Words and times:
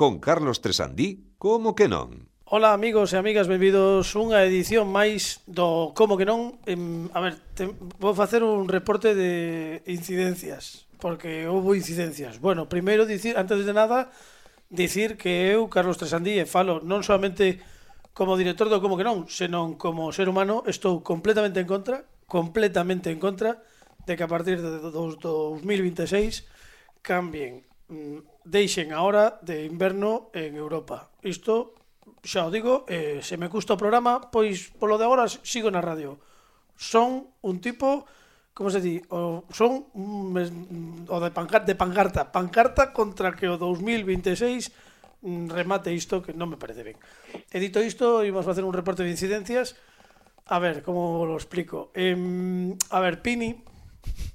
con 0.00 0.18
Carlos 0.18 0.62
Tresandí, 0.62 1.28
como 1.36 1.76
que 1.76 1.84
non? 1.84 2.24
Ola 2.48 2.72
amigos 2.72 3.12
e 3.12 3.20
amigas, 3.20 3.52
benvidos 3.52 4.16
unha 4.16 4.40
edición 4.48 4.88
máis 4.88 5.44
do 5.44 5.92
Como 5.92 6.16
que 6.16 6.24
non 6.24 6.56
em, 6.64 7.12
A 7.12 7.20
ver, 7.20 7.36
te, 7.52 7.68
vou 8.00 8.16
facer 8.16 8.40
un 8.40 8.64
reporte 8.64 9.12
de 9.12 9.84
incidencias 9.84 10.88
Porque 11.04 11.44
houve 11.44 11.76
incidencias 11.76 12.40
Bueno, 12.40 12.64
primeiro 12.64 13.04
dicir, 13.04 13.36
antes 13.36 13.60
de 13.60 13.76
nada 13.76 14.08
Dicir 14.72 15.20
que 15.20 15.52
eu, 15.52 15.68
Carlos 15.68 16.00
Tresandí, 16.00 16.40
e 16.40 16.48
falo 16.48 16.80
non 16.80 17.04
solamente 17.04 17.60
como 18.16 18.40
director 18.40 18.72
do 18.72 18.80
Como 18.80 18.96
que 18.96 19.04
non 19.04 19.28
Senón 19.28 19.76
como 19.76 20.16
ser 20.16 20.32
humano 20.32 20.64
estou 20.64 21.04
completamente 21.04 21.60
en 21.60 21.68
contra 21.68 22.08
Completamente 22.24 23.12
en 23.12 23.20
contra 23.20 23.60
De 24.08 24.16
que 24.16 24.24
a 24.24 24.32
partir 24.32 24.64
de 24.64 24.80
2026 24.80 26.48
Cambien 27.04 27.68
mm, 27.92 28.29
deixen 28.44 28.92
a 28.92 29.02
hora 29.02 29.38
de 29.42 29.64
inverno 29.64 30.30
en 30.32 30.56
Europa. 30.56 31.10
Isto 31.22 31.74
xa 32.24 32.44
o 32.48 32.52
digo, 32.52 32.84
eh, 32.88 33.20
se 33.24 33.40
me 33.40 33.48
custa 33.48 33.76
o 33.76 33.80
programa, 33.80 34.28
pois 34.28 34.68
polo 34.76 35.00
de 35.00 35.04
agora 35.08 35.28
sigo 35.28 35.72
na 35.72 35.80
radio. 35.80 36.20
Son 36.76 37.32
un 37.44 37.60
tipo, 37.60 38.04
como 38.52 38.68
se 38.68 38.80
di, 38.80 39.00
o, 39.12 39.44
son 39.52 39.88
mm, 39.92 41.08
o 41.08 41.16
de, 41.20 41.30
pancar, 41.32 41.64
de 41.64 41.76
pancarta, 41.76 42.32
pancarta 42.32 42.92
contra 42.92 43.32
que 43.36 43.48
o 43.48 43.56
2026 43.56 44.72
mm, 45.24 45.52
remate 45.52 45.92
isto 45.92 46.20
que 46.20 46.36
non 46.36 46.48
me 46.48 46.60
parece 46.60 46.84
ben. 46.84 46.96
E 47.32 47.56
dito 47.60 47.80
isto, 47.80 48.24
íbamos 48.24 48.44
a 48.44 48.50
facer 48.52 48.64
un 48.64 48.76
reporte 48.76 49.04
de 49.04 49.12
incidencias. 49.12 49.76
A 50.50 50.58
ver, 50.58 50.82
como 50.82 51.24
lo 51.24 51.36
explico. 51.38 51.94
Eh, 51.94 52.16
a 52.90 52.98
ver, 53.00 53.22
Pini 53.22 53.70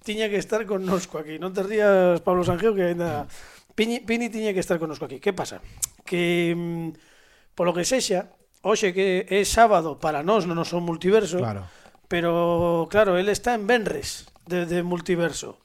tiña 0.06 0.30
que 0.30 0.38
estar 0.38 0.66
connosco 0.66 1.18
aquí. 1.18 1.38
Non 1.42 1.54
te 1.54 1.66
rías, 1.66 2.22
Pablo 2.22 2.46
Sanjeo, 2.46 2.78
que 2.78 2.94
ainda... 2.94 3.26
Pini, 3.76 4.00
Pini 4.00 4.32
tiña 4.32 4.56
que 4.56 4.64
estar 4.64 4.80
conosco 4.80 5.06
aquí. 5.06 5.20
Que 5.20 5.36
pasa? 5.36 5.60
Que, 6.08 6.56
mm, 6.56 6.90
polo 7.54 7.76
que 7.76 7.84
sexa, 7.84 8.32
hoxe 8.64 8.96
que 8.96 9.28
é 9.28 9.44
sábado 9.44 10.00
para 10.00 10.24
nós 10.24 10.48
no 10.48 10.56
noso 10.56 10.80
multiverso, 10.80 11.44
claro. 11.44 11.68
pero, 12.08 12.88
claro, 12.90 13.20
ele 13.20 13.36
está 13.36 13.54
en 13.54 13.68
Benres, 13.68 14.32
de, 14.48 14.66
de 14.66 14.82
multiverso. 14.82 15.60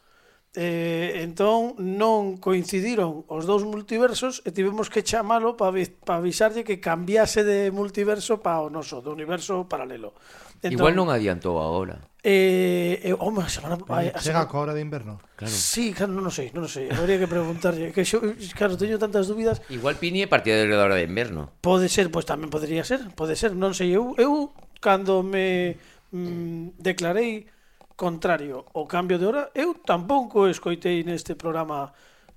Eh, 0.50 1.22
entón 1.22 1.78
non 1.78 2.42
coincidiron 2.42 3.22
os 3.30 3.46
dous 3.46 3.62
multiversos 3.62 4.42
e 4.42 4.50
tivemos 4.50 4.90
que 4.90 5.06
chamalo 5.06 5.54
para 5.54 5.78
pa 6.02 6.18
avisarlle 6.18 6.66
que 6.66 6.82
cambiase 6.82 7.46
de 7.46 7.70
multiverso 7.70 8.42
para 8.42 8.66
o 8.66 8.66
noso, 8.66 8.98
do 8.98 9.14
universo 9.14 9.70
paralelo. 9.70 10.10
Entón, 10.58 10.74
Igual 10.74 10.98
non 10.98 11.06
adiantou 11.14 11.62
agora. 11.62 12.02
Eh, 12.22 13.00
eh, 13.00 13.16
home, 13.16 13.40
a 13.40 13.48
semana 13.48 13.80
vai, 13.80 14.12
a 14.12 14.20
Chega 14.20 14.44
semana... 14.44 14.52
a 14.52 14.60
hora 14.60 14.74
de 14.76 14.84
inverno. 14.84 15.20
Claro. 15.36 15.52
Sí, 15.52 15.96
claro, 15.96 16.12
non 16.12 16.28
o 16.28 16.32
sei, 16.32 16.52
non 16.52 16.68
o 16.68 16.70
sei. 16.70 16.92
Habría 16.92 17.16
que 17.16 17.24
preguntarlle, 17.24 17.96
que 17.96 18.04
xo, 18.04 18.20
claro, 18.52 18.76
teño 18.76 19.00
tantas 19.00 19.24
dúbidas. 19.24 19.64
Igual 19.72 19.96
Pini 19.96 20.20
é 20.20 20.28
partidario 20.28 20.76
da 20.76 20.84
hora 20.84 21.00
de 21.00 21.08
inverno. 21.08 21.48
Pode 21.64 21.88
ser, 21.88 22.12
pois 22.12 22.28
pues, 22.28 22.30
tamén 22.30 22.52
podría 22.52 22.84
ser, 22.84 23.08
pode 23.16 23.40
ser, 23.40 23.56
non 23.56 23.72
sei. 23.72 23.96
Eu 23.96 24.12
eu 24.20 24.52
cando 24.84 25.24
me 25.24 25.80
mm, 26.12 26.76
declarei 26.76 27.48
contrario 27.96 28.68
ao 28.76 28.84
cambio 28.84 29.16
de 29.16 29.24
hora, 29.24 29.42
eu 29.56 29.76
tampouco 29.80 30.44
escoitei 30.48 31.04
neste 31.04 31.36
programa 31.36 31.92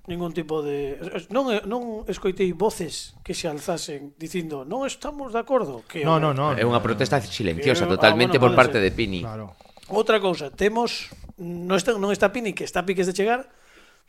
ningún 0.08 0.36
tipo 0.36 0.59
de 0.59 1.00
non 1.31 1.48
non 1.64 2.04
escoitei 2.11 2.52
voces 2.52 3.16
que 3.23 3.31
se 3.31 3.48
alzasen 3.48 4.11
dicindo 4.20 4.67
non 4.67 4.84
estamos 4.84 5.31
de 5.31 5.39
acordo 5.39 5.88
que 5.88 6.04
No, 6.04 6.20
no, 6.20 6.36
no. 6.36 6.52
É 6.59 6.67
unha 6.67 6.84
protesta 6.84 7.23
silenciosa 7.23 7.88
que... 7.88 7.95
totalmente 7.95 8.36
ah, 8.36 8.44
bueno, 8.44 8.52
por 8.52 8.59
parte 8.59 8.80
ser. 8.80 8.84
de 8.84 8.92
Pini. 8.92 9.23
Claro. 9.23 9.56
Outra 9.94 10.17
cousa, 10.19 10.49
temos 10.49 11.13
non 11.38 11.77
está, 11.77 11.94
non 11.94 12.09
está 12.09 12.33
Pini 12.33 12.58
que 12.58 12.66
está 12.66 12.81
a 12.81 12.88
piques 12.89 13.05
de 13.05 13.13
chegar, 13.13 13.45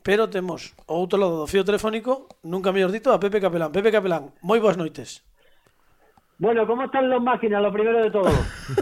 pero 0.01 0.33
temos 0.33 0.73
o 0.89 0.97
outro 0.97 1.21
lado 1.21 1.45
do 1.45 1.47
fío 1.49 1.61
telefónico, 1.61 2.25
nunca 2.41 2.73
mellor 2.73 2.89
dito, 2.89 3.13
a 3.13 3.21
Pepe 3.21 3.37
Capelán. 3.37 3.69
Pepe 3.69 3.93
Capelán, 3.93 4.33
moi 4.41 4.65
boas 4.65 4.81
noites. 4.81 5.21
Bueno, 6.41 6.67
¿cómo 6.67 6.89
están 6.89 7.09
las 7.13 7.21
máquinas? 7.21 7.61
Lo 7.61 7.69
primero 7.73 8.01
de 8.01 8.11
todo. 8.11 8.33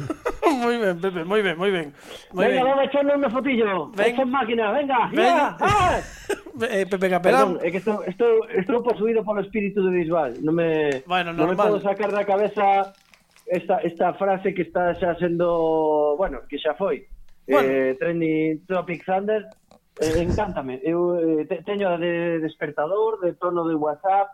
muy 0.63 0.79
bien, 0.79 0.95
Pepe, 1.03 1.27
muy 1.27 1.43
bien, 1.43 1.59
muy 1.59 1.71
bien. 1.75 1.91
Muy 2.33 2.47
venga, 2.47 2.55
bien. 2.55 2.65
vamos 2.71 2.79
a 2.79 2.85
echarle 2.87 3.15
una 3.19 3.31
fotillo. 3.31 3.91
Ven. 3.99 4.07
Estas 4.07 4.29
máquinas, 4.29 4.73
venga. 4.73 4.99
venga. 5.11 5.57
¡Ah! 5.59 6.01
eh, 6.71 6.87
Pepe 6.87 7.11
Capelán. 7.11 7.59
Perdón, 7.59 7.67
es 7.67 7.73
que 7.73 7.79
estoy, 7.79 7.99
estoy, 8.07 8.41
estoy 8.55 8.79
poseído 8.83 9.25
por 9.25 9.39
el 9.39 9.45
espíritu 9.45 9.83
de 9.83 9.91
Bisbal. 9.91 10.39
No 10.39 10.53
me, 10.53 11.03
bueno, 11.07 11.33
no 11.33 11.47
me 11.47 11.57
puedo 11.57 11.81
sacar 11.81 12.11
de 12.11 12.17
la 12.17 12.25
cabeza 12.25 12.95
esta, 13.47 13.79
esta 13.81 14.15
frase 14.15 14.55
que 14.55 14.63
está 14.63 14.95
xa 14.99 15.15
sendo, 15.19 16.15
bueno, 16.17 16.43
que 16.49 16.59
xa 16.59 16.75
foi, 16.75 17.07
bueno. 17.49 17.69
eh, 17.69 17.97
Trending 17.99 18.67
Topic 18.67 19.05
Thunder, 19.05 19.47
eh, 20.01 20.23
encántame. 20.23 20.81
Eu 20.83 21.19
eh, 21.19 21.45
te, 21.47 21.63
teño 21.63 21.99
de 21.99 22.41
despertador, 22.41 23.21
de 23.21 23.35
tono 23.35 23.67
de 23.67 23.75
WhatsApp, 23.75 24.31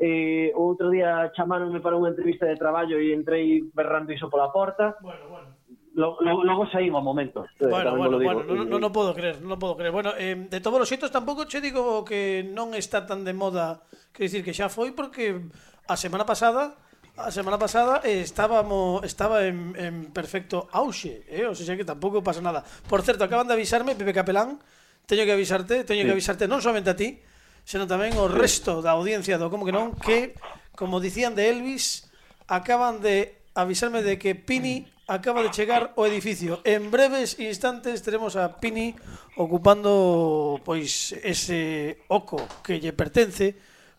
eh, 0.00 0.50
outro 0.54 0.90
día 0.90 1.30
chamaronme 1.36 1.78
para 1.78 1.98
unha 1.98 2.10
entrevista 2.10 2.46
de 2.46 2.58
traballo 2.58 2.98
e 2.98 3.14
entrei 3.14 3.62
berrando 3.74 4.10
iso 4.10 4.26
pola 4.30 4.50
porta. 4.50 4.98
Bueno, 5.02 5.26
bueno. 5.30 5.48
Lo, 5.94 6.18
lo, 6.18 6.42
logo 6.42 6.66
saí 6.74 6.90
ao 6.90 6.98
momento. 6.98 7.46
Eh, 7.62 7.70
bueno, 7.70 7.94
bueno, 7.94 8.18
bueno, 8.18 8.42
non 8.42 8.66
no, 8.66 8.82
no 8.82 8.90
podo 8.90 9.14
creer, 9.14 9.38
non 9.38 9.54
podo 9.62 9.78
creer. 9.78 9.94
Bueno, 9.94 10.10
eh, 10.18 10.34
de 10.34 10.58
todos 10.58 10.82
os 10.82 10.90
xeitos 10.90 11.14
tampouco 11.14 11.46
che 11.46 11.62
digo 11.62 12.02
que 12.02 12.42
non 12.42 12.74
está 12.74 13.06
tan 13.06 13.22
de 13.22 13.30
moda, 13.30 13.86
quer 14.10 14.26
dicir 14.26 14.42
que 14.42 14.50
xa 14.50 14.66
foi 14.66 14.90
porque 14.90 15.38
a 15.86 15.94
semana 15.94 16.26
pasada 16.26 16.74
A 17.14 17.30
semana 17.30 17.62
pasada 17.62 18.02
eh, 18.02 18.26
estábamos 18.26 18.98
estaba 19.06 19.46
en, 19.46 19.70
en 19.78 20.10
perfecto 20.10 20.66
auxe, 20.74 21.22
eh? 21.30 21.46
o 21.46 21.54
sea 21.54 21.78
que 21.78 21.86
tampouco 21.86 22.26
pasa 22.26 22.42
nada. 22.42 22.66
Por 22.90 23.06
certo, 23.06 23.22
acaban 23.22 23.46
de 23.46 23.54
avisarme, 23.54 23.94
Pepe 23.94 24.10
Capelán, 24.10 24.58
teño 25.06 25.22
que 25.22 25.30
avisarte, 25.30 25.86
teño 25.86 26.02
sí. 26.02 26.06
que 26.10 26.14
avisarte 26.18 26.50
non 26.50 26.58
somente 26.58 26.90
a 26.90 26.98
ti, 26.98 27.22
senón 27.62 27.86
tamén 27.86 28.18
o 28.18 28.26
resto 28.26 28.82
da 28.82 28.98
audiencia 28.98 29.38
do 29.38 29.46
Como 29.46 29.62
que 29.62 29.70
non, 29.70 29.94
que, 29.94 30.34
como 30.74 30.98
dicían 30.98 31.38
de 31.38 31.54
Elvis, 31.54 32.10
acaban 32.50 32.98
de 32.98 33.38
avisarme 33.54 34.02
de 34.02 34.18
que 34.18 34.34
Pini 34.34 34.82
acaba 35.06 35.46
de 35.46 35.54
chegar 35.54 35.94
ao 35.94 36.10
edificio. 36.10 36.66
En 36.66 36.90
breves 36.90 37.38
instantes 37.38 38.02
teremos 38.02 38.34
a 38.34 38.58
Pini 38.58 38.90
ocupando 39.38 40.58
pois 40.66 41.14
ese 41.22 42.02
oco 42.10 42.42
que 42.66 42.82
lle 42.82 42.90
pertence 42.90 43.54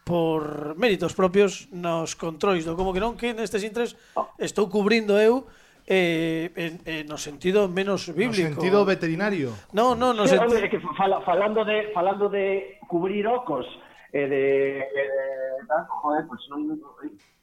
por 0.06 0.78
méritos 0.78 1.18
propios 1.18 1.66
nos 1.74 2.14
controis 2.14 2.62
do 2.62 2.78
como 2.78 2.94
que 2.94 3.02
non 3.02 3.18
que 3.18 3.34
nestes 3.34 3.66
intres 3.66 3.98
estou 4.38 4.70
cubrindo 4.70 5.18
eu 5.18 5.50
eh, 5.90 6.54
en, 6.54 6.78
en 6.86 7.04
no 7.10 7.18
sentido 7.18 7.66
menos 7.66 8.14
bíblico. 8.14 8.54
No 8.54 8.62
sentido 8.62 8.80
veterinario. 8.86 9.50
No, 9.74 9.98
no, 9.98 10.14
no 10.14 10.30
sí, 10.30 10.38
sentido... 10.38 10.62
Hombre, 10.62 10.70
que 10.70 10.80
fala, 10.98 11.22
falando, 11.22 11.66
de, 11.66 11.90
falando 11.94 12.30
de 12.30 12.78
cubrir 12.88 13.26
ocos, 13.26 13.66
eh, 14.14 14.30
de, 14.30 14.80
eh, 14.80 14.86
de... 14.86 15.76
Joder, 15.90 16.26
pues 16.30 16.42
non 16.54 16.78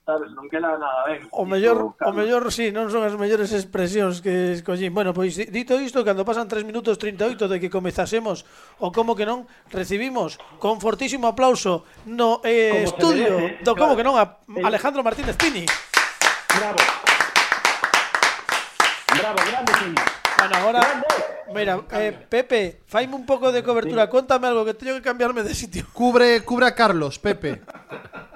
sabes, 0.05 0.35
non 0.35 0.51
queda 0.51 0.75
nada 0.75 1.07
ben. 1.07 1.23
O 1.31 1.47
mellor, 1.47 1.95
o 1.95 2.11
mellor, 2.11 2.51
sí, 2.51 2.75
non 2.75 2.91
son 2.91 3.07
as 3.07 3.15
mellores 3.15 3.55
expresións 3.55 4.19
que 4.19 4.59
escollín. 4.59 4.91
Bueno, 4.91 5.15
pois 5.15 5.39
dito 5.39 5.79
isto, 5.79 6.03
cando 6.03 6.27
pasan 6.27 6.51
3 6.51 6.67
minutos 6.67 6.99
38 6.99 7.47
de 7.47 7.57
que 7.63 7.71
comezásemos 7.71 8.43
o 8.83 8.91
como 8.91 9.15
que 9.15 9.23
non 9.23 9.47
recibimos 9.71 10.43
con 10.59 10.83
fortísimo 10.83 11.31
aplauso 11.31 11.87
no 12.11 12.43
eh, 12.43 12.83
como 12.83 12.91
estudio 12.91 13.31
merece, 13.39 13.63
do 13.63 13.73
como 13.79 13.95
claro. 13.95 13.99
que 13.99 14.07
non 14.07 14.15
a 14.19 14.25
Alejandro 14.67 15.07
Martínez 15.07 15.39
Pini. 15.39 15.63
Bravo. 16.51 16.83
Bravo, 19.15 19.39
grande 19.39 19.73
Pini. 19.79 20.03
Bueno, 20.43 20.55
agora, 20.59 20.83
mira, 21.55 21.75
eh, 21.95 22.11
Pepe, 22.11 22.83
faime 22.91 23.15
un 23.15 23.23
pouco 23.23 23.55
de 23.55 23.63
cobertura, 23.63 24.11
sí. 24.11 24.11
contame 24.11 24.51
algo 24.51 24.67
que 24.67 24.75
teño 24.75 24.99
que 24.99 25.07
cambiarme 25.07 25.47
de 25.47 25.55
sitio. 25.55 25.87
Cubre, 25.95 26.43
cubre 26.43 26.67
a 26.67 26.75
Carlos, 26.75 27.23
Pepe. 27.23 27.63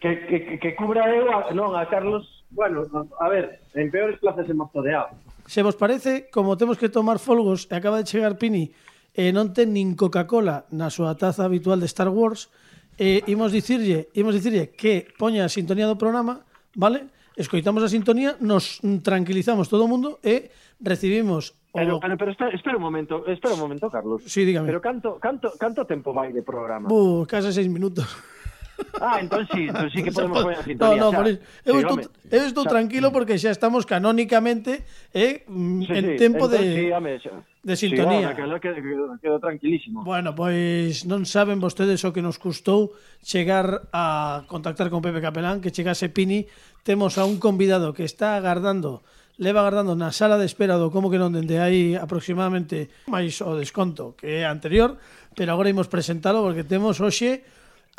que, 0.00 0.26
que, 0.26 0.58
que 0.58 0.70
cubra 0.74 1.06
eu 1.12 1.28
a, 1.28 1.52
non, 1.52 1.76
a 1.76 1.86
Carlos 1.86 2.40
bueno, 2.50 2.82
a, 3.20 3.28
ver, 3.28 3.62
en 3.78 3.94
peores 3.94 4.18
plazas 4.18 4.48
hemos 4.50 4.72
todeado 4.72 5.14
Se 5.46 5.62
vos 5.62 5.76
parece, 5.76 6.30
como 6.30 6.56
temos 6.56 6.78
que 6.78 6.88
tomar 6.88 7.18
folgos 7.18 7.68
e 7.70 7.74
acaba 7.74 7.98
de 7.98 8.08
chegar 8.08 8.40
Pini 8.40 8.72
e 9.14 9.30
non 9.30 9.52
ten 9.52 9.74
nin 9.74 9.98
Coca-Cola 9.98 10.66
na 10.70 10.88
súa 10.88 11.14
taza 11.18 11.46
habitual 11.46 11.78
de 11.78 11.90
Star 11.90 12.10
Wars 12.10 12.50
e 12.98 13.22
imos 13.30 13.50
dicirlle, 13.50 14.10
imos 14.16 14.34
dicirlle 14.34 14.70
que 14.74 15.10
poña 15.18 15.46
a 15.46 15.52
sintonía 15.52 15.86
do 15.86 16.00
programa 16.00 16.42
vale? 16.74 17.10
Escoitamos 17.38 17.82
a 17.82 17.92
sintonía 17.92 18.36
nos 18.42 18.82
tranquilizamos 19.02 19.70
todo 19.70 19.86
o 19.86 19.90
mundo 19.90 20.18
e 20.24 20.50
recibimos 20.80 21.54
Pero, 21.72 21.96
ah, 21.96 21.98
pero, 22.02 22.16
pero 22.18 22.30
espera, 22.32 22.50
espera 22.50 22.76
un 22.76 22.82
momento, 22.82 23.24
espera 23.26 23.54
un 23.54 23.60
momento, 23.60 23.88
Carlos. 23.90 24.22
Sí, 24.26 24.44
dígame. 24.44 24.66
Pero 24.66 24.80
canto, 24.82 25.18
canto, 25.22 25.52
canto 25.54 25.86
tempo 25.86 26.10
vai 26.10 26.34
de 26.34 26.42
programa? 26.42 26.90
Uh, 26.90 27.22
case 27.30 27.54
seis 27.54 27.70
minutos. 27.70 28.10
Ah, 29.00 29.18
entón 29.20 29.48
sí, 29.52 29.68
entón 29.68 29.90
sí 29.90 30.02
que 30.02 30.12
podemos 30.12 30.42
poñer 30.42 30.58
a 30.58 30.62
sintonía. 30.62 31.00
No, 31.00 31.10
no, 31.10 31.16
por 31.16 31.26
iso. 31.28 31.40
Eu, 31.64 31.74
sí, 31.74 31.80
estou, 31.80 31.98
eu 32.30 32.44
estou 32.46 32.64
tranquilo 32.64 33.08
mm. 33.08 33.14
porque 33.14 33.34
xa 33.40 33.50
estamos 33.50 33.88
canónicamente 33.88 34.84
eh, 35.14 35.44
mm, 35.48 35.82
sí, 35.86 35.92
en 35.92 36.04
sí. 36.04 36.16
tempo 36.16 36.44
entón, 36.46 36.60
de, 36.60 36.76
sí, 36.76 36.86
home, 36.92 37.12
xa. 37.20 37.32
de 37.62 37.74
sintonía. 37.76 38.28
Sí, 38.32 38.40
bueno, 38.40 38.60
quedo, 38.60 38.74
quedo, 38.76 39.04
quedo 39.20 39.38
tranquilísimo. 39.40 40.04
Bueno, 40.04 40.36
pois 40.36 41.08
non 41.08 41.24
saben 41.24 41.60
vostedes 41.60 42.04
o 42.04 42.12
que 42.12 42.20
nos 42.20 42.36
custou 42.36 42.92
chegar 43.24 43.88
a 43.92 44.44
contactar 44.48 44.92
con 44.92 45.00
Pepe 45.00 45.24
Capelán, 45.24 45.64
que 45.64 45.72
chegase 45.72 46.12
Pini, 46.12 46.44
temos 46.84 47.16
a 47.16 47.24
un 47.24 47.40
convidado 47.40 47.92
que 47.96 48.04
está 48.04 48.36
agardando 48.36 49.00
leva 49.40 49.64
agardando 49.64 49.96
na 49.96 50.12
sala 50.12 50.36
de 50.36 50.44
espera 50.44 50.76
do 50.76 50.92
como 50.92 51.08
que 51.08 51.16
non 51.16 51.32
dende 51.32 51.56
aí 51.56 51.96
aproximadamente 51.96 52.92
máis 53.08 53.40
o 53.40 53.56
desconto 53.56 54.12
que 54.20 54.44
é 54.44 54.44
anterior, 54.44 55.00
pero 55.32 55.56
agora 55.56 55.72
imos 55.72 55.88
presentalo 55.88 56.44
porque 56.44 56.60
temos 56.60 57.00
hoxe 57.00 57.40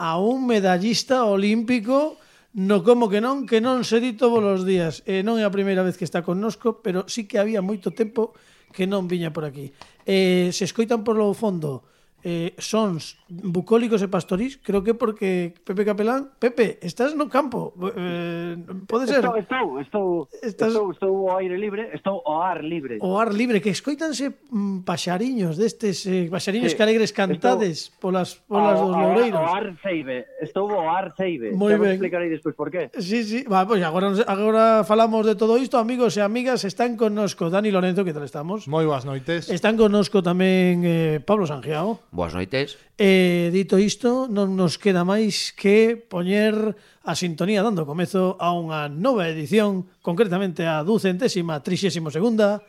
a 0.01 0.17
un 0.17 0.49
medallista 0.49 1.29
olímpico 1.29 2.17
no 2.57 2.81
como 2.83 3.05
que 3.05 3.21
non, 3.21 3.45
que 3.45 3.61
non 3.61 3.85
se 3.85 4.01
di 4.01 4.17
todos 4.17 4.41
os 4.41 4.65
días. 4.65 5.05
E 5.05 5.21
non 5.21 5.37
é 5.37 5.45
a 5.45 5.53
primeira 5.53 5.85
vez 5.85 5.93
que 5.93 6.03
está 6.03 6.25
connosco, 6.25 6.81
pero 6.81 7.05
sí 7.05 7.29
que 7.29 7.37
había 7.37 7.61
moito 7.61 7.93
tempo 7.93 8.33
que 8.73 8.89
non 8.89 9.05
viña 9.05 9.29
por 9.29 9.45
aquí. 9.45 9.69
Eh, 10.09 10.49
se 10.51 10.65
escoitan 10.65 11.05
por 11.05 11.15
lo 11.15 11.31
fondo 11.37 11.85
eh, 12.23 12.53
sons 12.57 13.17
bucólicos 13.27 14.01
e 14.03 14.07
pastorís, 14.07 14.59
creo 14.59 14.83
que 14.83 14.93
porque 14.93 15.53
Pepe 15.63 15.85
Capelán, 15.85 16.35
Pepe, 16.37 16.77
estás 16.81 17.15
no 17.15 17.31
campo, 17.31 17.73
eh, 17.95 18.57
pode 18.85 19.07
ser? 19.07 19.23
Estou, 19.23 19.37
estou, 19.39 19.65
estou, 19.79 20.07
estás... 20.43 20.69
estou, 20.69 20.91
estou 20.91 21.13
ao 21.29 21.37
aire 21.39 21.57
libre, 21.57 21.89
estou 21.93 22.21
ao 22.25 22.43
ar 22.43 22.63
libre. 22.63 22.99
O 23.01 23.17
ar 23.17 23.33
libre, 23.33 23.61
que 23.61 23.71
escoitanse 23.71 24.35
mm, 24.51 24.83
paxariños 24.83 25.55
destes, 25.57 26.05
eh, 26.05 26.27
paxariños 26.29 26.71
sí, 26.71 26.77
que 26.77 26.83
alegres 26.83 27.11
cantades 27.15 27.89
estou... 27.89 28.11
polas, 28.11 28.35
polas 28.47 28.77
a, 28.77 28.83
dos 28.83 28.95
loureiros. 28.95 29.39
Ao 29.39 29.55
ar 29.55 29.67
ceibe, 29.81 30.27
estou 30.41 30.69
ao 30.69 30.89
ar 30.91 31.15
ceibe, 31.15 31.51
Muy 31.55 31.75
ben. 31.79 31.95
explicarei 31.95 32.29
despois 32.29 32.55
por 32.55 32.69
qué. 32.69 32.91
Sí, 32.99 33.23
sí, 33.23 33.43
va, 33.47 33.65
pois 33.65 33.79
pues 33.79 33.87
agora, 33.87 34.11
agora 34.27 34.63
falamos 34.83 35.25
de 35.25 35.35
todo 35.35 35.57
isto, 35.57 35.79
amigos 35.79 36.17
e 36.17 36.21
amigas, 36.21 36.67
están 36.67 36.99
connosco 36.99 37.49
Dani 37.49 37.71
Lorenzo, 37.71 38.03
que 38.03 38.13
tal 38.13 38.27
estamos? 38.27 38.67
Moi 38.67 38.85
boas 38.85 39.07
noites. 39.07 39.47
Están 39.49 39.79
connosco 39.79 40.19
tamén 40.19 40.83
eh, 40.83 41.23
Pablo 41.23 41.47
Sangiao. 41.47 42.10
Boas 42.11 42.35
noites. 42.35 42.75
E 42.99 43.47
dito 43.55 43.79
isto, 43.79 44.27
non 44.27 44.59
nos 44.59 44.75
queda 44.75 45.07
máis 45.07 45.55
que 45.55 45.95
poñer 45.95 46.75
a 47.07 47.15
sintonía 47.15 47.63
dando 47.63 47.87
comezo 47.87 48.35
a 48.35 48.51
unha 48.51 48.91
nova 48.91 49.31
edición, 49.31 49.87
concretamente 50.03 50.67
a 50.67 50.83
ducentésima, 50.83 51.63
trixésimo 51.63 52.11
segunda, 52.11 52.59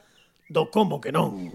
do 0.47 0.71
Como 0.71 1.03
que 1.03 1.11
non. 1.11 1.51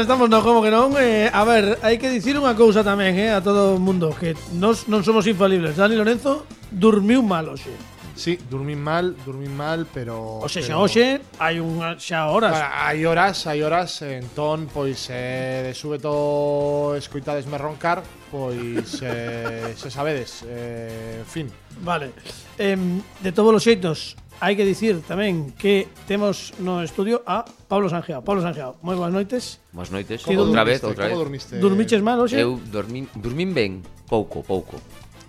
Estamos? 0.00 0.26
Estamos 0.26 0.30
no 0.30 0.42
como 0.42 0.62
que 0.62 0.70
non 0.70 0.92
eh, 1.00 1.30
A 1.32 1.44
ver, 1.44 1.78
hai 1.82 1.96
que 2.00 2.08
dicir 2.08 2.36
unha 2.36 2.52
cousa 2.56 2.80
tamén 2.84 3.16
eh, 3.16 3.32
A 3.32 3.40
todo 3.40 3.76
o 3.76 3.80
mundo 3.80 4.12
Que 4.16 4.32
nos 4.56 4.88
non 4.88 5.00
somos 5.04 5.24
infalibles. 5.28 5.76
Dani 5.76 5.96
Lorenzo 5.96 6.44
dormiu 6.72 7.22
mal 7.22 7.46
hoxe. 7.48 7.70
Sí, 8.16 8.40
dormín 8.48 8.80
mal, 8.80 9.12
dormín 9.28 9.52
mal, 9.54 9.84
pero... 9.92 10.40
O 10.40 10.48
sea, 10.48 10.64
xa 10.64 10.72
pero- 10.72 10.88
hoxe 10.88 11.20
hai 11.36 11.60
unha 11.60 12.00
xa 12.00 12.32
horas. 12.32 12.56
Hai 12.56 13.04
horas, 13.04 13.44
hai 13.44 13.60
horas, 13.60 14.00
entón, 14.00 14.72
pois, 14.72 15.12
eh, 15.12 15.68
de 15.68 15.72
súbeto 15.76 16.96
escoitadesme 16.96 17.60
roncar, 17.60 18.00
pois, 18.32 19.04
eh, 19.04 19.76
se 19.80 19.92
sabedes, 19.92 20.48
eh, 20.48 21.20
en 21.20 21.28
fin. 21.28 21.46
Vale. 21.84 22.16
Em, 22.56 23.04
De 23.20 23.36
todos 23.36 23.52
os 23.52 23.60
xeitos 23.60 24.16
hai 24.40 24.52
que 24.52 24.64
dicir 24.68 25.00
tamén 25.08 25.52
que 25.56 25.88
temos 26.04 26.52
no 26.60 26.84
estudio 26.84 27.24
a 27.24 27.44
Pablo 27.44 27.88
Sanjeao. 27.88 28.20
Pablo 28.20 28.44
Sanjeao, 28.44 28.76
moi 28.84 28.96
boas 28.96 29.12
noites. 29.12 29.62
Boas 29.72 29.88
noites. 29.88 30.24
Como 30.24 30.52
outra 30.52 30.64
vez, 30.64 30.84
outra 30.84 31.08
vez. 31.08 31.16
Como 31.16 31.24
dormiste? 31.24 31.56
Dormiches 31.56 32.02
mal 32.04 32.20
hoxe? 32.20 32.36
Eu 32.36 32.60
dormín, 32.68 33.08
dormín 33.16 33.56
ben, 33.56 33.80
pouco, 34.04 34.44
pouco. 34.44 34.76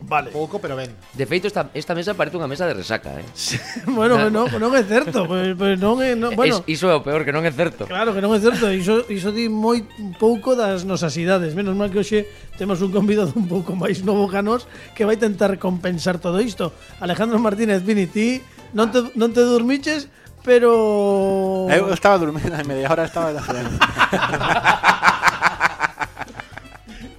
Vale. 0.01 0.29
Pouco, 0.29 0.59
pero 0.59 0.75
ben. 0.75 0.95
De 1.13 1.25
feito, 1.25 1.47
esta, 1.47 1.69
esta 1.73 1.95
mesa 1.97 2.13
parece 2.13 2.37
unha 2.37 2.45
mesa 2.45 2.69
de 2.69 2.77
resaca, 2.77 3.17
eh? 3.17 3.25
bueno, 3.97 4.29
non, 4.29 4.45
non 4.45 4.71
é 4.77 4.85
certo. 4.85 5.25
Pois, 5.25 5.57
pois 5.57 5.75
non 5.81 5.97
é, 6.05 6.13
non, 6.13 6.37
bueno. 6.37 6.61
Es, 6.61 6.77
iso 6.77 6.85
é 6.87 6.95
o 6.95 7.01
peor, 7.01 7.25
que 7.25 7.33
non 7.33 7.41
é 7.41 7.51
certo. 7.51 7.89
Claro, 7.89 8.13
que 8.13 8.21
non 8.21 8.29
é 8.31 8.39
certo. 8.39 8.69
Iso, 8.69 9.09
iso 9.09 9.33
di 9.33 9.49
moi 9.49 9.81
pouco 10.21 10.53
das 10.53 10.85
nosas 10.85 11.17
idades. 11.17 11.57
Menos 11.57 11.73
mal 11.73 11.89
que 11.89 11.97
hoxe 11.97 12.29
temos 12.61 12.77
un 12.85 12.93
convidado 12.93 13.33
un 13.33 13.49
pouco 13.49 13.73
máis 13.73 14.05
novo 14.05 14.29
que 14.29 14.41
nós 14.45 14.69
que 14.93 15.01
vai 15.01 15.17
tentar 15.17 15.57
compensar 15.57 16.21
todo 16.21 16.37
isto. 16.45 16.77
Alejandro 17.01 17.41
Martínez, 17.41 17.81
Vini, 17.81 18.05
ti 18.05 18.37
non 18.77 18.93
te, 18.93 19.01
non 19.17 19.33
te 19.33 19.41
dormiches, 19.41 20.13
pero... 20.45 21.65
Eu 21.73 21.89
estaba 21.89 22.21
durmiendo, 22.21 22.53
a 22.53 22.61
media 22.69 22.87
hora 22.87 23.09
estaba... 23.09 23.33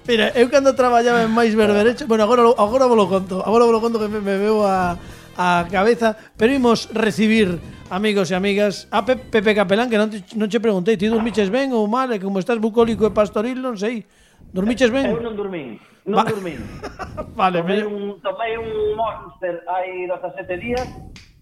Mira, 0.08 0.32
eu 0.32 0.49
cando 0.49 0.72
traballaba 0.72 1.20
en 1.20 1.28
máis 1.28 1.52
berberecho 1.52 2.08
Bueno, 2.08 2.25
agora, 2.25 2.40
agora 2.56 2.88
vos 2.88 2.96
lo 2.96 3.12
conto 3.12 3.44
Agora 3.44 3.69
vos 3.69 3.76
lo 3.76 3.84
conto 3.84 4.00
que 4.00 4.08
me, 4.08 4.25
me 4.25 4.40
veo 4.40 4.64
a, 4.64 4.96
a 5.37 5.69
cabeza 5.69 6.16
Pero 6.32 6.49
imos 6.56 6.88
recibir, 6.96 7.60
amigos 7.93 8.32
e 8.32 8.34
amigas 8.34 8.88
A 8.88 9.05
Pe 9.05 9.20
Pepe 9.20 9.52
Capelán, 9.52 9.93
que 9.93 10.00
non 10.00 10.08
te, 10.08 10.25
non 10.32 10.49
che 10.49 10.64
preguntei 10.64 10.96
Ti 10.96 11.12
dormiches 11.12 11.52
ben 11.52 11.76
ou 11.76 11.84
mal? 11.84 12.08
E 12.08 12.16
como 12.16 12.40
estás 12.40 12.56
bucólico 12.56 13.05
e 13.05 13.12
pastoril, 13.12 13.60
non 13.60 13.76
sei 13.76 14.08
Dormiches 14.49 14.88
ben? 14.88 15.12
Eu 15.12 15.20
non 15.20 15.37
dormín, 15.37 15.76
non 16.08 16.16
Va 16.16 16.25
dormín 16.25 16.56
Vale, 17.37 17.60
tomei, 17.60 17.84
me... 17.84 17.93
un, 17.93 18.16
tomei 18.25 18.56
un 18.56 18.96
monster 18.96 19.60
hai 19.69 20.08
17 20.08 20.56
días 20.56 20.88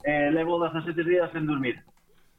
eh, 0.03 0.35
Levo 0.35 0.59
17 0.59 0.91
días 1.07 1.31
sen 1.31 1.47
dormir 1.47 1.79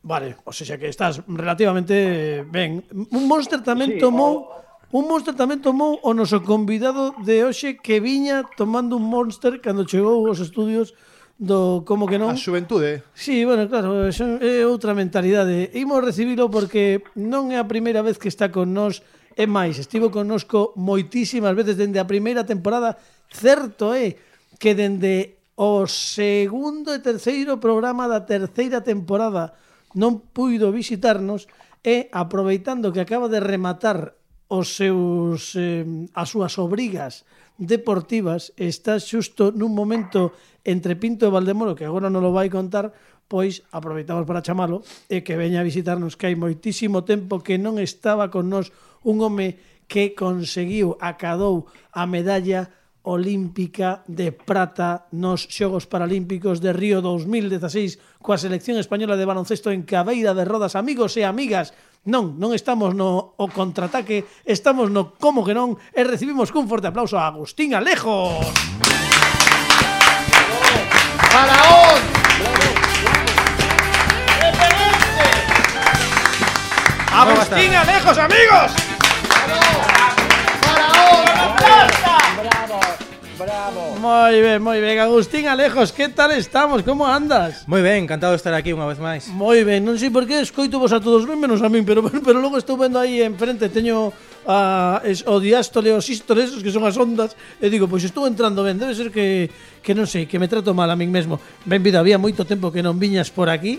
Vale, 0.03 0.35
o 0.43 0.51
sea 0.51 0.75
que 0.75 0.91
estás 0.91 1.23
relativamente 1.23 2.43
ben 2.51 2.83
Un 3.15 3.23
monster 3.31 3.63
tamén 3.63 3.95
sí, 3.95 4.03
tomou... 4.03 4.51
O 4.51 4.66
Un 4.91 5.03
monster 5.11 5.35
tamén 5.35 5.59
tomou 5.59 5.99
o 5.99 6.11
noso 6.15 6.39
convidado 6.47 7.11
de 7.19 7.43
hoxe 7.43 7.75
que 7.75 7.99
viña 7.99 8.47
tomando 8.55 8.95
un 8.95 9.05
monster 9.07 9.59
cando 9.59 9.83
chegou 9.83 10.23
aos 10.23 10.39
estudios 10.39 10.95
do 11.35 11.83
como 11.83 12.07
que 12.07 12.15
non. 12.15 12.31
A 12.31 12.39
xuventude. 12.39 13.03
Sí, 13.11 13.43
bueno, 13.43 13.67
claro, 13.67 14.07
é 14.07 14.63
outra 14.63 14.95
mentalidade. 14.95 15.69
Imos 15.75 15.99
recibilo 16.01 16.47
porque 16.47 17.03
non 17.19 17.51
é 17.51 17.59
a 17.59 17.67
primeira 17.67 17.99
vez 17.99 18.15
que 18.15 18.31
está 18.31 18.47
con 18.47 18.71
nós 18.71 19.03
É 19.37 19.45
máis, 19.45 19.77
estivo 19.77 20.09
connosco 20.09 20.73
moitísimas 20.73 21.53
veces 21.53 21.77
dende 21.77 22.01
a 22.01 22.09
primeira 22.09 22.41
temporada. 22.41 22.97
Certo 23.29 23.93
é 23.93 24.17
que 24.57 24.73
dende 24.73 25.37
o 25.53 25.85
segundo 25.85 26.89
e 26.89 27.05
terceiro 27.05 27.61
programa 27.61 28.09
da 28.09 28.25
terceira 28.25 28.81
temporada 28.81 29.53
non 29.93 30.25
puido 30.33 30.73
visitarnos 30.73 31.45
e 31.85 32.09
aproveitando 32.09 32.89
que 32.89 33.05
acaba 33.05 33.29
de 33.29 33.37
rematar 33.37 34.16
os 34.47 34.79
seus 34.79 35.55
eh, 35.59 35.83
as 36.15 36.31
súas 36.31 36.55
obrigas 36.55 37.27
deportivas 37.59 38.53
está 38.55 38.95
xusto 39.01 39.51
nun 39.51 39.73
momento 39.73 40.31
entre 40.63 40.95
Pinto 40.95 41.25
e 41.27 41.33
Valdemoro, 41.33 41.75
que 41.75 41.87
agora 41.87 42.07
non 42.07 42.23
lo 42.23 42.31
vai 42.31 42.47
contar, 42.47 42.93
pois 43.27 43.65
aproveitamos 43.75 44.23
para 44.23 44.45
chamalo 44.45 44.85
e 45.11 45.25
que 45.25 45.35
veña 45.35 45.59
a 45.59 45.67
visitarnos 45.67 46.15
que 46.15 46.31
hai 46.31 46.35
moitísimo 46.39 47.03
tempo 47.03 47.43
que 47.43 47.59
non 47.59 47.81
estaba 47.81 48.31
con 48.31 48.47
nós 48.47 48.71
un 49.03 49.19
home 49.19 49.59
que 49.87 50.15
conseguiu, 50.15 50.95
acadou 50.99 51.67
a 51.91 52.07
medalla 52.07 52.71
olímpica 53.07 54.03
de 54.07 54.35
prata 54.35 55.07
nos 55.15 55.47
Xogos 55.47 55.87
Paralímpicos 55.87 56.59
de 56.59 56.75
Río 56.75 56.99
2016 56.99 58.03
coa 58.19 58.35
selección 58.35 58.75
española 58.75 59.15
de 59.15 59.23
baloncesto 59.23 59.71
en 59.71 59.87
cabeira 59.87 60.35
de 60.35 60.43
rodas. 60.43 60.75
Amigos 60.75 61.15
e 61.15 61.23
amigas, 61.23 61.71
non, 62.03 62.35
non 62.35 62.51
estamos 62.51 62.91
no 62.91 63.39
o 63.39 63.47
contraataque, 63.47 64.27
estamos 64.43 64.91
no 64.91 65.15
como 65.15 65.47
que 65.47 65.55
non 65.55 65.79
e 65.95 66.03
recibimos 66.03 66.51
cun 66.51 66.67
forte 66.67 66.91
aplauso 66.91 67.15
a 67.15 67.31
Agustín 67.31 67.71
Alejos. 67.71 68.43
Faraón! 71.31 71.99
Agustín 77.15 77.71
Alejos, 77.71 78.17
amigos! 78.19 78.86
Bravo. 83.37 84.01
Moi 84.01 84.41
ben, 84.41 84.57
moi 84.57 84.81
ben. 84.81 84.97
Agustín 84.97 85.45
Alejos, 85.45 85.93
que 85.93 86.09
tal 86.09 86.33
estamos? 86.33 86.81
Como 86.81 87.05
andas? 87.05 87.69
Moi 87.69 87.85
ben, 87.85 88.01
encantado 88.09 88.33
de 88.33 88.41
estar 88.41 88.49
aquí 88.57 88.73
unha 88.73 88.89
vez 88.89 88.97
máis. 88.97 89.29
Moi 89.29 89.61
ben, 89.61 89.85
non 89.85 89.93
sei 90.01 90.09
por 90.09 90.25
que 90.25 90.41
escoito 90.41 90.81
vos 90.81 90.89
a 90.89 90.97
todos 90.97 91.29
ben 91.29 91.37
menos 91.37 91.61
a 91.61 91.69
min, 91.69 91.85
pero, 91.85 92.01
pero 92.25 92.41
logo 92.41 92.57
estou 92.57 92.81
vendo 92.81 92.97
aí 92.97 93.21
enfrente, 93.21 93.69
teño 93.69 94.09
a, 94.49 95.05
es, 95.05 95.21
o 95.29 95.37
diástole 95.37 95.93
os 95.93 96.01
sístoles, 96.01 96.49
esos 96.49 96.65
que 96.65 96.73
son 96.73 96.81
as 96.81 96.97
ondas, 96.97 97.37
e 97.61 97.69
digo, 97.69 97.85
pois 97.85 98.01
estou 98.01 98.25
entrando 98.25 98.65
ben, 98.65 98.81
debe 98.81 98.97
ser 98.97 99.13
que, 99.13 99.53
que 99.85 99.93
non 99.93 100.09
sei, 100.09 100.25
que 100.25 100.41
me 100.41 100.49
trato 100.49 100.73
mal 100.73 100.89
a 100.89 100.97
min 100.97 101.13
mesmo. 101.13 101.37
Ben 101.61 101.85
vida, 101.85 102.01
había 102.01 102.17
moito 102.17 102.41
tempo 102.41 102.73
que 102.73 102.81
non 102.81 102.97
viñas 102.97 103.29
por 103.29 103.53
aquí, 103.53 103.77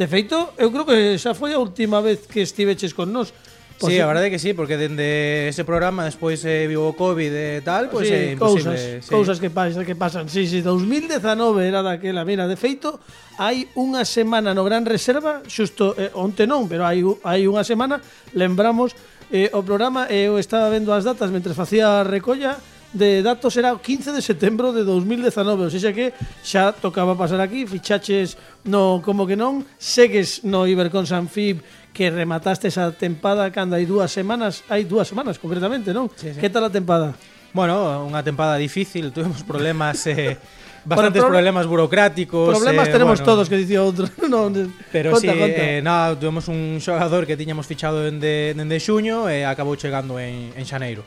De 0.00 0.08
feito, 0.08 0.56
eu 0.56 0.72
creo 0.72 0.86
que 0.88 1.20
xa 1.20 1.36
foi 1.36 1.52
a 1.52 1.60
última 1.60 2.00
vez 2.00 2.24
que 2.24 2.40
estiveches 2.40 2.96
con 2.96 3.12
nós 3.12 3.36
Sí, 3.80 3.96
a 3.96 4.06
verdade 4.06 4.28
é 4.28 4.30
que 4.30 4.38
sí, 4.38 4.52
porque 4.52 4.76
dende 4.76 5.48
ese 5.48 5.64
programa 5.64 6.04
despois 6.04 6.44
eh, 6.44 6.68
vivo 6.68 6.92
o 6.92 6.94
Covid 6.96 7.32
e 7.32 7.64
tal, 7.64 7.88
pois 7.88 8.04
sí, 8.04 8.12
eh, 8.12 8.28
é 8.28 8.32
imposible. 8.36 8.76
Cousas, 8.76 9.04
sí. 9.04 9.08
cousas 9.08 9.36
que, 9.40 9.48
pasan, 9.48 9.84
que 9.88 9.96
pasan. 9.96 10.28
Sí, 10.28 10.44
sí, 10.44 10.60
2019 10.60 11.64
era 11.64 11.80
daquela. 11.80 12.24
Mira, 12.28 12.44
de 12.44 12.60
feito, 12.60 13.00
hai 13.40 13.72
unha 13.80 14.04
semana 14.04 14.52
no 14.52 14.68
Gran 14.68 14.84
Reserva, 14.84 15.40
xusto 15.48 15.96
eh, 15.96 16.12
onte 16.12 16.44
non, 16.44 16.68
pero 16.68 16.84
hai, 16.84 17.00
hai 17.24 17.48
unha 17.48 17.64
semana, 17.64 18.04
lembramos 18.36 18.92
eh, 19.32 19.48
o 19.56 19.64
programa, 19.64 20.04
eh, 20.12 20.28
eu 20.28 20.36
estaba 20.36 20.68
vendo 20.68 20.92
as 20.92 21.08
datas 21.08 21.32
mentre 21.32 21.56
facía 21.56 22.00
a 22.00 22.04
recolla, 22.04 22.60
de 22.92 23.22
datos 23.22 23.56
era 23.56 23.72
o 23.72 23.78
15 23.78 24.10
de 24.10 24.22
setembro 24.22 24.72
de 24.74 24.82
2019, 24.82 25.62
ou 25.62 25.70
seja 25.70 25.94
que 25.94 26.10
xa 26.42 26.74
tocaba 26.74 27.14
pasar 27.14 27.38
aquí, 27.38 27.62
fichaches 27.66 28.34
no 28.66 28.98
como 28.98 29.26
que 29.30 29.38
non, 29.38 29.62
segues 29.78 30.42
no 30.42 30.66
Ibercon 30.66 31.06
Sanfib, 31.06 31.62
que 31.92 32.10
remataste 32.10 32.68
esa 32.68 32.90
tempada 32.94 33.50
cando 33.50 33.74
hai 33.74 33.84
dúas 33.84 34.10
semanas, 34.14 34.62
hai 34.70 34.86
dúas 34.86 35.10
semanas 35.10 35.38
concretamente, 35.38 35.90
non? 35.90 36.08
Sí, 36.14 36.34
sí. 36.34 36.38
Que 36.38 36.48
tal 36.48 36.66
a 36.66 36.70
tempada? 36.70 37.14
Bueno, 37.50 38.06
unha 38.06 38.22
tempada 38.22 38.54
difícil, 38.54 39.10
tuvemos 39.10 39.42
problemas 39.42 40.06
eh, 40.06 40.38
bastantes 40.86 41.22
pro 41.22 41.34
problemas 41.34 41.66
burocráticos. 41.66 42.54
Problemas 42.54 42.88
eh, 42.88 42.92
tenemos 42.92 43.18
bueno, 43.18 43.26
todos, 43.26 43.50
que 43.50 43.58
dicía 43.58 43.82
outro. 43.82 44.06
no, 44.30 44.48
pero 44.94 45.12
conta, 45.12 45.20
sí, 45.20 45.28
eh, 45.28 45.40
conta. 45.40 45.62
Eh, 45.66 45.82
nada, 45.82 46.14
tuvemos 46.14 46.46
un 46.46 46.78
xogador 46.78 47.26
que 47.26 47.36
tiñamos 47.36 47.66
fichado 47.66 48.06
dende, 48.06 48.54
dende 48.54 48.78
xuño 48.78 49.26
e 49.26 49.42
eh, 49.42 49.44
acabou 49.44 49.74
chegando 49.74 50.16
en, 50.22 50.54
en 50.54 50.64
xaneiro. 50.64 51.02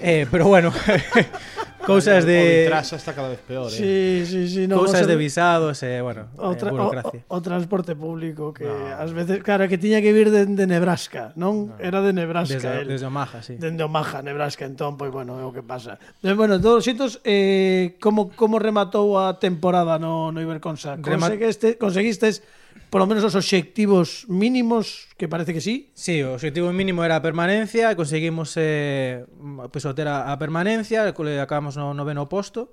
Eh, 0.00 0.26
pero 0.30 0.46
bueno, 0.48 0.72
cousas 1.86 2.24
de... 2.24 2.66
O 2.66 2.70
traxa 2.70 2.96
está 2.96 3.14
cada 3.14 3.28
vez 3.28 3.38
peor, 3.38 3.70
eh? 3.70 3.76
Sí, 3.76 4.26
sí, 4.26 4.48
sí. 4.48 4.66
No, 4.66 4.78
cousas 4.78 5.06
de 5.06 5.16
visados, 5.16 5.82
eh, 5.82 6.00
bueno, 6.02 6.26
o 6.36 6.54
tra 6.56 6.68
eh, 6.68 6.72
burocracia. 6.72 7.24
O, 7.28 7.34
o, 7.34 7.38
o 7.38 7.42
transporte 7.42 7.94
público 7.94 8.52
que 8.52 8.66
no. 8.66 8.98
ás 8.98 9.12
veces... 9.12 9.42
Claro, 9.42 9.68
que 9.68 9.78
tiña 9.78 10.02
que 10.02 10.12
vir 10.12 10.30
de, 10.30 10.46
de 10.46 10.66
Nebraska, 10.66 11.32
non? 11.38 11.70
No. 11.70 11.78
Era 11.78 12.02
de 12.02 12.12
Nebraska. 12.12 12.58
Desde, 12.58 12.82
el, 12.82 12.88
desde 12.88 13.06
Omaha, 13.06 13.42
sí. 13.42 13.54
Dende 13.58 13.86
Omaha, 13.86 14.22
Nebraska, 14.22 14.66
entón, 14.66 14.98
pois, 14.98 15.14
pues, 15.14 15.22
bueno, 15.22 15.38
é 15.38 15.46
o 15.46 15.54
que 15.54 15.62
pasa. 15.62 16.02
Eh, 16.22 16.34
bueno, 16.34 16.58
todos 16.58 16.82
os 16.82 16.84
xitos, 16.84 17.22
eh, 17.22 17.94
como, 18.02 18.34
como 18.34 18.58
rematou 18.58 19.18
a 19.18 19.38
temporada 19.38 20.02
no, 20.02 20.34
no 20.34 20.42
Iberconsa? 20.42 20.98
Conseguiste, 20.98 21.78
conseguistes 21.78 22.42
polo 22.92 23.08
menos 23.08 23.24
os 23.24 23.32
obxectivos 23.34 24.28
mínimos, 24.28 25.08
que 25.16 25.28
parece 25.28 25.56
que 25.56 25.64
sí. 25.64 25.90
Sí, 25.96 26.20
o 26.20 26.36
objetivo 26.36 26.68
mínimo 26.72 27.04
era 27.04 27.16
a 27.16 27.24
permanencia, 27.24 27.96
conseguimos 27.96 28.52
eh, 28.60 29.24
pues, 29.72 29.84
obter 29.88 30.08
a, 30.08 30.32
a 30.32 30.38
permanencia, 30.38 31.08
acabamos 31.08 31.76
no 31.76 31.96
noveno 31.96 32.28
posto. 32.28 32.70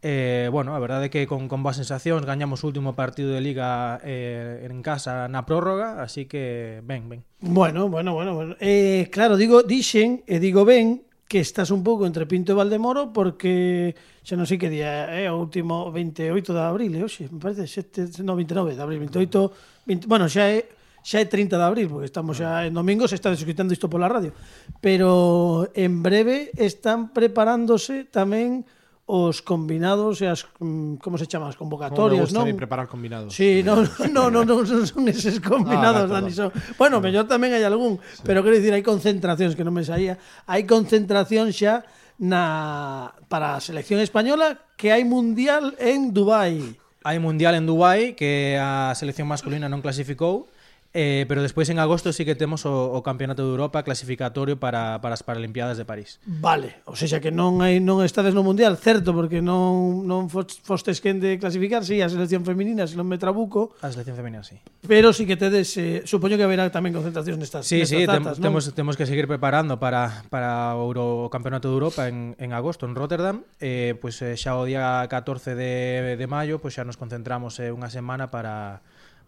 Eh, 0.00 0.48
bueno, 0.52 0.76
a 0.76 0.80
verdade 0.80 1.08
é 1.08 1.12
que 1.12 1.24
con, 1.24 1.48
con 1.48 1.64
boas 1.64 1.80
sensacións 1.80 2.28
gañamos 2.28 2.60
o 2.60 2.68
último 2.68 2.92
partido 2.92 3.32
de 3.32 3.40
Liga 3.40 4.00
eh, 4.04 4.64
en 4.68 4.84
casa 4.84 5.28
na 5.32 5.48
prórroga, 5.48 6.00
así 6.04 6.28
que 6.28 6.84
ben, 6.84 7.08
ben. 7.08 7.24
Bueno, 7.40 7.88
bueno, 7.88 8.12
bueno. 8.12 8.36
bueno. 8.36 8.52
Eh, 8.60 9.08
claro, 9.08 9.40
digo, 9.40 9.64
dixen, 9.64 10.20
e 10.28 10.40
digo 10.40 10.68
ben, 10.68 11.08
que 11.34 11.42
estás 11.42 11.74
un 11.74 11.82
pouco 11.82 12.06
entre 12.06 12.30
Pinto 12.30 12.54
e 12.54 12.54
Valdemoro 12.54 13.10
porque 13.10 13.90
xa 14.22 14.38
non 14.38 14.46
sei 14.46 14.54
que 14.54 14.70
día 14.70 15.10
é 15.10 15.26
eh, 15.26 15.34
o 15.34 15.42
último 15.42 15.90
28 15.90 16.30
de 16.30 16.62
abril, 16.62 16.94
e 16.94 17.02
hoxe, 17.02 17.26
me 17.26 17.42
parece, 17.42 17.66
7, 17.66 18.22
no, 18.22 18.38
29 18.38 18.78
de 18.78 18.78
abril, 18.78 19.02
28, 19.02 19.50
20, 19.82 20.06
bueno, 20.06 20.30
xa 20.30 20.46
é 20.46 20.62
xa 21.02 21.18
é 21.18 21.26
30 21.26 21.58
de 21.58 21.66
abril, 21.66 21.90
porque 21.90 22.06
estamos 22.06 22.38
xa 22.38 22.62
en 22.62 22.70
domingo, 22.70 23.10
se 23.10 23.18
está 23.18 23.34
escutando 23.34 23.74
isto 23.74 23.90
pola 23.90 24.06
radio. 24.06 24.30
Pero 24.78 25.66
en 25.74 26.06
breve 26.06 26.54
están 26.54 27.10
preparándose 27.10 28.06
tamén 28.06 28.62
os 29.04 29.44
combinados 29.44 30.24
e 30.24 30.26
as 30.26 30.48
mm, 30.60 30.96
como 30.96 31.20
se 31.20 31.28
chama 31.28 31.52
as 31.52 31.60
convocatorias, 31.60 32.32
non? 32.32 32.48
Como 32.48 32.56
preparar 32.56 32.88
combinados. 32.88 33.36
Sí, 33.36 33.60
non, 33.60 33.84
non, 34.08 34.32
non, 34.32 34.48
non, 34.48 34.64
non 34.64 34.84
son 34.88 35.04
eses 35.12 35.44
combinados, 35.44 36.08
ah, 36.08 36.20
Dani, 36.20 36.32
son. 36.32 36.48
Bueno, 36.80 36.98
no. 36.98 37.04
mellor 37.04 37.28
tamén 37.28 37.52
hai 37.52 37.60
algún, 37.68 38.00
sí. 38.00 38.24
pero 38.24 38.40
quero 38.40 38.56
dicir 38.56 38.72
hai 38.72 38.80
concentracións 38.80 39.52
que 39.52 39.64
non 39.64 39.76
me 39.76 39.84
saía. 39.84 40.16
Hai 40.48 40.64
concentración 40.64 41.52
xa 41.52 41.84
na 42.16 43.12
para 43.28 43.58
a 43.58 43.60
selección 43.60 44.00
española 44.00 44.72
que 44.80 44.88
hai 44.88 45.04
mundial 45.04 45.76
en 45.76 46.16
Dubai. 46.16 46.80
Hai 47.04 47.20
mundial 47.20 47.52
en 47.60 47.68
Dubai 47.68 48.16
que 48.16 48.56
a 48.56 48.96
selección 48.96 49.28
masculina 49.28 49.68
non 49.68 49.84
clasificou 49.84 50.48
Eh, 50.94 51.26
pero 51.26 51.42
despois 51.42 51.66
en 51.74 51.82
agosto 51.82 52.14
sí 52.14 52.22
que 52.22 52.38
temos 52.38 52.62
o, 52.70 52.94
o 52.94 53.02
Campeonato 53.02 53.42
de 53.42 53.50
Europa 53.50 53.82
clasificatorio 53.82 54.62
para, 54.62 55.02
para 55.02 55.18
as 55.18 55.26
Paralimpiadas 55.26 55.74
de 55.74 55.82
París. 55.82 56.22
Vale, 56.22 56.86
ou 56.86 56.94
seja 56.94 57.18
que 57.18 57.34
non 57.34 57.58
hai 57.66 57.82
non 57.82 58.06
estades 58.06 58.30
no 58.30 58.46
mundial, 58.46 58.78
certo, 58.78 59.10
porque 59.10 59.42
non 59.42 60.06
non 60.06 60.30
fostes 60.30 61.02
quen 61.02 61.18
de 61.18 61.42
clasificar, 61.42 61.82
sí, 61.82 61.98
a 61.98 62.06
selección 62.06 62.46
feminina, 62.46 62.86
se 62.86 62.94
non 62.94 63.10
me 63.10 63.18
trabuco. 63.18 63.74
A 63.82 63.90
selección 63.90 64.14
feminina 64.14 64.46
sí. 64.46 64.54
Pero 64.86 65.10
sí 65.10 65.26
que 65.26 65.34
tedes, 65.34 65.74
eh, 65.82 66.06
supoño 66.06 66.38
que 66.38 66.46
haberá 66.46 66.70
tamén 66.70 66.94
concentracións 66.94 67.42
nestas 67.42 67.66
Sí, 67.66 67.82
nestas 67.82 67.98
sí, 67.98 68.06
datas, 68.06 68.38
tem, 68.38 68.46
¿no? 68.46 68.54
temos 68.54 68.62
temos 68.70 68.94
que 68.94 69.10
seguir 69.10 69.26
preparando 69.26 69.82
para 69.82 70.22
para 70.30 70.78
o 70.78 70.86
Euro 70.86 71.26
Campeonato 71.34 71.66
de 71.66 71.74
Europa 71.74 72.06
en 72.06 72.38
en 72.38 72.54
agosto 72.54 72.86
en 72.86 72.94
Rotterdam, 72.94 73.42
eh 73.58 73.98
pois 73.98 74.22
pues, 74.22 74.30
eh, 74.30 74.38
xa 74.38 74.54
o 74.54 74.62
día 74.62 75.02
14 75.10 75.58
de 75.58 76.14
de 76.14 76.26
maio, 76.30 76.62
pois 76.62 76.70
pues, 76.70 76.78
xa 76.78 76.86
nos 76.86 76.94
concentramos 76.94 77.58
eh, 77.58 77.74
unha 77.74 77.90
semana 77.90 78.30
para 78.30 78.78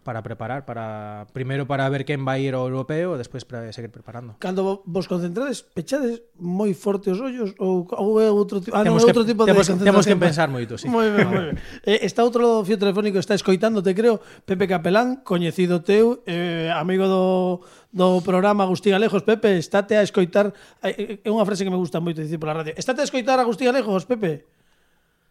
para 0.07 0.23
preparar, 0.23 0.63
para 0.63 1.27
primeiro 1.35 1.67
para 1.67 1.83
ver 1.91 2.07
quen 2.07 2.23
vai 2.23 2.47
ir 2.47 2.55
ao 2.55 2.63
europeo 2.63 3.13
e 3.13 3.19
despois 3.19 3.43
para 3.43 3.67
seguir 3.75 3.91
preparando. 3.91 4.39
Cando 4.39 4.79
vos 4.87 5.03
concentrades, 5.03 5.67
pechades 5.75 6.23
moi 6.39 6.71
forte 6.71 7.11
os 7.11 7.19
ollos 7.19 7.51
ou, 7.59 7.83
ou 7.91 8.23
é 8.23 8.31
outro, 8.31 8.63
ah, 8.71 8.87
temos 8.87 9.03
non, 9.03 9.11
que, 9.11 9.11
outro 9.11 9.27
tipo 9.27 9.43
temos, 9.43 9.67
de 9.67 9.75
concentración? 9.75 9.91
Temos 9.91 10.05
que 10.07 10.15
pensar 10.15 10.47
moito, 10.47 10.79
sí. 10.79 10.87
Moi 10.87 11.11
ben, 11.11 11.27
moi 11.27 11.43
ben. 11.51 11.59
Eh, 11.83 12.07
está 12.07 12.23
outro 12.23 12.39
lado 12.39 12.63
do 12.63 12.65
fio 12.65 12.79
telefónico, 12.79 13.19
está 13.19 13.35
escoitándote, 13.35 13.91
creo, 13.91 14.23
Pepe 14.47 14.71
Capelán, 14.71 15.27
coñecido 15.27 15.83
teu, 15.83 16.23
eh, 16.23 16.71
amigo 16.71 17.03
do, 17.11 17.59
do 17.91 18.23
programa 18.23 18.63
Agustín 18.63 18.95
Alejos. 18.95 19.27
Pepe, 19.27 19.59
estate 19.59 19.99
a 19.99 20.07
escoitar, 20.07 20.55
eh, 20.79 20.95
eh, 20.95 21.19
é 21.19 21.27
eh, 21.27 21.33
unha 21.35 21.43
frase 21.43 21.67
que 21.67 21.73
me 21.73 21.75
gusta 21.75 21.99
moito 21.99 22.23
dicir 22.23 22.39
pola 22.39 22.63
radio, 22.63 22.71
estate 22.79 23.03
a 23.03 23.07
escoitar 23.11 23.35
Agustín 23.43 23.67
Alejos, 23.67 24.07
Pepe. 24.07 24.56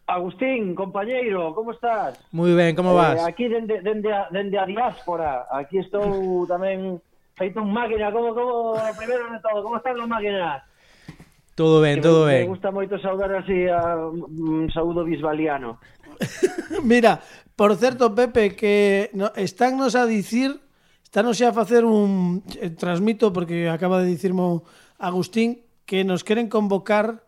Agustín, 0.07 0.73
compañeiro, 0.73 1.51
como 1.51 1.75
estás? 1.75 2.15
Moi 2.31 2.55
ben, 2.55 2.71
como 2.79 2.95
eh, 2.95 2.97
vas? 2.97 3.19
Eh, 3.19 3.27
aquí 3.27 3.51
dende, 3.51 3.83
dende, 3.83 4.07
a, 4.07 4.31
dende 4.31 4.55
a 4.55 4.63
diáspora, 4.63 5.51
aquí 5.51 5.83
estou 5.83 6.47
tamén 6.47 7.03
feito 7.35 7.59
un 7.59 7.75
máquina, 7.75 8.07
como, 8.15 8.31
como, 8.31 8.79
primeiro 8.95 9.27
de 9.27 9.39
todo, 9.43 9.59
como 9.67 9.75
están 9.75 9.99
os 9.99 10.07
máquinas? 10.07 10.63
Todo 11.59 11.83
ben, 11.83 11.99
que 11.99 12.07
todo 12.07 12.23
me, 12.23 12.39
ben. 12.39 12.41
Me 12.47 12.53
gusta 12.55 12.71
moito 12.71 12.95
saudar 13.03 13.35
así 13.35 13.67
a 13.67 13.99
un 14.07 14.71
saúdo 14.71 15.03
bisbaliano. 15.03 15.83
Mira, 16.87 17.19
por 17.59 17.75
certo, 17.75 18.15
Pepe, 18.15 18.55
que 18.55 19.11
no, 19.11 19.35
estánnos 19.35 19.99
a 19.99 20.07
dicir, 20.07 20.63
estánnos 21.03 21.35
a 21.43 21.51
facer 21.51 21.83
un 21.83 22.47
eh, 22.55 22.71
transmito, 22.71 23.35
porque 23.35 23.67
acaba 23.67 23.99
de 23.99 24.07
dicirmo 24.07 24.63
Agustín, 24.95 25.67
que 25.83 26.07
nos 26.07 26.23
queren 26.23 26.47
convocar 26.47 27.26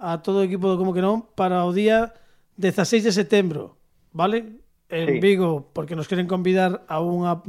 a 0.00 0.24
todo 0.24 0.40
o 0.40 0.46
equipo 0.48 0.66
do 0.66 0.80
Como 0.80 0.96
que 0.96 1.04
non 1.04 1.28
para 1.36 1.68
o 1.68 1.76
día 1.76 2.16
16 2.56 3.04
de 3.04 3.12
setembro, 3.12 3.76
vale? 4.16 4.64
En 4.90 5.06
sí. 5.06 5.20
Vigo, 5.20 5.70
porque 5.72 5.94
nos 5.94 6.08
queren 6.08 6.26
convidar 6.26 6.82
a 6.90 6.98
unha, 6.98 7.44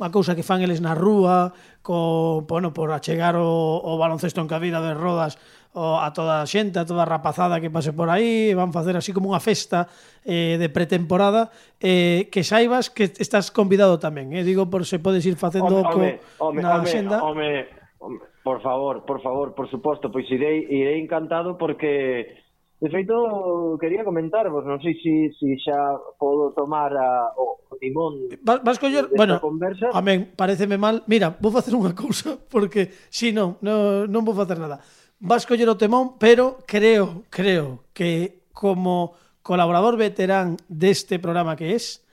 unha 0.00 0.08
cousa 0.14 0.32
que 0.32 0.46
fan 0.46 0.64
eles 0.64 0.80
na 0.80 0.96
rúa, 0.96 1.52
co, 1.84 2.46
bueno, 2.48 2.72
por 2.72 2.88
achegar 2.94 3.36
o, 3.36 3.82
o 3.82 4.00
baloncesto 4.00 4.40
en 4.40 4.48
cabida 4.48 4.80
de 4.80 4.96
rodas 4.96 5.36
o, 5.76 6.00
a 6.00 6.14
toda 6.16 6.40
a 6.40 6.48
xente, 6.48 6.80
a 6.80 6.88
toda 6.88 7.04
a 7.04 7.10
rapazada 7.10 7.60
que 7.60 7.68
pase 7.68 7.92
por 7.92 8.08
aí, 8.08 8.56
van 8.56 8.72
facer 8.72 8.96
así 8.96 9.12
como 9.12 9.28
unha 9.28 9.42
festa 9.42 9.90
eh, 10.24 10.56
de 10.56 10.72
pretemporada, 10.72 11.52
eh, 11.82 12.32
que 12.32 12.40
saibas 12.46 12.88
que 12.88 13.12
estás 13.20 13.52
convidado 13.52 14.00
tamén, 14.00 14.32
eh? 14.32 14.40
digo, 14.40 14.72
por 14.72 14.88
se 14.88 14.96
podes 14.96 15.26
ir 15.28 15.36
facendo 15.36 15.84
home, 15.84 15.92
co, 15.92 16.00
home, 16.00 16.12
home, 16.40 16.60
na 16.64 16.80
home, 16.80 16.88
xenda. 16.88 17.20
Home, 17.20 17.68
home, 18.00 18.24
home 18.24 18.35
Por 18.46 18.62
favor, 18.62 19.02
por 19.02 19.18
favor, 19.26 19.58
por 19.58 19.66
suposto, 19.66 20.06
pois 20.06 20.30
irei, 20.30 20.70
irei 20.70 21.02
encantado 21.02 21.58
porque 21.58 22.46
De 22.78 22.90
feito, 22.90 23.78
quería 23.80 24.04
comentarvos, 24.04 24.60
non 24.68 24.76
sei 24.84 24.92
se 25.00 25.32
si, 25.32 25.56
si 25.56 25.64
xa 25.64 25.96
podo 26.20 26.52
tomar 26.52 26.92
a, 26.92 27.32
o 27.32 27.56
timón 27.80 28.28
Vas, 28.44 28.60
vas 28.60 28.76
coller, 28.76 29.08
bueno, 29.16 29.40
conversa. 29.40 29.88
amén, 29.96 30.36
pareceme 30.36 30.76
mal 30.76 31.00
Mira, 31.08 31.32
vou 31.40 31.48
facer 31.48 31.72
unha 31.72 31.96
cousa 31.96 32.36
porque, 32.36 32.92
si 33.08 33.32
sí, 33.32 33.34
non, 33.34 33.56
non, 33.64 34.04
non 34.12 34.22
vou 34.28 34.36
facer 34.36 34.60
nada 34.60 34.84
Vas 35.24 35.48
coller 35.48 35.72
o 35.72 35.80
temón, 35.80 36.20
pero 36.20 36.60
creo, 36.68 37.24
creo 37.32 37.88
que 37.96 38.44
como 38.52 39.16
colaborador 39.40 39.96
veterán 39.96 40.60
deste 40.68 41.16
programa 41.16 41.56
que 41.56 41.72
es 41.72 42.04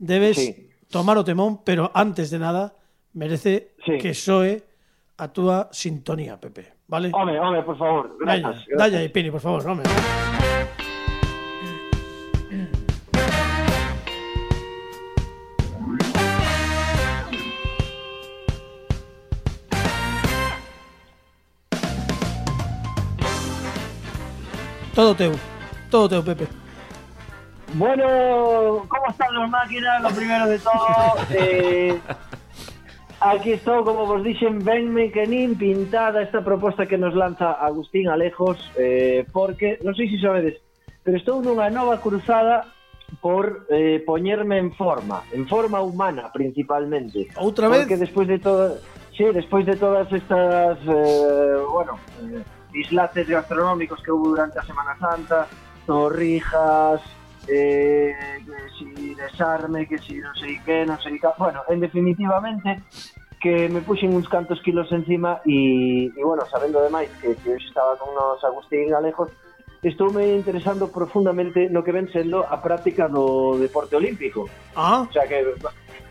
Debes 0.00 0.40
sí. 0.40 0.72
tomar 0.88 1.20
o 1.20 1.28
temón, 1.28 1.60
pero 1.60 1.92
antes 1.92 2.32
de 2.32 2.40
nada 2.40 2.72
merece 3.12 3.76
sí. 3.84 4.00
que 4.00 4.16
soe 4.16 4.64
a 5.18 5.28
túa 5.28 5.68
sintonía, 5.72 6.38
Pepe, 6.38 6.72
vale? 6.88 7.10
Home, 7.12 7.38
home, 7.40 7.62
por 7.62 7.78
favor, 7.78 8.16
gracias. 8.20 8.44
dalle 8.44 8.66
gracias. 8.68 9.00
aí, 9.00 9.08
Pini, 9.08 9.30
por 9.30 9.40
favor, 9.40 9.66
home. 9.66 9.82
Todo 24.94 25.14
teu, 25.14 25.32
todo 25.90 26.08
teu, 26.08 26.24
Pepe. 26.24 26.48
Bueno, 27.74 28.86
¿cómo 28.88 29.10
están 29.10 29.34
las 29.34 29.50
máquinas? 29.50 30.02
Lo 30.02 30.08
primero 30.10 30.46
de 30.46 30.58
todo, 30.58 30.74
eh, 31.30 32.00
Aquí 33.20 33.52
estou, 33.52 33.80
como 33.82 34.04
vos 34.04 34.20
dixen, 34.20 34.60
venme 34.60 35.08
que 35.08 35.24
nin 35.24 35.56
pintada 35.56 36.20
esta 36.20 36.44
proposta 36.44 36.84
que 36.84 37.00
nos 37.00 37.16
lanza 37.16 37.56
Agustín 37.56 38.12
Alejos 38.12 38.60
eh, 38.76 39.24
porque, 39.32 39.80
non 39.80 39.96
sei 39.96 40.12
se 40.12 40.20
sabedes, 40.20 40.60
pero 41.00 41.16
estou 41.16 41.40
nunha 41.40 41.72
nova 41.72 41.96
cruzada 41.96 42.68
por 43.24 43.64
eh, 43.72 44.04
poñerme 44.04 44.60
en 44.60 44.68
forma, 44.76 45.24
en 45.32 45.48
forma 45.48 45.80
humana 45.80 46.28
principalmente. 46.28 47.32
Outra 47.40 47.72
vez? 47.72 47.88
Porque 47.88 47.96
despois 47.96 48.28
de 48.28 48.36
todo, 48.36 48.76
sí, 49.16 49.24
despois 49.32 49.64
de 49.64 49.80
todas 49.80 50.12
estas, 50.12 50.76
eh, 50.84 51.56
bueno, 51.72 51.96
eh, 52.20 52.44
dislaces 52.68 53.32
gastronómicos 53.32 54.02
que 54.04 54.12
houve 54.12 54.36
durante 54.36 54.60
a 54.60 54.62
Semana 54.62 54.92
Santa, 55.00 55.48
torrijas, 55.86 57.00
eh, 57.48 58.12
que 58.44 58.58
si 58.78 59.14
desarme, 59.14 59.86
que 59.86 59.98
si 59.98 60.18
non 60.18 60.34
sei 60.34 60.58
que, 60.62 60.84
non 60.86 60.98
sei 60.98 61.18
que... 61.18 61.28
Bueno, 61.38 61.62
en 61.68 61.80
definitivamente, 61.80 62.82
que 63.40 63.68
me 63.68 63.80
puxen 63.80 64.14
uns 64.14 64.28
cantos 64.28 64.60
kilos 64.62 64.90
encima 64.92 65.40
e, 65.46 66.10
e 66.10 66.22
bueno, 66.24 66.42
sabendo 66.50 66.82
demais 66.82 67.10
que, 67.22 67.36
que 67.38 67.54
eu 67.54 67.58
estaba 67.60 67.94
con 67.96 68.10
nos 68.14 68.42
Agustín 68.42 68.90
Alejos, 68.94 69.30
estoume 69.82 70.34
interesando 70.34 70.90
profundamente 70.90 71.68
no 71.70 71.84
que 71.84 71.92
ven 71.92 72.08
sendo 72.10 72.42
a 72.42 72.58
práctica 72.58 73.06
do 73.06 73.54
deporte 73.60 73.94
olímpico. 73.94 74.48
Ah. 74.74 75.06
O 75.08 75.12
sea 75.12 75.28
que 75.28 75.44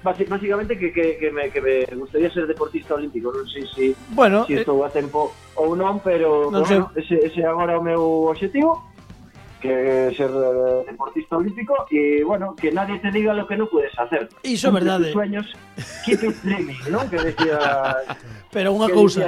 básicamente 0.03 0.77
que, 0.77 0.93
que, 0.93 1.17
que, 1.17 1.31
me, 1.31 1.49
que 1.49 1.61
me 1.61 1.83
gustaría 1.97 2.29
ser 2.31 2.47
deportista 2.47 2.93
olímpico, 2.95 3.33
non 3.33 3.49
sei 3.49 3.65
se 3.67 3.91
si, 3.91 4.13
bueno, 4.13 4.45
si 4.45 4.55
estou 4.55 4.79
eh... 4.79 4.87
a 4.87 4.89
tempo 4.93 5.33
ou 5.57 5.73
non, 5.73 5.99
pero, 5.99 6.53
non. 6.53 6.61
Bueno, 6.61 6.93
ese, 6.95 7.19
ese 7.19 7.41
agora 7.43 7.75
é 7.75 7.79
o 7.79 7.83
meu 7.83 8.29
objetivo 8.29 8.94
que 9.65 10.13
ser 10.15 10.29
eh, 10.29 10.85
deportista 10.85 11.37
olímpico 11.37 11.73
y 11.89 12.21
bueno, 12.21 12.55
que 12.55 12.71
nadie 12.71 12.99
te 12.99 13.11
diga 13.11 13.33
lo 13.33 13.47
que 13.47 13.57
no 13.57 13.67
puedes 13.67 13.97
hacer. 13.97 14.29
Iso 14.43 14.69
é 14.69 14.71
verdade. 14.71 15.09
Tus 15.09 15.09
eh. 15.09 15.13
sueños, 15.13 15.45
keep 16.05 16.21
it 16.23 16.35
dreaming, 16.45 16.77
non? 16.93 17.09
Que 17.09 17.17
decía 17.17 17.57
Pero 18.55 18.71
unha 18.71 18.87
cousa. 18.87 19.27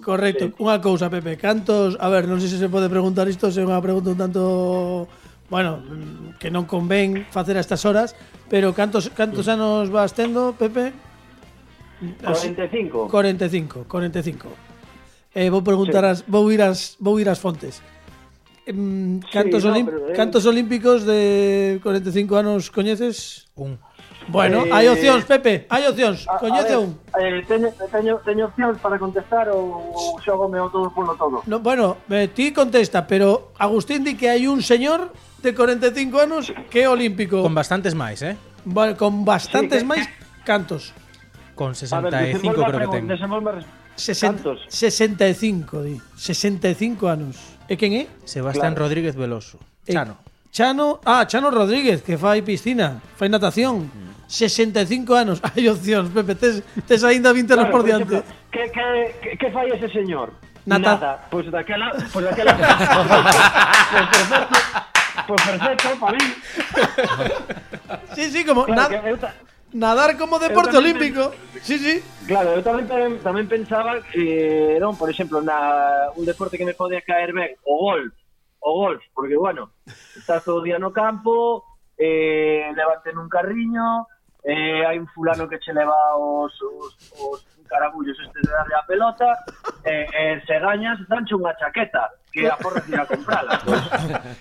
Correcto, 0.00 0.44
sí. 0.48 0.54
unha 0.56 0.78
cousa, 0.80 1.12
Pepe, 1.12 1.36
cantos, 1.36 2.00
a 2.00 2.08
ver, 2.08 2.24
non 2.30 2.40
sei 2.40 2.48
se 2.48 2.56
se 2.56 2.72
pode 2.72 2.88
preguntar 2.88 3.28
isto, 3.28 3.52
se 3.52 3.60
é 3.60 3.66
unha 3.66 3.82
pregunta 3.82 4.14
un 4.14 4.20
tanto 4.22 4.42
bueno, 5.52 5.84
mm, 5.84 6.40
que 6.40 6.48
non 6.48 6.64
convén 6.64 7.28
facer 7.28 7.58
a 7.58 7.62
estas 7.62 7.84
horas, 7.84 8.16
pero 8.48 8.72
cantos 8.72 9.12
cantos 9.12 9.52
anos 9.52 9.92
vas 9.92 10.16
tendo, 10.16 10.56
Pepe? 10.56 10.96
45. 12.24 13.08
45, 13.08 13.84
45. 13.84 14.48
Eh, 15.34 15.48
vou 15.48 15.62
preguntar 15.62 16.04
sí. 16.04 16.10
as, 16.10 16.18
vou 16.26 16.50
ir 16.52 16.60
as, 16.60 16.96
vou 17.00 17.20
ir 17.20 17.28
as 17.28 17.38
fontes. 17.38 17.80
Em, 18.64 19.18
cantos, 19.32 19.64
no, 19.64 19.72
olim- 19.72 19.86
pero, 19.86 20.08
eh. 20.08 20.12
cantos 20.14 20.46
olímpicos 20.46 21.04
de 21.04 21.80
45 21.82 22.36
anos 22.36 22.70
coñeces? 22.70 23.48
Un. 23.56 23.78
Bueno, 24.30 24.62
Eh, 24.66 24.70
hai 24.70 24.86
opcións, 24.86 25.26
Pepe, 25.26 25.66
hai 25.66 25.82
opcións. 25.90 26.22
A- 26.30 26.38
a 26.38 26.38
Coñece 26.38 26.78
ver, 26.78 26.78
un. 26.78 26.94
Eh, 27.18 27.42
teño, 27.42 27.68
teño, 27.90 28.22
teño 28.22 28.44
opcións 28.46 28.78
para 28.78 28.94
contestar 29.02 29.50
ou 29.50 30.14
xogome 30.22 30.62
o 30.62 30.70
todo 30.70 30.94
polo 30.94 31.18
todo? 31.18 31.42
No, 31.50 31.58
bueno, 31.58 31.98
eh, 32.06 32.30
ti 32.30 32.54
contesta, 32.54 33.02
pero 33.02 33.50
Agustín 33.58 34.06
di 34.06 34.14
que 34.14 34.30
hai 34.30 34.46
un 34.46 34.62
señor 34.62 35.10
de 35.42 35.50
45 35.58 36.22
anos 36.22 36.54
que 36.70 36.86
é 36.86 36.88
olímpico. 36.88 37.42
Con 37.42 37.50
bastantes 37.58 37.98
máis, 37.98 38.22
eh? 38.22 38.38
Vale, 38.62 38.94
con 38.94 39.26
bastantes 39.26 39.82
Sí, 39.82 39.86
que- 39.86 39.90
máis 39.90 40.06
cantos. 40.46 40.94
Con 41.58 41.74
A 41.74 41.98
ver, 41.98 42.38
65 42.38 42.62
creo 42.62 42.78
que 42.78 42.94
ten. 42.94 43.10
desenvolve 43.10 43.50
a 43.50 43.54
res- 43.58 43.66
60, 43.98 44.38
Cantos? 44.54 44.58
65, 44.70 45.82
di. 45.82 45.98
65 46.14 47.10
anos. 47.10 47.51
E 47.72 47.76
quen 47.80 47.96
é? 47.96 48.04
Sebastián 48.28 48.76
Claro. 48.76 48.84
Rodríguez 48.84 49.16
Veloso. 49.16 49.56
Eh, 49.88 49.96
Chano. 49.96 50.20
Chano, 50.52 51.00
ah, 51.08 51.24
Chano 51.24 51.48
Rodríguez, 51.48 52.04
que 52.04 52.20
fai 52.20 52.44
piscina, 52.44 53.00
fai 53.16 53.32
natación. 53.32 53.88
65 54.28 55.12
anos. 55.16 55.40
Hai 55.40 55.64
opcións, 55.72 56.12
Pepe, 56.12 56.36
tes, 56.36 56.60
tes 56.84 57.00
aínda 57.04 57.32
20 57.32 57.52
anos 57.56 57.68
Claro, 57.68 57.72
por 57.72 57.80
por 57.80 57.88
diante. 57.88 58.20
que, 58.52 58.68
que, 58.68 58.84
que, 59.24 59.30
que 59.40 59.48
fai 59.52 59.72
ese 59.72 59.88
señor? 59.88 60.36
Nata- 60.68 61.00
Nada. 61.00 61.12
Pois 61.32 61.48
pues 61.48 61.52
daquela, 61.56 61.88
pois 61.92 62.12
pues 62.12 62.24
daquela. 62.28 62.52
pues 62.52 63.88
perfecto. 64.12 64.56
Pois 65.26 65.42
perfecto, 65.42 65.88
para 66.00 66.12
mí. 66.16 66.24
Sí, 68.14 68.24
sí, 68.30 68.44
como 68.44 68.64
Claro, 68.68 68.82
na- 68.82 69.00
que 69.00 69.08
eu 69.08 69.16
ta- 69.16 69.34
nadar 69.72 70.16
como 70.18 70.38
deporte 70.38 70.76
olímpico. 70.76 71.32
Sí, 71.62 71.78
sí. 71.78 72.02
Claro, 72.26 72.62
tamén, 72.62 73.18
tamén 73.20 73.46
pensaba 73.48 74.00
que, 74.02 74.78
non, 74.78 74.94
por 74.96 75.10
exemplo, 75.10 75.40
na, 75.40 76.10
un 76.16 76.24
deporte 76.24 76.56
que 76.56 76.68
me 76.68 76.76
pode 76.76 77.00
caer 77.02 77.32
ben, 77.32 77.56
o 77.66 77.90
golf, 77.90 78.14
o 78.60 78.70
golf, 78.78 79.02
porque, 79.14 79.36
bueno, 79.36 79.74
estás 80.16 80.44
todo 80.44 80.62
día 80.62 80.78
no 80.78 80.94
campo, 80.94 81.64
eh, 81.98 82.70
levante 82.74 83.12
nun 83.12 83.28
carriño, 83.28 84.06
eh, 84.42 84.82
hai 84.86 84.98
un 84.98 85.06
fulano 85.06 85.46
que 85.46 85.58
che 85.62 85.72
leva 85.72 85.94
os, 86.18 86.54
os, 86.62 86.94
os 87.18 87.40
carabullos 87.72 88.16
estes 88.20 88.42
de 88.44 88.52
darle 88.52 88.74
a 88.76 88.84
pelota, 88.84 89.28
e, 89.88 90.04
eh, 90.12 90.42
se 90.44 90.60
gañas, 90.60 91.00
danche 91.08 91.32
unha 91.32 91.56
chaqueta 91.56 92.12
que 92.28 92.44
a 92.48 92.56
porra 92.60 92.84
tira 92.84 93.08
comprala. 93.08 93.60
Pues. 93.64 93.80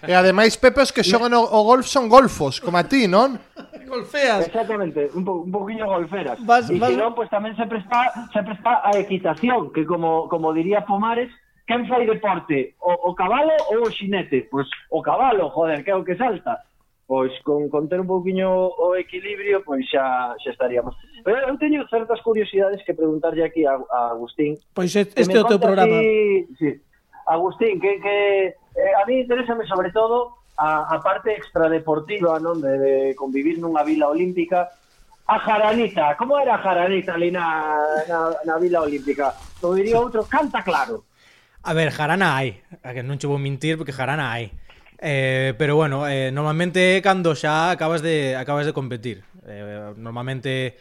Pois, 0.01 0.09
e 0.09 0.11
ademais, 0.11 0.59
Pepe, 0.59 0.81
os 0.83 0.91
que 0.91 1.03
xogan 1.03 1.31
o, 1.31 1.43
o 1.43 1.59
golf 1.63 1.87
son 1.87 2.11
golfos, 2.11 2.59
como 2.59 2.75
a 2.75 2.83
ti, 2.83 3.07
non? 3.07 3.39
Golfeas. 3.87 4.47
Exactamente, 4.47 5.11
un, 5.15 5.23
po, 5.23 5.43
un 5.43 5.51
poquinho 5.51 5.87
golferas. 5.87 6.39
Vas, 6.43 6.71
e 6.71 6.79
vas... 6.79 6.95
non, 6.95 7.11
pues, 7.15 7.27
tamén 7.31 7.55
se 7.55 7.67
presta, 7.67 8.11
se 8.31 8.41
presta 8.43 8.83
a 8.83 8.91
equitación, 8.95 9.71
que 9.75 9.83
como, 9.83 10.27
como 10.31 10.55
diría 10.55 10.87
Pomares, 10.87 11.31
quen 11.67 11.87
fai 11.87 12.07
deporte? 12.07 12.75
O, 12.79 13.11
o 13.11 13.15
cabalo 13.15 13.55
ou 13.75 13.87
o 13.87 13.91
xinete? 13.91 14.47
Pois 14.47 14.67
pues, 14.67 14.67
o 14.91 14.99
cabalo, 15.03 15.51
joder, 15.51 15.83
que 15.83 15.91
é 15.91 15.95
o 15.95 16.07
que 16.07 16.15
salta 16.15 16.63
pois 17.11 17.35
con 17.43 17.67
conter 17.67 17.99
un 17.99 18.07
pouquiño 18.07 18.47
o 18.47 18.95
equilibrio, 18.95 19.59
pois 19.67 19.83
xa, 19.91 20.31
xa 20.39 20.55
estaríamos. 20.55 20.95
Pero 21.27 21.43
eu 21.43 21.59
teño 21.59 21.83
certas 21.91 22.23
curiosidades 22.23 22.79
que 22.87 22.95
preguntarlle 22.95 23.43
aquí 23.43 23.67
a, 23.67 23.75
a 23.75 24.15
Agustín. 24.15 24.55
Pois 24.71 24.95
este 24.95 25.19
é 25.19 25.43
o 25.43 25.43
teu 25.43 25.59
programa. 25.59 25.91
Aquí, 25.91 26.47
sí. 26.55 26.79
Agustín, 27.27 27.83
que, 27.83 27.99
que 27.99 28.55
eh, 28.55 28.93
a 28.95 29.03
mí 29.03 29.27
interésame 29.27 29.67
sobre 29.67 29.91
todo 29.91 30.39
a, 30.55 30.87
a 30.87 31.03
parte 31.03 31.35
extradeportiva, 31.35 32.39
non? 32.39 32.63
De, 32.63 32.79
de 32.79 32.93
convivir 33.19 33.59
nunha 33.59 33.83
vila 33.83 34.07
olímpica. 34.07 34.71
A 35.27 35.35
Jaranita, 35.43 36.15
como 36.15 36.39
era 36.39 36.55
a 36.55 36.63
Jaranita 36.63 37.19
ali 37.19 37.27
na, 37.27 37.75
na, 38.07 38.39
na 38.47 38.55
vila 38.55 38.87
olímpica? 38.87 39.35
Como 39.59 39.75
diría 39.75 39.99
outro, 39.99 40.23
canta 40.31 40.63
claro. 40.63 41.03
A 41.67 41.75
ver, 41.75 41.91
Jarana 41.91 42.39
hai. 42.39 42.63
A 42.87 42.95
que 42.95 43.03
non 43.03 43.19
che 43.19 43.27
vou 43.27 43.35
mentir, 43.35 43.75
porque 43.75 43.91
Jarana 43.91 44.31
hai. 44.31 44.47
Eh, 45.01 45.55
pero 45.57 45.75
bueno, 45.75 46.07
eh, 46.07 46.29
normalmente 46.31 47.01
cando 47.01 47.33
xa 47.33 47.73
acabas 47.73 48.05
de 48.05 48.37
acabas 48.37 48.69
de 48.69 48.73
competir. 48.73 49.25
Eh, 49.49 49.97
normalmente 49.97 50.77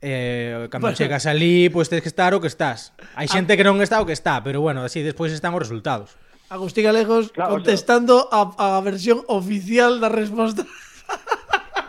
eh, 0.00 0.68
cando 0.70 0.88
bueno. 0.88 0.96
chegas 0.96 1.28
ali, 1.28 1.68
pois 1.68 1.86
pues, 1.86 1.88
tens 1.92 2.02
que 2.02 2.08
estar 2.08 2.32
o 2.32 2.40
que 2.40 2.48
estás. 2.48 2.96
Hai 3.12 3.28
ah. 3.28 3.32
xente 3.36 3.60
que 3.60 3.68
non 3.68 3.84
está 3.84 4.00
o 4.00 4.08
que 4.08 4.16
está, 4.16 4.40
pero 4.40 4.64
bueno, 4.64 4.88
así 4.88 5.04
despois 5.04 5.36
están 5.36 5.52
os 5.52 5.60
resultados. 5.60 6.16
Agustín 6.48 6.88
Alejos 6.88 7.28
claro, 7.28 7.60
contestando 7.60 8.32
claro. 8.32 8.56
A, 8.56 8.80
a 8.80 8.80
versión 8.80 9.20
oficial 9.28 10.00
da 10.00 10.08
resposta. 10.08 10.64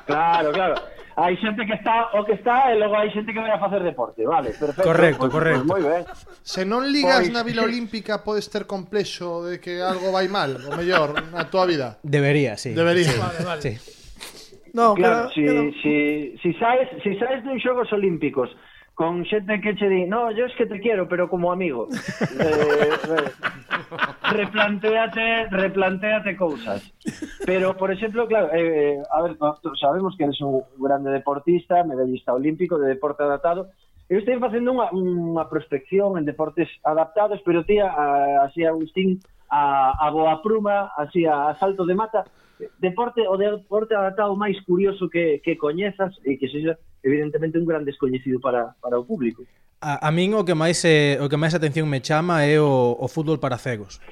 Claro, 0.03 0.51
claro 0.51 0.98
hai 1.19 1.35
xente 1.35 1.67
que 1.67 1.75
está 1.75 2.15
o 2.15 2.23
que 2.23 2.39
está 2.39 2.71
e 2.71 2.79
logo 2.79 2.95
hai 2.95 3.11
xente 3.11 3.35
que 3.35 3.43
vai 3.43 3.51
a 3.51 3.59
facer 3.59 3.83
deporte, 3.83 4.23
vale, 4.23 4.55
perfecto. 4.55 4.87
Correcto, 4.87 5.27
pois, 5.27 5.35
correcto. 5.35 5.67
Pois, 5.67 5.83
moi 5.83 5.83
ben. 5.83 6.03
Se 6.41 6.63
non 6.63 6.87
ligas 6.87 7.27
pois... 7.27 7.35
na 7.35 7.43
Vila 7.43 7.67
Olímpica 7.67 8.23
podes 8.23 8.47
ter 8.47 8.63
complexo 8.63 9.43
de 9.43 9.59
que 9.59 9.83
algo 9.83 10.15
vai 10.15 10.31
mal, 10.31 10.55
o 10.55 10.71
mellor, 10.79 11.19
na 11.35 11.51
tua 11.51 11.67
vida. 11.67 11.99
Debería, 12.01 12.55
sí. 12.55 12.71
Debería. 12.71 13.11
Sí. 13.11 13.19
Vale, 13.19 13.39
vale. 13.43 13.61
Sí. 13.61 13.73
No, 14.71 14.93
claro, 14.93 15.29
pero, 15.33 15.33
si, 15.33 15.43
pero... 15.43 15.61
si, 15.81 15.95
si 16.39 16.49
saes, 16.55 16.87
si 17.03 17.17
saes 17.19 17.43
dun 17.43 17.59
xogos 17.59 17.91
olímpicos 17.91 18.47
con 18.99 19.23
xente 19.23 19.61
que 19.61 19.75
che 19.79 19.87
di, 19.87 20.03
no, 20.03 20.29
yo 20.31 20.43
es 20.43 20.53
que 20.57 20.65
te 20.65 20.81
quiero, 20.81 21.07
pero 21.07 21.29
como 21.29 21.53
amigo. 21.53 21.87
eh, 22.37 22.91
replantéate, 24.29 25.47
replantéate 25.47 26.35
cousas. 26.35 26.83
Pero, 27.45 27.77
por 27.77 27.93
exemplo, 27.93 28.27
claro, 28.27 28.51
eh, 28.51 28.97
eh 28.99 29.03
a 29.09 29.21
ver, 29.21 29.37
sabemos 29.79 30.17
que 30.17 30.25
eres 30.25 30.41
un 30.41 30.63
grande 30.77 31.11
deportista, 31.11 31.81
medallista 31.85 32.33
olímpico 32.33 32.77
de 32.77 32.89
deporte 32.89 33.23
adaptado, 33.23 33.69
Eu 34.09 34.17
estou 34.17 34.33
facendo 34.41 34.73
unha, 34.73 34.89
unha 34.89 35.45
prospección 35.45 36.17
en 36.17 36.25
deportes 36.25 36.65
adaptados, 36.81 37.45
pero 37.45 37.61
tía, 37.61 37.93
a, 37.93 38.41
así 38.41 38.65
a 38.65 38.73
Agustín, 38.73 39.21
a, 39.53 39.93
a 40.01 40.09
boa 40.09 40.41
pruma, 40.41 40.89
así 40.97 41.29
a, 41.29 41.53
a 41.53 41.53
salto 41.61 41.85
de 41.85 41.93
mata, 41.93 42.25
deporte 42.79 43.23
o 43.27 43.37
deporte 43.37 43.95
adaptado 43.95 44.35
máis 44.35 44.59
curioso 44.67 45.07
que, 45.07 45.39
que 45.39 45.55
coñezas 45.55 46.15
e 46.27 46.35
que 46.35 46.51
sexa 46.51 46.75
evidentemente 47.03 47.57
un 47.57 47.67
gran 47.67 47.87
descoñecido 47.87 48.39
para, 48.39 48.75
para 48.83 48.99
o 48.99 49.07
público. 49.07 49.43
A, 49.79 50.03
a 50.03 50.09
min 50.11 50.35
o 50.35 50.43
que 50.43 50.55
máis 50.55 50.83
eh, 50.83 51.15
o 51.23 51.31
que 51.31 51.39
máis 51.39 51.55
atención 51.55 51.87
me 51.87 52.03
chama 52.03 52.43
é 52.43 52.59
o, 52.59 52.99
o 52.99 53.07
fútbol 53.07 53.39
para 53.39 53.55
cegos. 53.55 54.03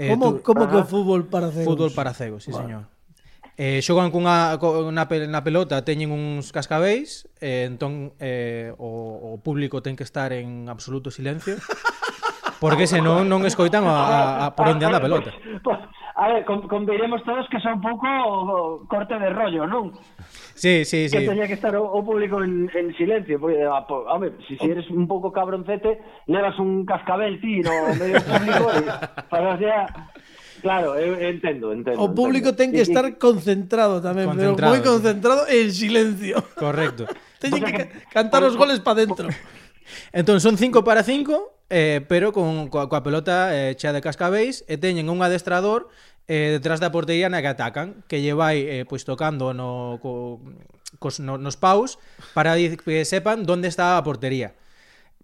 Eh, 0.00 0.08
como, 0.10 0.40
tú, 0.40 0.42
como 0.42 0.64
que 0.68 0.80
o 0.80 0.84
fútbol 0.88 1.28
para 1.28 1.52
cegos? 1.52 1.68
Fútbol 1.68 1.92
para 1.92 2.16
cegos, 2.16 2.44
sí, 2.44 2.50
vale. 2.50 2.64
señor. 2.64 2.84
Eh, 3.54 3.78
xogan 3.86 4.10
cunha 4.10 4.58
na, 4.90 5.06
na 5.06 5.40
pelota 5.46 5.86
teñen 5.86 6.10
uns 6.10 6.50
cascabéis, 6.50 7.30
eh, 7.38 7.70
entón 7.70 8.10
eh, 8.18 8.74
o, 8.80 9.36
o 9.36 9.38
público 9.38 9.78
ten 9.78 9.94
que 9.94 10.02
estar 10.02 10.34
en 10.34 10.66
absoluto 10.66 11.14
silencio. 11.14 11.60
Porque 12.58 12.88
senón 12.88 13.28
non 13.28 13.44
escoitan 13.44 13.84
a, 13.84 13.94
a, 13.94 14.18
a 14.48 14.56
por 14.56 14.72
onde 14.72 14.88
anda 14.88 14.98
a 14.98 15.04
pelota. 15.04 15.30
A 16.24 16.28
ver, 16.32 16.44
con, 16.46 16.66
conviremos 16.68 17.22
todos 17.22 17.46
que 17.50 17.60
son 17.60 17.74
un 17.74 17.80
pouco 17.82 18.08
o, 18.08 18.80
o 18.80 18.88
corte 18.88 19.12
de 19.12 19.28
rollo, 19.28 19.68
non? 19.68 19.92
Sí, 20.56 20.88
sí, 20.88 21.04
sí. 21.04 21.12
Que 21.12 21.28
teña 21.28 21.44
que 21.44 21.52
estar 21.52 21.76
o, 21.76 21.84
o 21.84 22.00
público 22.00 22.40
en, 22.40 22.72
en 22.72 22.96
silencio, 22.96 23.36
porque, 23.36 23.60
a, 23.60 23.84
a 23.84 24.16
ver, 24.16 24.32
si, 24.48 24.56
si 24.56 24.72
eres 24.72 24.88
un 24.88 25.04
pouco 25.04 25.28
cabroncete, 25.28 26.00
levas 26.24 26.56
un 26.56 26.88
cascabel 26.88 27.36
ti 27.44 27.60
no 27.60 27.92
medio 28.00 28.24
público 28.24 28.64
e 28.72 28.80
para 29.28 29.60
ya... 29.60 29.84
Claro, 30.64 30.96
eu 30.96 31.12
entendo, 31.20 31.76
entendo. 31.76 32.00
O 32.00 32.08
público 32.16 32.56
entendo. 32.56 32.56
ten 32.56 32.68
que 32.72 32.80
estar 32.80 33.04
concentrado 33.20 34.00
tamén, 34.00 34.32
concentrado. 34.32 34.56
pero 34.56 34.72
moi 34.72 34.80
concentrado 34.80 35.44
en 35.44 35.68
silencio. 35.76 36.40
Correcto. 36.56 37.04
Teñen 37.44 37.60
que 37.68 37.72
ca 37.76 37.84
cantar 38.24 38.48
os 38.48 38.56
goles 38.56 38.80
para 38.80 39.04
dentro. 39.04 39.28
Entón 40.08 40.40
son 40.40 40.56
5 40.56 40.80
para 40.80 41.04
5 41.04 41.68
eh, 41.70 42.04
pero 42.08 42.32
con 42.32 42.68
coa, 42.68 42.92
coa 42.92 43.00
pelota 43.00 43.56
eh, 43.56 43.72
chea 43.74 43.96
de 43.96 44.04
cascabéis 44.04 44.68
e 44.68 44.76
teñen 44.76 45.08
un 45.08 45.24
adestrador 45.24 45.88
eh, 46.28 46.56
detrás 46.56 46.80
da 46.80 46.88
portería 46.88 47.28
na 47.28 47.44
que 47.44 47.50
atacan, 47.52 48.00
que 48.08 48.24
lle 48.24 48.32
vai 48.32 48.64
eh, 48.64 48.84
pois 48.88 49.04
tocando 49.04 49.52
no, 49.52 50.00
co, 50.00 50.40
cos, 50.96 51.20
no, 51.20 51.36
nos 51.36 51.60
paus 51.60 52.00
para 52.32 52.56
que 52.56 53.04
sepan 53.04 53.44
onde 53.44 53.68
está 53.68 54.00
a 54.00 54.04
portería. 54.04 54.56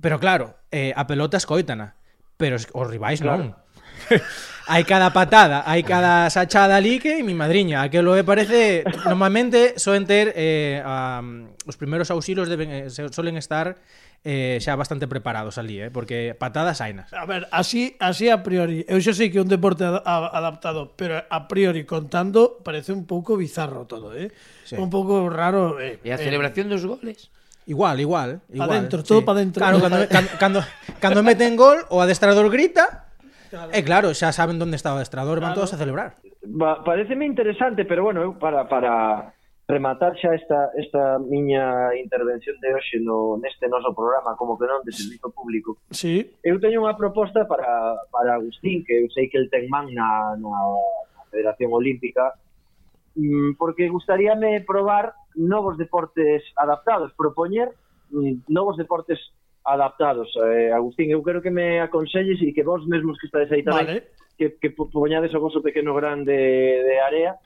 Pero 0.00 0.20
claro, 0.20 0.56
eh, 0.72 0.92
a 0.96 1.08
pelota 1.08 1.36
escoitana, 1.36 1.96
pero 2.36 2.56
os 2.56 2.86
rivais 2.88 3.20
claro. 3.20 3.44
non. 3.44 3.56
hai 4.70 4.86
cada 4.86 5.10
patada, 5.10 5.66
hai 5.66 5.82
cada 5.82 6.30
sachada 6.30 6.78
ali 6.78 7.02
que 7.02 7.26
mi 7.26 7.34
madriña, 7.34 7.82
aquelo 7.82 8.14
me 8.14 8.22
parece 8.22 8.86
normalmente 9.02 9.74
soen 9.82 10.06
ter 10.06 10.30
eh, 10.38 10.78
a, 10.86 11.18
os 11.66 11.74
primeiros 11.74 12.06
auxilios 12.14 12.46
deben 12.46 12.70
eh, 12.70 12.86
se- 12.86 13.10
solen 13.10 13.34
estar 13.34 13.82
eh, 14.22 14.62
xa 14.62 14.78
bastante 14.78 15.10
preparados 15.10 15.58
ali, 15.58 15.80
eh, 15.82 15.90
porque 15.90 16.36
patadas 16.38 16.78
hainas. 16.78 17.10
A 17.10 17.26
ver, 17.26 17.48
así, 17.50 17.96
así 17.98 18.30
a 18.30 18.44
priori. 18.46 18.86
Eu 18.86 19.00
xa 19.02 19.10
sei 19.10 19.26
que 19.32 19.40
é 19.40 19.42
un 19.42 19.50
deporte 19.50 19.82
ad- 19.82 20.06
a- 20.06 20.30
adaptado, 20.38 20.94
pero 20.94 21.18
a 21.18 21.40
priori 21.50 21.82
contando 21.82 22.62
parece 22.62 22.94
un 22.94 23.10
pouco 23.10 23.34
bizarro 23.34 23.90
todo, 23.90 24.14
eh? 24.14 24.30
Sí. 24.62 24.78
Un 24.78 24.86
pouco 24.92 25.26
raro, 25.32 25.80
eh. 25.82 25.98
E 26.06 26.14
a 26.14 26.20
eh, 26.20 26.22
celebración 26.22 26.70
dos 26.70 26.86
goles? 26.86 27.32
Igual, 27.66 27.98
igual, 28.02 28.40
igual. 28.52 28.70
dentro, 28.86 29.00
todo 29.02 29.24
pa 29.24 29.34
dentro. 29.34 29.62
Claro, 29.62 29.78
cando, 29.80 30.04
cando, 30.08 30.30
cando, 30.38 30.60
cando 31.00 31.20
meten 31.22 31.54
gol, 31.56 31.80
o 31.88 32.02
adestrador 32.04 32.50
grita, 32.52 32.99
Eh, 33.50 33.56
claro. 33.56 33.70
E 33.74 33.80
claro, 33.82 34.08
xa 34.14 34.30
saben 34.30 34.62
onde 34.62 34.78
está 34.78 34.94
o 34.94 34.98
adestrador, 34.98 35.42
claro. 35.42 35.50
van 35.50 35.58
todos 35.58 35.74
a 35.74 35.80
celebrar. 35.80 36.14
Ba, 36.46 36.86
pareceme 36.86 37.26
interesante, 37.26 37.82
pero 37.84 38.06
bueno, 38.06 38.22
eu 38.22 38.38
para 38.38 38.70
para 38.70 39.34
rematar 39.66 40.14
xa 40.18 40.34
esta 40.34 40.70
esta 40.78 41.18
miña 41.18 41.90
intervención 41.98 42.54
de 42.62 42.74
hoxe 42.74 43.02
no 43.02 43.38
neste 43.42 43.66
noso 43.66 43.90
programa 43.90 44.38
como 44.38 44.54
que 44.54 44.70
non 44.70 44.86
de 44.86 44.94
servizo 44.94 45.34
público. 45.34 45.82
Sí. 45.90 46.30
Eu 46.46 46.62
teño 46.62 46.86
unha 46.86 46.94
proposta 46.94 47.46
para 47.50 47.98
para 48.14 48.38
Agustín, 48.38 48.86
que 48.86 49.02
eu 49.02 49.10
sei 49.10 49.26
que 49.26 49.38
el 49.38 49.50
ten 49.50 49.66
man 49.66 49.90
na 49.90 50.38
na 50.38 50.54
Federación 51.30 51.74
Olímpica, 51.74 52.34
mm, 53.18 53.58
porque 53.58 53.90
gustaríame 53.90 54.62
probar 54.62 55.14
novos 55.34 55.74
deportes 55.78 56.42
adaptados, 56.54 57.10
propoñer 57.18 57.74
mm, 58.14 58.46
novos 58.46 58.78
deportes 58.78 59.18
adaptados. 59.64 60.28
Eh, 60.36 60.72
Agustín, 60.72 61.10
eu 61.10 61.22
quero 61.22 61.42
que 61.42 61.50
me 61.50 61.80
aconselles 61.80 62.40
e 62.42 62.52
que 62.52 62.64
vos 62.64 62.86
mesmos 62.86 63.18
que 63.18 63.26
estades 63.26 63.52
aí 63.52 63.62
tamén, 63.62 63.86
vale. 63.86 64.00
que, 64.36 64.56
que 64.56 64.70
poñades 64.72 65.34
o 65.34 65.40
vosso 65.40 65.60
pequeno 65.60 65.92
grande 65.94 66.32
de 66.32 66.96
área, 67.00 67.36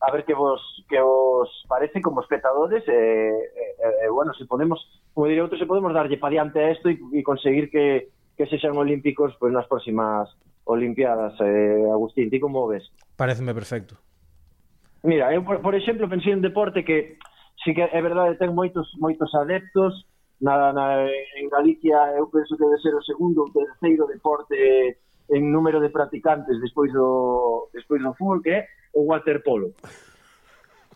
a 0.00 0.08
ver 0.10 0.24
que 0.24 0.34
vos 0.34 0.60
que 0.88 1.00
vos 1.00 1.48
parece 1.68 2.00
como 2.00 2.24
espectadores, 2.24 2.82
e 2.88 2.92
eh, 2.92 3.42
eh, 3.78 4.06
eh, 4.06 4.10
bueno, 4.10 4.32
se 4.34 4.48
podemos, 4.48 4.80
como 5.12 5.28
diría 5.28 5.44
outro, 5.44 5.60
se 5.60 5.68
podemos 5.68 5.92
darlle 5.92 6.16
pa 6.16 6.32
diante 6.32 6.58
a 6.60 6.72
isto 6.72 6.88
e, 6.88 6.96
e 7.12 7.20
conseguir 7.22 7.68
que, 7.68 8.10
que 8.34 8.48
sexan 8.48 8.76
olímpicos 8.76 9.36
pues, 9.36 9.52
nas 9.52 9.68
próximas 9.68 10.32
Olimpiadas. 10.64 11.34
Eh, 11.40 11.90
Agustín, 11.90 12.30
ti 12.30 12.38
como 12.38 12.66
ves? 12.68 12.86
Pareceme 13.16 13.54
perfecto. 13.54 13.96
Mira, 15.02 15.34
eu, 15.34 15.42
por, 15.42 15.60
por 15.60 15.74
exemplo, 15.74 16.08
pensei 16.08 16.32
en 16.32 16.40
deporte 16.40 16.84
que 16.84 17.18
sí 17.64 17.74
que 17.74 17.82
é 17.82 18.00
verdade, 18.00 18.38
ten 18.38 18.54
moitos 18.54 18.86
moitos 19.02 19.34
adeptos, 19.34 20.06
na, 20.42 20.72
na, 20.72 21.06
en 21.06 21.48
Galicia 21.48 22.18
eu 22.18 22.26
penso 22.26 22.58
que 22.58 22.66
debe 22.66 22.82
ser 22.82 22.94
o 22.94 23.02
segundo 23.02 23.46
ou 23.46 23.52
terceiro 23.54 24.10
deporte 24.10 24.98
en 25.30 25.52
número 25.54 25.78
de 25.78 25.94
practicantes 25.94 26.58
despois 26.60 26.92
do 26.92 27.70
despois 27.70 28.02
do 28.02 28.12
fútbol 28.18 28.42
que 28.42 28.50
é 28.50 28.66
o 28.92 29.06
waterpolo. 29.06 29.70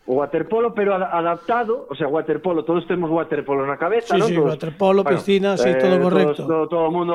O 0.07 0.19
waterpolo 0.19 0.75
pero 0.75 0.95
adaptado, 0.95 1.87
o 1.91 1.95
sea, 1.95 2.07
waterpolo, 2.07 2.65
todos 2.65 2.87
temos 2.87 3.11
waterpolo 3.11 3.67
na 3.67 3.79
cabeza, 3.79 4.15
sí, 4.15 4.19
non? 4.19 4.29
Sí, 4.29 4.35
todos, 4.35 4.51
waterpolo, 4.59 5.03
bueno, 5.03 5.15
piscina, 5.15 5.57
sí, 5.57 5.71
eh, 5.71 5.79
todo 5.79 6.01
correcto. 6.03 6.43
Todo, 6.43 6.67
todo, 6.67 6.69
todo 6.69 6.91
mundo 6.91 7.15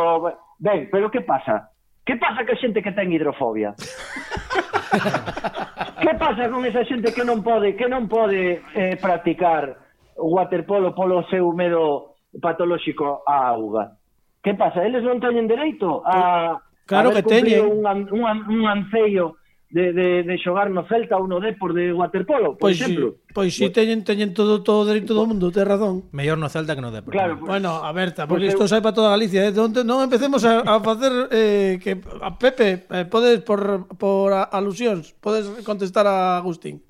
ben, 0.60 0.88
pero 0.88 1.12
que 1.12 1.22
pasa? 1.22 1.68
Que 2.08 2.16
pasa 2.16 2.48
que 2.48 2.56
a 2.56 2.62
xente 2.64 2.80
que 2.80 2.96
ten 2.96 3.12
hidrofobia? 3.12 3.76
que 6.00 6.14
pasa 6.16 6.48
con 6.48 6.64
esa 6.64 6.88
xente 6.88 7.12
que 7.12 7.28
non 7.28 7.44
pode, 7.44 7.76
que 7.76 7.92
non 7.92 8.08
pode 8.08 8.64
eh, 8.72 8.96
practicar 8.96 9.76
o 10.16 10.32
waterpolo 10.32 10.96
polo 10.96 11.28
seu 11.28 11.52
medo 11.52 12.11
patolóxico 12.40 13.26
á 13.28 13.52
auga. 13.52 13.98
Que 14.42 14.54
pasa? 14.56 14.86
Eles 14.86 15.04
non 15.04 15.20
teñen 15.20 15.50
dereito 15.50 16.02
a 16.06 16.56
Claro 16.86 17.12
a 17.12 17.14
que 17.20 17.24
teñen 17.24 17.66
un, 17.68 17.84
un, 17.86 18.24
un 18.26 18.62
anceio 18.68 19.42
de, 19.72 19.94
de, 19.94 20.24
de 20.24 20.36
xogar 20.38 20.70
no 20.70 20.84
Celta 20.84 21.16
ou 21.16 21.28
no 21.32 21.40
Depor 21.40 21.72
de 21.72 21.96
waterpolo, 21.96 22.60
por 22.60 22.68
pois 22.68 22.76
exemplo. 22.76 23.16
Si, 23.16 23.34
pois 23.34 23.52
si 23.56 23.72
teñen 23.72 24.04
teñen 24.04 24.36
todo 24.36 24.60
todo 24.60 24.84
o 24.84 24.88
dereito 24.88 25.16
do 25.16 25.24
mundo, 25.24 25.48
tes 25.48 25.64
razón. 25.64 26.12
Mellor 26.12 26.36
no 26.36 26.52
Celta 26.52 26.76
que 26.76 26.84
no 26.84 26.92
Depor. 26.92 27.16
Claro, 27.16 27.40
pues, 27.40 27.48
bueno, 27.48 27.80
a 27.80 27.92
Berta, 27.96 28.28
porque 28.28 28.52
pues, 28.52 28.54
isto 28.60 28.68
sai 28.68 28.84
para 28.84 28.96
toda 28.96 29.16
Galicia, 29.16 29.48
eh? 29.48 29.56
Donde 29.56 29.88
non 29.88 30.04
empecemos 30.04 30.44
a, 30.44 30.68
a 30.68 30.84
facer 30.84 31.32
eh, 31.32 31.80
que 31.80 32.04
a 32.04 32.36
Pepe, 32.36 32.84
eh, 32.92 33.08
podes 33.08 33.40
por 33.48 33.88
por 33.96 34.36
alusións, 34.36 35.16
podes 35.24 35.48
contestar 35.64 36.04
a 36.04 36.36
Agustín. 36.36 36.84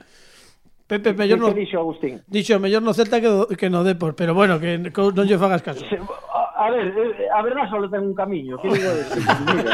Pepe, 0.92 1.14
mellor 1.14 1.40
no... 1.40 1.54
dixo 1.56 1.80
Agustín? 1.80 2.20
Dixo, 2.28 2.60
mellor 2.60 2.84
no 2.84 2.92
Celta 2.92 3.24
que, 3.24 3.32
do, 3.32 3.48
que 3.48 3.72
no 3.72 3.88
Depor, 3.88 4.12
pero 4.12 4.36
bueno, 4.36 4.60
que 4.60 4.76
non 4.76 5.24
lle 5.24 5.40
fagas 5.40 5.64
caso. 5.64 5.80
Se, 5.88 5.96
a, 5.96 6.68
a 6.68 6.68
ver, 6.68 6.92
eh, 6.92 7.32
a 7.32 7.40
verdad 7.40 7.64
só 7.72 7.80
ten 7.88 8.04
un 8.04 8.12
camiño, 8.12 8.60
que 8.60 8.68
digo 8.68 8.92
de... 8.92 9.04
mira. 9.56 9.72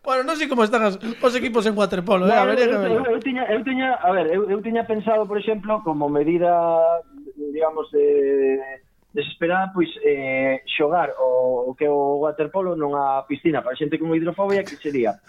Bueno, 0.00 0.24
non 0.24 0.40
sei 0.40 0.48
como 0.48 0.64
están 0.64 0.80
as, 0.80 0.96
os 0.96 1.34
equipos 1.36 1.68
en 1.68 1.76
waterpolo, 1.76 2.24
eh? 2.24 2.32
A 2.32 2.48
ver, 2.48 2.56
eu, 2.56 2.72
eu, 2.88 3.04
eu, 3.04 3.20
tiña, 3.20 3.44
eu 3.52 3.60
tiña, 3.60 4.00
a 4.00 4.08
ver, 4.16 4.32
eu, 4.32 4.48
eu 4.48 4.64
tiña 4.64 4.88
pensado, 4.88 5.28
por 5.28 5.36
exemplo, 5.36 5.84
como 5.84 6.08
medida, 6.08 6.56
digamos, 7.36 7.92
de 7.92 8.56
desesperada, 9.12 9.76
pois, 9.76 9.92
eh, 10.00 10.64
xogar 10.72 11.12
o, 11.20 11.68
o 11.68 11.76
que 11.76 11.84
o 11.84 12.16
waterpolo 12.24 12.72
nunha 12.80 13.28
piscina 13.28 13.60
para 13.60 13.76
xente 13.76 14.00
con 14.00 14.08
hidrofobia, 14.16 14.64
que 14.64 14.80
sería 14.80 15.20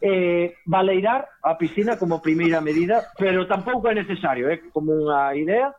eh, 0.00 0.54
baleirar 0.64 1.28
a 1.42 1.54
piscina 1.56 1.98
como 1.98 2.22
primeira 2.22 2.60
medida, 2.60 3.12
pero 3.18 3.46
tampouco 3.46 3.88
é 3.88 3.94
necesario, 3.94 4.48
é 4.48 4.54
eh, 4.54 4.62
como 4.72 4.96
unha 4.96 5.36
idea, 5.36 5.76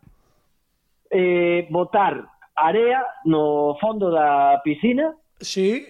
eh, 1.10 1.68
botar 1.70 2.22
area 2.56 3.02
no 3.26 3.76
fondo 3.82 4.14
da 4.14 4.62
piscina 4.64 5.18
sí. 5.42 5.90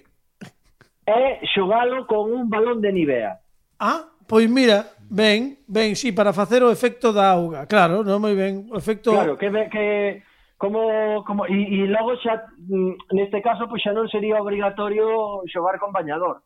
e 1.06 1.20
xogalo 1.52 2.08
con 2.08 2.32
un 2.32 2.48
balón 2.48 2.80
de 2.80 2.92
Nivea. 2.96 3.40
Ah, 3.80 4.08
pois 4.28 4.48
mira, 4.50 4.96
ben, 5.10 5.60
ben, 5.68 5.96
sí, 5.96 6.12
para 6.16 6.32
facer 6.32 6.64
o 6.64 6.72
efecto 6.72 7.12
da 7.12 7.36
auga, 7.36 7.68
claro, 7.68 8.08
non 8.08 8.24
moi 8.24 8.32
ben, 8.32 8.72
o 8.72 8.80
efecto... 8.80 9.12
Claro, 9.12 9.36
que, 9.36 9.52
que 9.68 10.24
como 10.62 11.26
como 11.26 11.50
e, 11.50 11.58
e 11.58 11.90
logo 11.90 12.16
xa 12.22 12.48
mm, 12.56 13.18
neste 13.18 13.42
caso 13.42 13.66
pois 13.68 13.82
xa 13.82 13.92
non 13.98 14.08
sería 14.08 14.40
obrigatorio 14.40 15.42
xogar 15.50 15.82
con 15.82 15.92
bañador. 15.92 16.46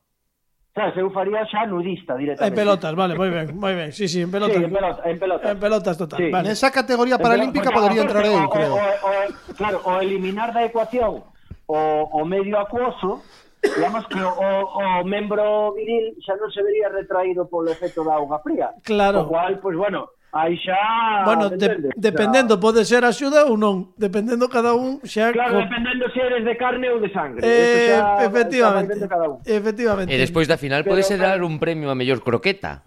Sabes, 0.76 0.98
eu 1.00 1.08
faría 1.08 1.40
xa 1.48 1.64
nudista 1.64 2.20
directamente. 2.20 2.52
En 2.52 2.60
pelotas, 2.60 2.92
vale, 3.00 3.16
moi 3.16 3.32
ben, 3.32 3.56
moi 3.56 3.72
ben. 3.72 3.96
Sí, 3.96 4.12
sí, 4.12 4.20
en 4.20 4.28
pelotas. 4.28 4.60
Sí, 4.60 4.68
en 4.68 4.76
pelotas, 4.76 5.06
en 5.08 5.18
pelotas. 5.24 5.48
En 5.48 5.60
pelotas 5.64 5.96
total. 5.96 6.20
Sí. 6.20 6.28
Vale, 6.28 6.52
nesa 6.52 6.68
categoría 6.68 7.16
paralímpica 7.16 7.72
pelota, 7.72 7.80
podría 7.80 8.02
entrar 8.04 8.24
eu, 8.28 8.36
creo. 8.52 8.76
O, 8.76 8.84
o, 8.84 9.12
o, 9.16 9.56
claro, 9.56 9.80
o 9.88 10.04
eliminar 10.04 10.52
da 10.52 10.68
ecuación 10.68 11.24
o, 11.72 11.80
o 12.12 12.22
medio 12.28 12.60
acuoso, 12.60 13.24
digamos 13.64 14.04
que 14.12 14.20
o, 14.20 14.50
o 14.68 15.04
membro 15.08 15.72
viril 15.80 16.12
xa 16.20 16.36
non 16.36 16.52
se 16.52 16.60
vería 16.60 16.92
retraído 16.92 17.48
polo 17.48 17.72
efecto 17.72 18.04
da 18.04 18.20
auga 18.20 18.44
fría. 18.44 18.76
Claro. 18.84 19.24
O 19.24 19.32
cual, 19.32 19.64
pois 19.64 19.80
pues, 19.80 19.90
bueno, 19.90 20.12
aí 20.36 20.60
xa... 20.60 21.24
Bueno, 21.24 21.48
de, 21.50 21.95
dependendo, 21.95 22.60
pode 22.60 22.84
ser 22.84 23.08
axuda 23.08 23.48
ou 23.48 23.56
non. 23.56 23.95
Dependendo 23.95 24.52
cada 24.52 24.76
un 24.76 25.00
xa... 25.08 25.32
Claro, 25.32 25.56
co... 25.56 25.63
dependendo 25.63 26.04
se 26.12 26.19
eres 26.19 26.43
de 26.43 26.56
carne 26.60 26.91
ou 26.91 27.00
de 27.00 27.08
sangre. 27.15 27.39
Eh, 27.39 27.95
xa, 27.95 28.28
efectivamente. 28.28 29.00
Xa 29.00 29.08
cada 29.08 29.26
un. 29.32 29.38
Efectivamente. 29.48 30.12
E 30.12 30.19
despois 30.19 30.52
da 30.52 30.60
final 30.60 30.84
Pero, 30.84 30.91
podese 30.91 31.15
dar 31.15 31.39
un 31.39 31.56
premio 31.56 31.88
a 31.88 31.95
mellor 31.95 32.19
croqueta. 32.19 32.84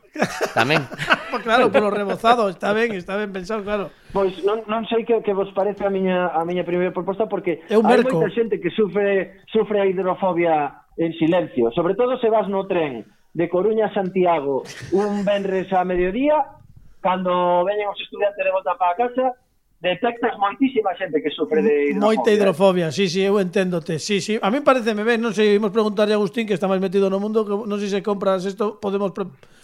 Tamén. 0.52 0.84
pues 1.32 1.40
claro, 1.40 1.72
polo 1.72 1.88
rebozado, 1.88 2.52
está 2.52 2.76
ben, 2.76 2.92
está 2.92 3.16
ben 3.16 3.32
pensado, 3.32 3.64
claro. 3.64 3.88
Pois 4.12 4.36
non, 4.44 4.68
non 4.68 4.84
sei 4.84 5.08
que, 5.08 5.24
que 5.24 5.32
vos 5.32 5.48
parece 5.56 5.88
a 5.88 5.90
miña 5.92 6.28
a 6.28 6.44
miña 6.44 6.68
primeira 6.68 6.92
proposta 6.92 7.24
porque 7.32 7.64
hai 7.64 7.80
moita 7.80 8.28
xente 8.36 8.60
que 8.60 8.68
sufre 8.76 9.40
sufre 9.48 9.80
a 9.80 9.88
hidrofobia 9.88 10.84
en 11.00 11.16
silencio, 11.16 11.72
sobre 11.72 11.94
todo 11.94 12.20
se 12.20 12.28
vas 12.28 12.44
no 12.50 12.68
tren 12.68 13.08
de 13.32 13.46
Coruña 13.48 13.86
a 13.86 13.94
Santiago 13.94 14.64
un 14.92 15.24
venres 15.24 15.70
a 15.72 15.84
mediodía 15.84 16.57
cando 17.00 17.64
veñen 17.64 17.88
os 17.88 18.00
estudiantes 18.00 18.42
de 18.42 18.52
volta 18.52 18.74
para 18.74 18.96
casa, 18.96 19.34
detectas 19.80 20.34
moitísima 20.38 20.90
xente 20.98 21.22
que 21.22 21.30
sufre 21.30 21.62
de 21.62 21.94
hidrofobia. 21.94 22.02
Moita 22.02 22.28
hidrofobia, 22.34 22.88
sí, 22.90 23.06
sí, 23.06 23.22
eu 23.22 23.38
enténdote. 23.38 24.02
Sí, 24.02 24.18
sí. 24.18 24.34
A 24.42 24.50
mí 24.50 24.58
pareceme 24.60 25.06
ben, 25.06 25.22
non 25.22 25.30
sei, 25.30 25.54
imos 25.54 25.70
preguntarle 25.70 26.14
a 26.14 26.18
Agustín 26.18 26.50
que 26.50 26.54
está 26.58 26.66
máis 26.66 26.82
metido 26.82 27.06
no 27.06 27.22
mundo, 27.22 27.46
que 27.46 27.54
non 27.54 27.78
sei 27.78 27.86
se 27.86 28.02
compras 28.02 28.42
isto, 28.42 28.82
podemos 28.82 29.14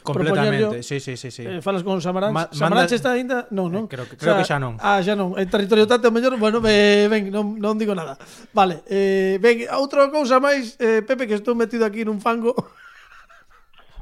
Completamente, 0.04 0.82
sí, 0.82 1.00
sí, 1.00 1.16
sí, 1.16 1.30
sí. 1.30 1.42
Eh, 1.48 1.62
falas 1.62 1.82
con 1.82 1.96
Samaranch. 1.96 2.34
Ma 2.34 2.44
Samaranch 2.52 2.92
manda... 2.92 2.94
está 2.94 3.10
ainda? 3.16 3.48
Non, 3.48 3.72
non. 3.72 3.88
Eh, 3.88 3.88
creo 3.88 4.04
que, 4.04 4.20
creo 4.20 4.36
o 4.36 4.36
sea, 4.36 4.44
que 4.44 4.46
xa 4.46 4.60
non. 4.60 4.76
Ah, 4.76 5.00
xa 5.00 5.16
non. 5.16 5.32
En 5.40 5.48
territorio 5.48 5.88
tanto 5.88 6.12
mellor, 6.12 6.36
bueno, 6.36 6.60
me, 6.60 7.08
ben, 7.08 7.32
non, 7.32 7.56
non 7.56 7.80
digo 7.80 7.96
nada. 7.96 8.20
Vale, 8.52 8.84
eh, 8.84 9.40
ben, 9.40 9.64
outra 9.72 10.12
cousa 10.12 10.36
máis, 10.44 10.76
eh, 10.76 11.00
Pepe, 11.00 11.24
que 11.24 11.40
estou 11.40 11.56
metido 11.56 11.88
aquí 11.88 12.04
nun 12.04 12.20
fango. 12.20 12.52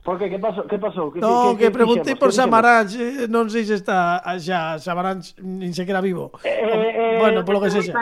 Porque 0.02 0.28
que 0.28 0.38
pasou? 0.38 0.66
Que 0.66 0.78
pasou? 0.78 1.12
Que, 1.12 1.20
no, 1.20 1.54
que, 1.54 1.62
que, 1.62 1.70
que 1.70 1.70
preguntei 1.70 2.14
por 2.18 2.34
Samaranch, 2.34 2.98
non 3.30 3.46
sei 3.46 3.62
se 3.62 3.78
está 3.78 4.18
xa 4.42 4.74
Samaranch 4.82 5.38
nin 5.38 5.70
sequera 5.70 6.02
vivo. 6.02 6.34
Eh, 6.42 6.50
eh, 6.50 6.58
oh, 6.58 6.74
eh 6.74 7.18
bueno, 7.22 7.46
polo 7.46 7.62
que 7.62 7.70
sexa. 7.70 7.94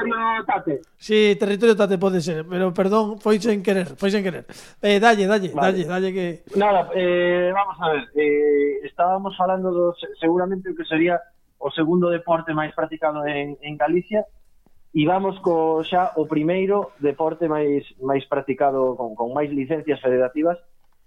Tate. 0.49 0.81
Sí, 0.97 1.37
territorio 1.37 1.77
Tate 1.77 2.01
pode 2.01 2.25
ser, 2.25 2.49
pero 2.49 2.73
perdón, 2.73 3.21
foi 3.21 3.37
sen 3.37 3.61
querer, 3.61 4.01
foi 4.01 4.09
sen 4.09 4.25
querer. 4.25 4.49
Eh, 4.81 4.97
dalle, 4.97 5.29
dalle, 5.29 5.53
vale. 5.53 5.85
dalle, 5.85 5.85
dalle 5.85 6.11
que 6.17 6.27
Nada, 6.57 6.89
eh, 6.97 7.53
vamos 7.53 7.77
a 7.77 7.93
ver, 7.93 8.09
eh, 8.17 8.81
estábamos 8.89 9.37
falando 9.37 9.69
do 9.69 9.93
seguramente 10.17 10.73
o 10.73 10.77
que 10.77 10.89
sería 10.89 11.21
o 11.61 11.69
segundo 11.69 12.09
deporte 12.09 12.57
máis 12.57 12.73
practicado 12.73 13.29
en, 13.29 13.61
en 13.61 13.77
Galicia, 13.77 14.25
e 14.97 15.05
vamos 15.05 15.37
co 15.45 15.85
xa 15.85 16.17
o 16.17 16.25
primeiro 16.25 16.97
deporte 16.97 17.45
máis 17.45 17.85
máis 18.01 18.25
practicado 18.25 18.97
con, 18.97 19.13
con 19.13 19.37
máis 19.37 19.53
licencias 19.53 20.01
federativas 20.01 20.57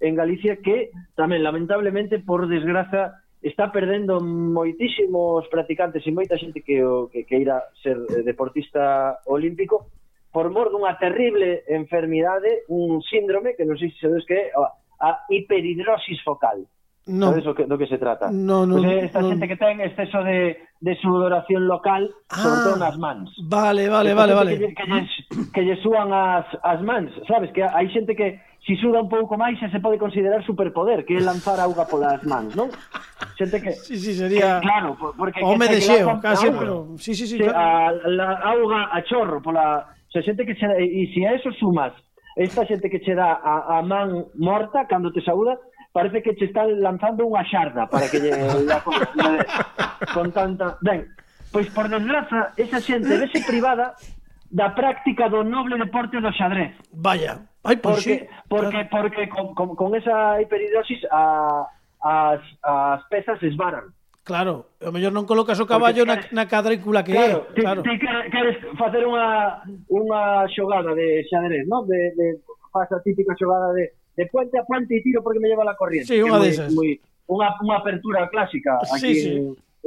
en 0.03 0.19
Galicia 0.19 0.59
que 0.59 0.91
tamén 1.15 1.39
lamentablemente 1.39 2.19
por 2.19 2.51
desgraza 2.51 3.23
está 3.39 3.71
perdendo 3.71 4.19
moitísimos 4.19 5.47
practicantes 5.47 6.03
e 6.03 6.11
moita 6.11 6.35
xente 6.35 6.59
que 6.59 6.83
o 6.83 7.07
que 7.07 7.23
queira 7.23 7.63
ser 7.79 7.95
eh, 8.11 8.23
deportista 8.27 9.23
olímpico 9.31 9.87
por 10.33 10.49
mor 10.49 10.73
dunha 10.73 10.97
terrible 10.97 11.61
enfermidade, 11.69 12.65
un 12.67 12.99
síndrome 13.05 13.53
que 13.53 13.63
non 13.63 13.77
sei 13.77 13.93
se 13.93 14.09
sabedes 14.09 14.25
que 14.25 14.35
é 14.35 14.51
a 14.57 15.09
hiperhidrosis 15.29 16.19
focal. 16.25 16.65
No. 17.05 17.35
¿Sabes 17.35 17.45
o 17.45 17.53
que, 17.53 17.67
do 17.67 17.77
que 17.77 17.85
se 17.85 17.99
trata? 17.99 18.31
No, 18.31 18.65
no, 18.65 18.79
pues 18.79 18.87
eh, 18.87 19.05
esta 19.11 19.19
no, 19.19 19.29
xente 19.35 19.45
que 19.45 19.59
ten 19.59 19.83
exceso 19.83 20.23
de, 20.23 20.57
de 20.79 20.93
sudoración 21.03 21.67
local, 21.67 22.09
ah, 22.31 22.39
sobre 22.39 22.59
todo 22.63 22.75
ah, 22.79 22.83
nas 22.87 22.97
mans. 22.97 23.29
Vale, 23.43 23.91
vale, 23.91 24.15
esta 24.15 24.21
vale, 24.23 24.33
vale. 24.33 24.51
Que, 24.57 24.73
que, 24.73 24.85
lles, 24.87 25.11
que 25.51 25.61
lle 25.67 25.75
suan 25.83 26.15
as, 26.15 26.47
as 26.63 26.79
mans, 26.79 27.11
sabes? 27.27 27.51
Que 27.51 27.61
hai 27.61 27.91
xente 27.91 28.15
que 28.15 28.39
si 28.65 28.75
suda 28.79 29.03
un 29.03 29.09
pouco 29.11 29.35
máis 29.35 29.59
xa 29.59 29.67
se 29.67 29.83
pode 29.83 29.99
considerar 29.99 30.39
superpoder, 30.47 31.03
que 31.03 31.19
é 31.19 31.21
lanzar 31.21 31.59
auga 31.59 31.83
polas 31.83 32.23
mans, 32.23 32.55
non? 32.55 32.71
Xente 33.35 33.59
que 33.59 33.75
Sí, 33.75 33.99
sí, 33.99 34.15
sería 34.15 34.39
eh, 34.39 34.59
que, 34.59 34.67
claro, 34.67 34.95
porque 34.95 35.43
home 35.43 35.67
de 35.67 35.83
xeo, 35.83 36.15
casi, 36.23 36.47
auga, 36.47 36.59
pero 36.59 36.75
sí, 36.95 37.11
sí, 37.11 37.27
sí, 37.27 37.35
que, 37.37 37.51
claro. 37.51 37.59
a, 37.59 38.07
la 38.07 38.27
auga 38.55 38.87
a 38.95 39.03
chorro 39.03 39.43
pola, 39.43 39.83
o 39.83 40.11
sea, 40.11 40.23
xente 40.23 40.47
que 40.47 40.55
e 40.55 41.11
se 41.11 41.27
a 41.27 41.35
eso 41.35 41.51
sumas 41.59 41.91
esta 42.35 42.65
xente 42.65 42.89
que 42.89 42.99
che 43.03 43.13
dá 43.13 43.35
a, 43.43 43.77
a 43.77 43.81
man 43.83 44.25
morta 44.35 44.87
cando 44.87 45.11
te 45.11 45.21
saúda, 45.21 45.59
parece 45.91 46.23
que 46.23 46.35
che 46.35 46.45
están 46.45 46.81
lanzando 46.81 47.27
unha 47.27 47.45
xarda 47.45 47.85
para 47.85 48.09
que 48.09 48.17
lle 48.23 48.33
la, 48.65 48.81
con, 48.81 48.97
con 50.13 50.27
tanta... 50.31 50.79
Ben, 50.81 51.05
pois 51.51 51.69
por 51.69 51.85
desgraza, 51.91 52.55
esa 52.57 52.81
xente 52.81 53.13
vese 53.19 53.45
privada 53.45 53.93
da 54.49 54.73
práctica 54.73 55.29
do 55.29 55.45
noble 55.45 55.77
deporte 55.77 56.17
do 56.17 56.33
xadrez. 56.33 56.73
Vaya. 56.89 57.52
Ai, 57.63 57.77
pois 57.77 57.95
porque, 57.95 58.19
sí. 58.19 58.27
porque, 58.49 58.69
claro. 58.69 58.89
porque 58.91 59.29
con, 59.29 59.55
con, 59.55 59.75
con 59.75 59.95
esa 59.95 60.41
hiperhidrosis 60.41 60.99
a, 61.11 61.65
as, 62.03 62.41
as 62.61 63.01
pezas 63.09 63.41
esvaran. 63.41 63.95
Claro, 64.23 64.75
o 64.79 64.91
mellor 64.91 65.11
non 65.15 65.27
colocas 65.27 65.59
o 65.59 65.67
caballo 65.67 66.03
porque, 66.03 66.31
na, 66.35 66.43
na 66.43 66.51
cadrícula 66.51 67.03
que 67.03 67.15
claro, 67.15 67.47
é. 67.51 67.55
Ti, 67.55 67.61
claro, 67.63 67.79
ti 67.83 67.95
queres 68.31 68.55
facer 68.75 69.03
unha, 69.07 69.63
unha 69.87 70.47
xogada 70.51 70.91
de 70.91 71.23
xadrez, 71.27 71.63
non? 71.67 71.87
De, 71.87 72.11
de, 72.15 72.39
faz 72.71 72.91
a 72.91 72.99
típica 73.03 73.35
xogada 73.39 73.71
de, 73.71 73.95
de 74.15 74.23
puente 74.27 74.59
a 74.59 74.67
puente 74.67 74.95
e 74.95 75.03
tiro 75.03 75.23
porque 75.23 75.39
me 75.39 75.47
lleva 75.47 75.63
la 75.63 75.75
corriente. 75.79 76.11
Sí, 76.11 76.19
unha 76.19 76.39
desas. 76.39 76.71
Moi, 76.75 76.99
unha, 77.31 77.47
unha 77.63 77.79
apertura 77.79 78.27
clásica 78.27 78.79
aquí 78.83 78.99
sí, 78.99 79.11
sí. 79.23 79.31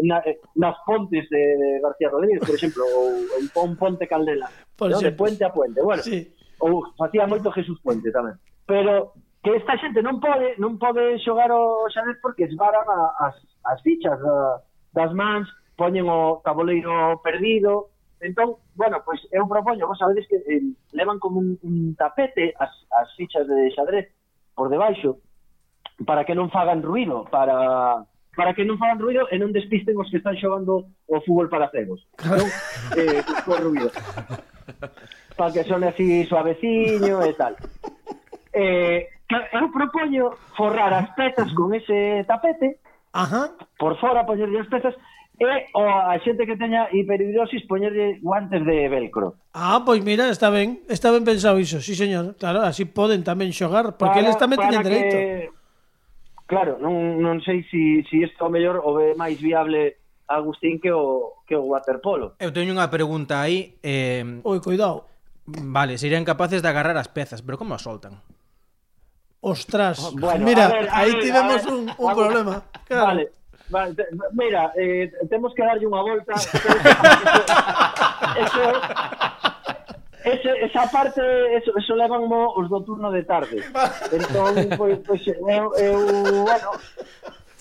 Na, 0.04 0.20
nas 0.60 0.76
pontes 0.84 1.24
de, 1.32 1.44
de 1.56 1.68
García 1.80 2.12
Rodríguez, 2.12 2.44
por 2.44 2.52
exemplo, 2.52 2.84
ou 2.84 3.64
un 3.64 3.72
ponte 3.80 4.04
Caldela, 4.04 4.48
Por 4.76 4.92
¿no? 4.92 5.00
de 5.00 5.12
puente 5.16 5.44
a 5.44 5.52
puente. 5.52 5.80
Bueno, 5.80 6.04
sí 6.04 6.36
ou 6.60 6.84
facía 6.96 7.26
moito 7.26 7.52
Jesús 7.52 7.78
Puente 7.82 8.12
tamén. 8.12 8.36
Pero 8.66 9.12
que 9.42 9.54
esta 9.56 9.78
xente 9.78 10.02
non 10.02 10.18
pode 10.18 10.58
non 10.58 10.74
pode 10.80 11.22
xogar 11.22 11.52
o 11.54 11.86
xadrez 11.92 12.18
porque 12.18 12.50
esvaran 12.50 12.86
a, 12.88 13.30
as, 13.30 13.36
as 13.62 13.78
fichas 13.86 14.18
a, 14.18 14.58
das 14.90 15.12
mans, 15.14 15.46
poñen 15.76 16.08
o 16.08 16.42
tabuleiro 16.42 17.20
perdido, 17.22 17.94
entón, 18.20 18.56
bueno, 18.74 19.02
pois 19.04 19.20
pues, 19.22 19.32
eu 19.32 19.46
propoño, 19.46 19.86
vos 19.86 19.98
sabedes 19.98 20.26
que 20.26 20.36
eh, 20.36 20.62
levan 20.92 21.18
como 21.18 21.38
un, 21.38 21.58
un 21.62 21.94
tapete 21.94 22.54
as, 22.58 22.72
as 22.90 23.08
fichas 23.14 23.46
de 23.46 23.70
xadrez 23.70 24.08
por 24.54 24.72
debaixo 24.72 25.20
para 26.04 26.24
que 26.24 26.34
non 26.34 26.50
fagan 26.50 26.82
ruido, 26.82 27.24
para 27.30 28.04
para 28.36 28.52
que 28.52 28.68
non 28.68 28.76
fagan 28.76 29.00
ruido 29.00 29.24
e 29.32 29.40
non 29.40 29.52
despisten 29.52 29.96
os 29.96 30.08
que 30.12 30.20
están 30.20 30.36
xogando 30.36 30.92
o 31.08 31.16
fútbol 31.24 31.48
para 31.48 31.72
cegos. 31.72 32.04
Non? 32.26 32.48
eh, 32.96 33.24
por 33.44 33.60
ruido 33.64 33.88
para 35.36 35.52
que 35.52 35.64
sone 35.64 35.88
así 35.88 36.24
suaveciño 36.26 37.22
e 37.22 37.32
tal. 37.34 37.56
Eh, 38.52 39.08
eu 39.28 39.66
propoño 39.72 40.30
forrar 40.56 40.92
as 40.94 41.10
petas 41.14 41.52
con 41.52 41.74
ese 41.74 42.24
tapete, 42.26 42.78
Ajá. 43.12 43.50
por 43.78 43.98
fora 43.98 44.24
poñerlle 44.24 44.60
as 44.62 44.70
petas, 44.70 44.94
e 45.36 45.68
o, 45.76 45.84
a 45.84 46.16
xente 46.24 46.46
que 46.48 46.56
teña 46.56 46.88
hiperhidrosis 46.88 47.68
poñerlle 47.68 48.16
guantes 48.22 48.64
de 48.64 48.88
velcro. 48.88 49.36
Ah, 49.52 49.82
pois 49.84 50.00
mira, 50.00 50.30
está 50.32 50.48
ben, 50.48 50.80
está 50.88 51.12
ben 51.12 51.24
pensado 51.24 51.60
iso, 51.60 51.80
sí 51.80 51.92
señor, 51.92 52.36
claro, 52.40 52.64
así 52.64 52.88
poden 52.88 53.20
tamén 53.20 53.52
xogar, 53.52 54.00
porque 54.00 54.16
para, 54.16 54.24
eles 54.24 54.40
tamén 54.40 54.58
teñen 54.62 54.80
que... 54.80 54.88
dereito. 54.88 55.18
Claro, 56.46 56.78
non, 56.78 57.18
non 57.18 57.42
sei 57.42 57.66
se 57.66 57.74
si, 57.74 57.82
si 58.06 58.16
isto 58.22 58.46
o 58.46 58.52
mellor 58.52 58.78
o 58.80 58.94
ve 58.94 59.18
máis 59.18 59.36
viable 59.42 59.98
Agustín 60.26 60.82
que 60.82 60.90
o, 60.90 61.38
que 61.46 61.54
o 61.54 61.70
waterpolo. 61.70 62.34
Eu 62.42 62.50
teño 62.50 62.74
unha 62.74 62.90
pregunta 62.90 63.38
aí. 63.38 63.78
Eh... 63.82 64.42
Oi, 64.42 64.58
cuidado. 64.58 65.06
Vale, 65.46 65.98
serían 65.98 66.26
capaces 66.26 66.62
de 66.62 66.68
agarrar 66.68 66.98
as 66.98 67.06
pezas, 67.06 67.42
pero 67.42 67.54
como 67.54 67.78
as 67.78 67.82
soltan? 67.86 68.18
Ostras, 69.40 70.02
oh, 70.02 70.10
bueno, 70.18 70.44
mira, 70.44 70.66
ver, 70.66 70.88
aí 70.90 71.12
ver, 71.12 71.22
tivemos 71.22 71.62
ver, 71.62 71.72
un, 71.72 71.86
un 71.86 72.14
problema. 72.14 72.62
Claro. 72.84 73.06
Vale, 73.06 73.30
vale, 73.68 73.94
te, 73.94 74.06
mira, 74.32 74.72
eh, 74.74 75.12
temos 75.30 75.54
que 75.54 75.62
darlle 75.62 75.86
unha 75.86 76.02
volta. 76.02 76.34
eso, 78.42 78.62
ese, 80.26 80.50
esa 80.66 80.90
parte, 80.90 81.22
eso, 81.54 81.70
eso 81.78 81.94
levan 81.94 82.26
os 82.26 82.66
do 82.66 82.82
turno 82.82 83.14
de 83.14 83.22
tarde. 83.22 83.62
Entón, 84.10 84.74
pois, 84.74 84.98
pois 85.06 85.22
eu, 85.30 85.70
eu, 85.78 85.94
bueno, 86.42 86.74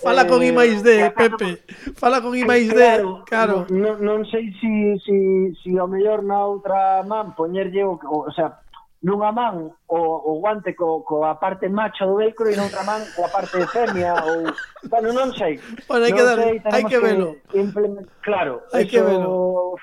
Fala 0.05 0.21
eh, 0.21 0.45
I 0.45 0.51
máis 0.53 0.85
D, 0.85 1.09
Pepe. 1.09 1.65
Fala 1.97 2.21
con 2.21 2.37
Imais 2.37 2.69
eh, 2.69 2.77
claro, 2.77 3.09
D, 3.09 3.25
claro. 3.25 3.55
Non, 3.73 3.97
non 4.05 4.21
sei 4.29 4.53
si, 4.61 4.93
si, 5.01 5.17
si 5.65 5.73
ao 5.81 5.89
mellor 5.89 6.21
na 6.21 6.45
outra 6.45 7.01
man 7.01 7.33
poñerlle 7.33 7.81
o, 7.81 7.97
o, 7.97 8.29
o 8.29 8.31
sea, 8.37 8.61
nunha 9.01 9.33
man 9.33 9.73
o, 9.89 9.97
o 9.97 10.31
guante 10.37 10.77
co, 10.77 11.01
co 11.01 11.25
a 11.25 11.41
parte 11.41 11.69
macho 11.73 12.05
do 12.05 12.21
velcro 12.21 12.45
e 12.45 12.55
noutra 12.55 12.85
man 12.85 13.01
coa 13.17 13.33
parte 13.33 13.65
femia 13.73 14.13
ou 14.29 14.45
bueno, 14.85 15.09
non 15.09 15.33
sei. 15.33 15.57
Bueno, 15.89 16.05
hai 16.05 16.13
que 16.13 16.21
dar, 16.21 16.37
hai 16.69 16.83
que 16.85 17.01
velo. 17.01 17.41
Que 17.49 17.65
implement... 17.65 18.05
claro, 18.21 18.61
hai 18.77 18.85
eso... 18.85 18.91
que 18.93 19.01
velo. 19.01 19.73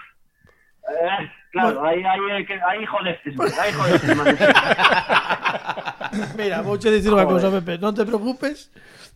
Eh, 0.86 1.22
claro, 1.50 1.82
bueno. 1.82 1.90
aí 1.90 1.98
aí 2.06 2.46
aí 2.46 2.86
jodestes, 2.86 3.34
aí 3.58 3.74
jodestes. 3.74 4.06
Mira, 6.38 6.62
vouche 6.62 6.94
dicir 6.94 7.10
unha 7.10 7.26
cousa, 7.26 7.50
Pepe, 7.50 7.82
non 7.82 7.90
te 7.90 8.06
preocupes 8.06 8.70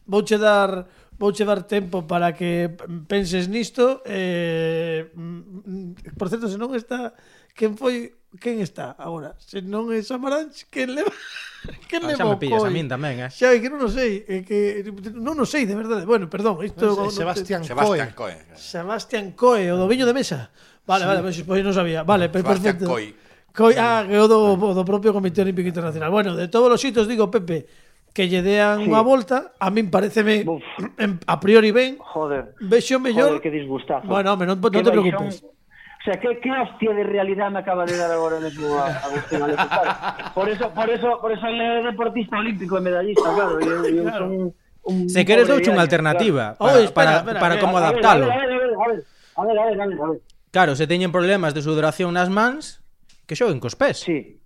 vouche 0.07 0.39
dar 0.39 0.87
vouche 1.19 1.45
dar 1.45 1.63
tempo 1.65 2.07
para 2.07 2.33
que 2.33 2.71
penses 3.09 3.49
nisto 3.49 4.03
eh, 4.05 5.11
por 6.17 6.29
certo, 6.29 6.49
se 6.49 6.59
non 6.59 6.73
está 6.77 7.13
quen 7.57 7.75
foi 7.75 8.15
quen 8.37 8.61
está 8.61 8.95
agora? 9.01 9.35
Se 9.41 9.65
non 9.65 9.89
é 9.91 10.05
Samaranch, 10.05 10.69
quen 10.69 10.93
leva 10.93 11.11
quen 11.91 12.05
ah, 12.05 12.09
leva 12.13 12.37
o 12.37 12.39
pillas 12.39 12.61
coi? 12.61 12.69
a 12.69 12.73
min 12.73 12.87
tamén, 12.87 13.17
eh? 13.27 13.31
Xa, 13.33 13.57
que 13.57 13.69
non 13.73 13.81
o 13.81 13.89
sei, 13.89 14.23
é 14.29 14.45
que 14.45 14.85
non 15.17 15.41
o 15.41 15.47
sei 15.49 15.65
de 15.65 15.73
verdade. 15.73 16.05
Bueno, 16.05 16.29
perdón, 16.29 16.61
isto 16.63 16.93
no, 16.93 17.09
Sebastián, 17.09 17.65
no, 17.65 17.69
Sebastián 17.69 18.13
Coe. 18.13 18.37
Sebastián 18.55 19.27
Coe, 19.33 19.73
o 19.73 19.77
do 19.81 19.89
viño 19.89 20.05
de 20.05 20.13
mesa. 20.13 20.53
Vale, 20.85 21.03
sí. 21.03 21.09
vale, 21.09 21.21
pois 21.25 21.37
pues, 21.43 21.61
non 21.65 21.73
sabía. 21.73 22.05
Vale, 22.05 22.29
pois 22.29 22.45
pues, 22.45 22.61
perfecto. 22.61 22.87
Sebastián 22.87 23.17
Coe. 23.17 23.27
Coi, 23.57 23.73
ah, 23.81 24.05
que 24.05 24.21
o 24.21 24.29
do, 24.29 24.53
o 24.53 24.73
do 24.77 24.85
propio 24.85 25.17
Comité 25.17 25.41
Olímpico 25.41 25.65
Internacional. 25.65 26.13
Bueno, 26.13 26.37
de 26.37 26.45
todos 26.53 26.69
os 26.69 26.77
xitos 26.77 27.09
digo, 27.09 27.33
Pepe, 27.33 27.65
que 28.17 28.25
lle 28.33 28.41
dean 28.41 28.81
Sí. 28.81 28.89
unha 28.89 29.05
volta, 29.05 29.53
a 29.61 29.69
min 29.69 29.93
pareceme 29.93 30.41
en, 31.05 31.21
a 31.29 31.37
priori 31.37 31.69
ben, 31.77 32.01
Joder. 32.01 32.57
vexo 32.65 32.97
mellor. 32.97 33.37
Joder, 33.37 33.45
que 33.45 33.53
disgustazo. 33.53 34.09
Bueno, 34.09 34.33
home, 34.33 34.49
non, 34.49 34.57
non 34.57 34.73
te 34.73 34.81
baixón. 34.81 35.05
preocupes. 35.05 35.45
O 35.45 36.03
sea, 36.07 36.17
que, 36.23 36.39
que 36.41 36.49
hostia 36.55 36.95
de 36.95 37.03
realidad 37.05 37.51
me 37.51 37.59
acaba 37.61 37.85
de 37.85 37.99
dar 37.99 38.09
agora 38.15 38.39
mesmo 38.41 38.73
a 38.79 38.87
Agustín. 39.05 39.43
Por 40.33 40.49
eso, 40.49 40.71
por 40.71 40.89
eso, 40.89 41.09
por 41.21 41.31
eso 41.35 41.45
él 41.51 41.59
é 41.61 41.83
deportista 41.83 42.39
olímpico 42.39 42.79
e 42.79 42.81
medallista, 42.81 43.27
claro. 43.35 43.59
Eu, 43.61 43.85
eu 43.85 44.05
Claro. 44.07 44.25
un, 44.31 44.43
un 44.87 44.97
Se 45.11 45.27
queres 45.27 45.45
pobre 45.51 45.59
douche 45.61 45.69
unha 45.75 45.83
vialle, 45.83 45.91
alternativa 45.91 46.45
claro. 46.55 46.63
para, 46.63 46.79
Oi, 46.79 46.85
espera, 46.87 47.11
para, 47.11 47.19
espera, 47.21 47.41
para 47.43 47.55
que- 47.59 47.63
como 47.67 47.75
A 47.77 47.81
ver, 47.83 47.87
adaptalo. 47.91 48.25
A 48.25 48.29
ver, 48.31 48.39
a 48.39 48.47
ver, 48.47 48.55
a 48.55 48.59
ver, 48.63 48.71
a 48.71 48.87
ver, 48.87 49.01
a 49.35 49.43
ver, 49.45 49.59
a 49.59 49.65
ver, 49.67 49.77
a 49.83 49.87
ver, 49.91 49.99
a 49.99 50.07
ver. 50.15 50.21
Claro, 50.55 50.73
se 50.79 50.87
teñen 50.87 51.11
problemas 51.11 51.53
de 51.59 51.61
sudoración 51.67 52.15
nas 52.15 52.31
mans, 52.31 52.81
que 53.27 53.35
xoguen 53.35 53.59
cos 53.59 53.75
pés. 53.75 54.07
Sí. 54.07 54.39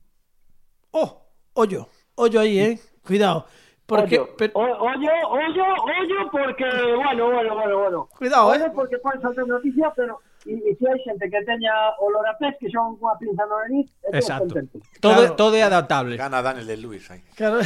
Oh, 0.96 1.28
ollo, 1.54 1.92
ollo 2.16 2.40
aí, 2.40 2.56
eh. 2.59 2.74
Cuidado. 3.04 3.44
Porque, 3.90 4.20
ollo, 4.20 4.37
pero... 4.38 4.53
ollo, 4.55 5.11
ollo, 5.26 5.66
ollo, 5.98 6.31
porque, 6.31 6.64
bueno, 6.94 7.26
bueno, 7.26 7.55
bueno, 7.59 7.79
bueno. 7.79 8.09
Cuidado, 8.16 8.46
ollo 8.46 8.66
eh. 8.66 8.72
porque 8.72 8.98
pode 8.98 9.20
saltar 9.20 9.48
noticia, 9.48 9.92
pero 9.96 10.22
e, 10.46 10.55
e 10.55 10.72
se 10.79 10.87
hai 10.87 10.96
xente 11.03 11.26
que 11.26 11.42
teña 11.42 11.74
olor 11.98 12.22
a 12.22 12.38
pez 12.38 12.55
que 12.62 12.70
son 12.70 12.94
unha 13.03 13.18
pinza 13.18 13.42
no 13.50 13.59
nariz 13.61 13.90
e 14.07 14.14
Exacto. 14.14 14.55
Todo, 15.03 15.26
claro. 15.26 15.35
todo 15.35 15.55
é 15.59 15.66
adaptable 15.66 16.14
Gana 16.14 16.38
Daniel 16.38 16.70
de 16.70 16.76
Luis 16.79 17.05
aí. 17.11 17.20
Claro. 17.35 17.61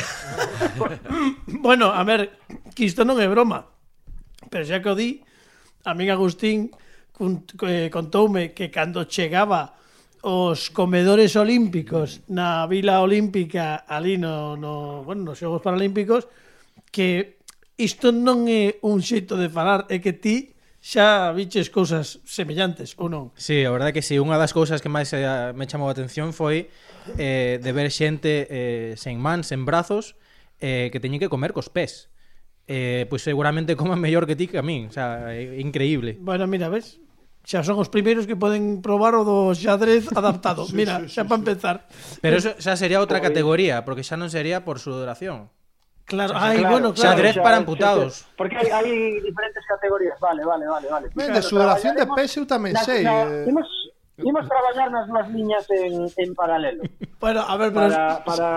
bueno, 1.66 1.92
a 1.92 2.02
ver 2.08 2.40
que 2.72 2.88
isto 2.88 3.04
non 3.04 3.20
é 3.20 3.28
broma 3.28 3.68
pero 4.48 4.64
xa 4.64 4.80
que 4.80 4.90
o 4.90 4.96
di 4.96 5.20
a 5.84 5.92
min 5.92 6.08
Agustín 6.08 6.72
cunt, 7.12 7.52
eh, 7.68 7.92
contoume 7.92 8.56
que 8.56 8.72
cando 8.72 9.06
chegaba 9.06 9.76
os 10.24 10.72
comedores 10.72 11.36
olímpicos 11.36 12.24
na 12.32 12.64
Vila 12.64 13.04
Olímpica 13.04 13.84
ali 13.84 14.16
no, 14.16 14.56
no, 14.56 15.04
bueno, 15.04 15.28
nos 15.28 15.36
Xogos 15.36 15.60
Paralímpicos 15.60 16.24
que 16.88 17.36
isto 17.76 18.08
non 18.08 18.48
é 18.48 18.80
un 18.80 19.04
xeito 19.04 19.36
de 19.36 19.52
falar, 19.52 19.84
é 19.92 20.00
que 20.00 20.16
ti 20.16 20.56
xa 20.80 21.28
viches 21.36 21.68
cousas 21.68 22.24
semellantes 22.24 22.96
ou 22.96 23.12
non? 23.12 23.36
Sí, 23.36 23.68
a 23.68 23.70
verdade 23.72 23.92
que 23.92 24.00
sí, 24.00 24.16
unha 24.16 24.40
das 24.40 24.56
cousas 24.56 24.80
que 24.80 24.88
máis 24.88 25.12
eh, 25.12 25.52
me 25.52 25.68
chamou 25.68 25.92
a 25.92 25.94
atención 25.94 26.32
foi 26.32 26.72
eh, 27.20 27.60
de 27.60 27.70
ver 27.76 27.92
xente 27.92 28.48
eh, 28.48 28.96
sen 28.96 29.20
mans, 29.20 29.52
sen 29.52 29.68
brazos 29.68 30.16
eh, 30.56 30.88
que 30.88 31.04
teñen 31.04 31.20
que 31.20 31.28
comer 31.28 31.52
cos 31.52 31.68
pés 31.68 32.08
eh, 32.64 33.04
pois 33.12 33.20
seguramente 33.20 33.76
coman 33.80 34.00
mellor 34.00 34.24
que 34.24 34.36
ti 34.36 34.48
que 34.48 34.56
a 34.56 34.64
min, 34.64 34.88
o 34.88 34.92
sea, 34.92 35.36
é 35.36 35.60
increíble. 35.60 36.16
Bueno, 36.20 36.48
mira, 36.48 36.72
ves, 36.72 37.00
xa 37.44 37.60
son 37.60 37.76
os 37.76 37.92
primeiros 37.92 38.24
que 38.24 38.34
poden 38.34 38.80
probar 38.80 39.14
o 39.14 39.22
do 39.22 39.52
xadrez 39.52 40.08
adaptado. 40.18 40.64
sí, 40.64 40.72
Mira, 40.72 41.04
sí, 41.04 41.12
xa 41.12 41.22
sí, 41.22 41.28
para 41.28 41.40
empezar. 41.44 41.76
Pero 42.24 42.40
eso 42.40 42.56
xa 42.56 42.74
sería 42.74 43.04
outra 43.04 43.20
categoría, 43.20 43.84
porque 43.84 44.02
xa 44.02 44.16
non 44.16 44.32
sería 44.32 44.64
por 44.64 44.80
sudoración. 44.80 45.52
Claro, 46.04 46.34
ay, 46.36 46.58
claro, 46.58 46.72
bueno, 46.72 46.88
claro. 46.92 47.16
Xadrez 47.16 47.36
para 47.40 47.56
amputados. 47.56 48.28
Porque 48.36 48.56
hai, 48.60 48.68
hai 48.68 48.88
diferentes 49.24 49.64
categorías, 49.64 50.20
vale, 50.20 50.44
vale, 50.44 50.64
vale, 50.68 50.86
vale. 50.88 51.06
Ben, 51.16 51.32
claro, 51.32 51.36
de 51.36 51.42
sudoración 51.44 51.92
de 51.96 52.06
peso 52.12 52.44
tamén 52.44 52.76
na, 52.76 52.84
sei. 52.84 53.04
Na, 53.04 53.24
eh... 53.24 53.48
Imos, 53.48 53.68
imos 54.20 54.44
traballar 54.44 54.92
nas 54.92 55.08
dúas 55.08 55.28
liñas 55.32 55.64
en, 55.72 56.08
en 56.12 56.28
paralelo. 56.36 56.84
Bueno, 57.20 57.40
a 57.40 57.56
ver, 57.56 57.72
pero... 57.72 57.88
Para, 57.88 58.20
para, 58.20 58.48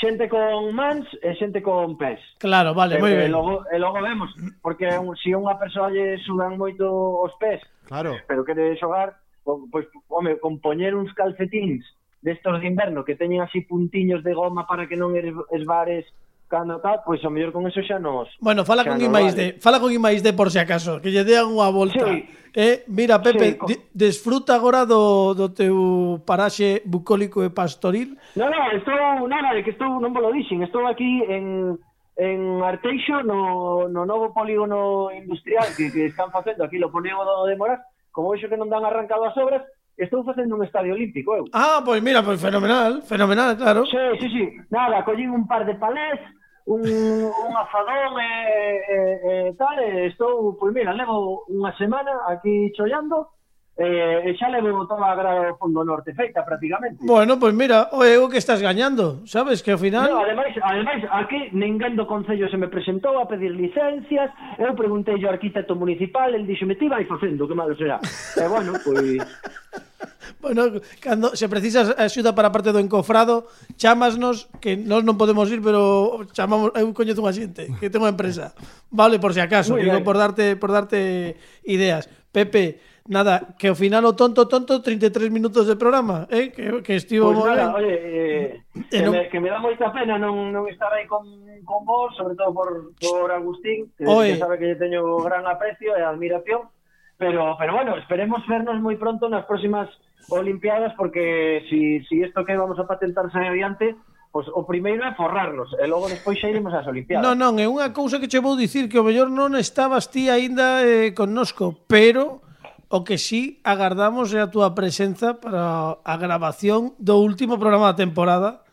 xente 0.00 0.28
con 0.28 0.74
mans 0.74 1.06
e 1.22 1.34
xente 1.38 1.62
con 1.62 1.96
pés. 1.96 2.18
Claro, 2.38 2.74
vale, 2.74 2.98
eh, 2.98 3.02
moi 3.02 3.14
ben. 3.14 3.26
E 3.26 3.32
logo, 3.32 3.62
e 3.70 3.76
logo 3.78 3.98
vemos, 4.02 4.30
porque 4.60 4.90
un, 4.98 5.14
se 5.16 5.30
si 5.30 5.36
unha 5.36 5.54
persoa 5.56 5.90
lle 5.90 6.18
sudan 6.26 6.58
moito 6.58 6.86
os 7.22 7.34
pés, 7.38 7.62
claro. 7.86 8.18
pero 8.26 8.42
quere 8.42 8.74
xogar, 8.76 9.14
pois, 9.44 9.86
home, 10.08 10.36
con 10.42 10.58
poñer 10.58 10.94
uns 10.94 11.14
calcetins 11.14 11.84
destos 12.24 12.60
de 12.60 12.66
inverno 12.66 13.04
que 13.04 13.14
teñen 13.14 13.44
así 13.44 13.60
puntiños 13.62 14.24
de 14.24 14.32
goma 14.32 14.66
para 14.66 14.88
que 14.88 14.96
non 14.96 15.12
esbares 15.52 16.08
cando 16.48 16.80
tal, 16.80 17.02
pois 17.04 17.20
o 17.24 17.30
mellor 17.30 17.52
con 17.52 17.66
eso 17.66 17.80
xa 17.84 17.98
nos. 18.00 18.28
Bueno, 18.40 18.64
fala 18.64 18.84
xa 18.84 18.96
con 18.96 19.00
Imais 19.00 19.34
vale. 19.34 19.38
de, 19.38 19.60
fala 19.60 19.78
con 19.80 19.92
Imais 19.92 20.22
de 20.22 20.32
por 20.32 20.50
si 20.50 20.58
acaso, 20.58 21.00
que 21.00 21.12
lle 21.12 21.24
dean 21.24 21.52
unha 21.52 21.68
volta. 21.68 22.00
Sí. 22.00 22.43
Eh, 22.54 22.84
mira, 22.86 23.20
Pepe, 23.20 23.50
sí, 23.50 23.58
con... 23.58 23.68
desfruta 23.92 24.54
agora 24.54 24.86
do, 24.86 25.34
do 25.34 25.50
teu 25.50 26.22
paraxe 26.22 26.86
bucólico 26.86 27.42
e 27.42 27.50
pastoril. 27.50 28.14
Non, 28.38 28.46
non, 28.46 28.70
estou, 28.78 29.26
nada, 29.26 29.50
de 29.58 29.66
que 29.66 29.74
estou, 29.74 29.98
non 29.98 30.14
vos 30.14 30.22
lo 30.22 30.30
dixen, 30.30 30.62
estou 30.62 30.86
aquí 30.86 31.26
en, 31.26 31.74
en 32.14 32.62
Arteixo, 32.62 33.26
no, 33.26 33.90
no 33.90 34.06
novo 34.06 34.30
polígono 34.30 35.10
industrial 35.10 35.66
que, 35.74 35.90
que 35.90 36.06
están 36.14 36.30
facendo, 36.30 36.62
aquí 36.62 36.78
lo 36.78 36.94
polígono 36.94 37.42
de 37.42 37.58
Moras, 37.58 37.82
como 38.14 38.30
vexo 38.30 38.46
que 38.46 38.54
non 38.54 38.70
dan 38.70 38.86
arrancado 38.86 39.26
as 39.26 39.34
obras, 39.34 39.66
estou 39.98 40.22
facendo 40.22 40.54
un 40.54 40.62
estadio 40.62 40.94
olímpico, 40.94 41.34
eu. 41.34 41.50
Ah, 41.50 41.82
pois 41.82 41.98
pues 41.98 42.06
mira, 42.06 42.22
pois 42.22 42.38
pues 42.38 42.46
fenomenal, 42.46 43.02
fenomenal, 43.02 43.58
claro. 43.58 43.82
Sí, 43.90 43.98
sí, 44.22 44.28
sí, 44.30 44.44
nada, 44.70 45.02
collín 45.02 45.34
un 45.34 45.50
par 45.50 45.66
de 45.66 45.74
palés, 45.74 46.22
un, 46.66 46.80
un 46.80 47.56
afadón 47.56 48.20
e, 48.20 48.24
eh, 48.24 48.84
e, 48.88 48.96
eh, 48.96 49.20
e 49.24 49.48
eh, 49.48 49.54
tal, 49.58 49.78
e 49.78 50.06
estou, 50.08 50.56
pois 50.56 50.72
mira, 50.72 50.92
levo 50.92 51.44
unha 51.48 51.72
semana 51.76 52.24
aquí 52.32 52.72
chollando, 52.72 53.28
eh, 53.76 54.30
e 54.30 54.30
xa 54.38 54.46
le 54.54 54.62
botaba 54.70 55.10
a 55.10 55.18
grada 55.18 55.50
do 55.50 55.58
fondo 55.58 55.82
norte 55.82 56.14
feita 56.14 56.46
prácticamente. 56.46 57.02
Bueno, 57.02 57.38
pois 57.42 57.50
mira, 57.54 57.90
o 57.90 58.06
ego 58.06 58.30
que 58.30 58.38
estás 58.38 58.62
gañando, 58.62 59.26
sabes 59.26 59.62
que 59.66 59.74
ao 59.74 59.80
final 59.82 60.10
no, 60.14 60.22
ademais, 60.22 60.54
ademais 60.62 61.02
aquí 61.10 61.50
ninguén 61.50 61.98
do 61.98 62.06
concello 62.06 62.46
se 62.46 62.58
me 62.58 62.70
presentou 62.70 63.18
a 63.18 63.26
pedir 63.26 63.50
licencias, 63.50 64.30
eu 64.62 64.72
preguntei 64.78 65.18
ao 65.18 65.34
arquitecto 65.34 65.74
municipal, 65.74 66.30
el 66.34 66.46
dixo, 66.46 66.66
"Me 66.70 66.78
ti 66.78 66.86
vai 66.86 67.02
facendo, 67.02 67.50
que 67.50 67.58
malo 67.58 67.74
será." 67.74 67.98
e 68.38 68.46
bueno, 68.46 68.78
pois 68.82 69.18
Bueno, 70.40 70.68
cando 71.00 71.34
se 71.36 71.48
precisas 71.48 71.88
axuda 71.96 72.34
para 72.36 72.48
a 72.48 72.54
parte 72.54 72.68
do 72.72 72.80
encofrado, 72.80 73.48
chamasnos 73.80 74.48
que 74.60 74.76
nós 74.76 75.00
non 75.00 75.16
podemos 75.16 75.48
ir, 75.48 75.64
pero 75.64 76.20
chamamos 76.36 76.68
eu 76.76 76.92
coñezo 76.92 77.24
unha 77.24 77.32
xente 77.32 77.72
que 77.80 77.88
ten 77.88 78.04
unha 78.04 78.12
empresa. 78.12 78.52
Vale, 78.92 79.16
por 79.16 79.32
si 79.32 79.40
acaso, 79.40 79.72
Muy 79.72 79.88
digo 79.88 80.00
bien. 80.00 80.04
por 80.04 80.20
darte 80.20 80.56
por 80.60 80.68
darte 80.68 81.40
ideas. 81.64 82.12
Pepe, 82.28 82.76
Nada, 83.06 83.52
que 83.58 83.68
ao 83.68 83.76
final 83.76 84.00
o 84.08 84.16
tonto 84.16 84.48
tonto 84.48 84.80
33 84.80 85.28
minutos 85.28 85.68
de 85.68 85.76
programa, 85.76 86.24
eh? 86.32 86.48
que, 86.48 86.80
que 86.80 86.96
estivo 86.96 87.36
pois 87.36 87.44
pues 87.44 87.52
nada, 87.52 87.64
ben. 87.68 87.84
Oye, 87.84 87.96
eh, 88.00 88.64
que, 88.88 89.02
non... 89.04 89.12
me, 89.12 89.28
que 89.28 89.38
me 89.44 89.52
dá 89.52 89.60
moita 89.60 89.92
pena 89.92 90.16
non, 90.16 90.48
non 90.48 90.64
estar 90.72 90.88
aí 90.88 91.04
con, 91.04 91.20
con 91.68 91.84
vos, 91.84 92.16
sobre 92.16 92.32
todo 92.32 92.56
por, 92.56 92.96
por 92.96 93.28
Agustín, 93.28 93.92
que, 93.92 94.08
Oye. 94.08 94.32
que 94.32 94.40
sabe 94.40 94.56
que 94.56 94.80
teño 94.80 95.20
gran 95.20 95.44
aprecio 95.44 95.92
e 95.92 96.00
admiración, 96.00 96.72
pero, 97.20 97.60
pero 97.60 97.76
bueno, 97.76 97.92
esperemos 98.00 98.40
vernos 98.48 98.80
moi 98.80 98.96
pronto 98.96 99.28
nas 99.28 99.44
próximas 99.44 99.92
Olimpiadas, 100.32 100.96
porque 100.96 101.60
si, 101.68 102.00
si 102.08 102.24
isto 102.24 102.40
que 102.40 102.56
vamos 102.56 102.80
a 102.80 102.88
patentar 102.88 103.28
patentarse 103.28 103.52
adiante, 103.52 104.00
pues, 104.32 104.48
o 104.48 104.64
primeiro 104.64 105.04
é 105.04 105.12
forrarnos 105.12 105.76
e 105.76 105.84
logo 105.84 106.08
despois 106.08 106.40
xa 106.40 106.48
iremos 106.48 106.72
ás 106.72 106.88
Olimpiadas. 106.88 107.20
Non, 107.20 107.36
non, 107.36 107.60
é 107.60 107.68
unha 107.68 107.92
cousa 107.92 108.16
que 108.16 108.32
che 108.32 108.40
vou 108.40 108.56
dicir 108.56 108.88
que 108.88 108.96
o 108.96 109.04
mellor 109.04 109.28
non 109.28 109.52
estabas 109.60 110.08
ti 110.08 110.32
aínda 110.32 110.80
eh, 110.80 111.12
connosco, 111.12 111.84
pero 111.84 112.43
O 112.88 113.02
que 113.02 113.16
sí 113.16 113.60
agardamos 113.64 114.32
é 114.36 114.40
a 114.44 114.50
túa 114.52 114.76
presenza 114.76 115.40
para 115.40 115.98
a 116.04 116.14
grabación 116.20 116.92
do 117.00 117.20
último 117.20 117.56
programa 117.56 117.92
da 117.92 118.00
temporada 118.00 118.64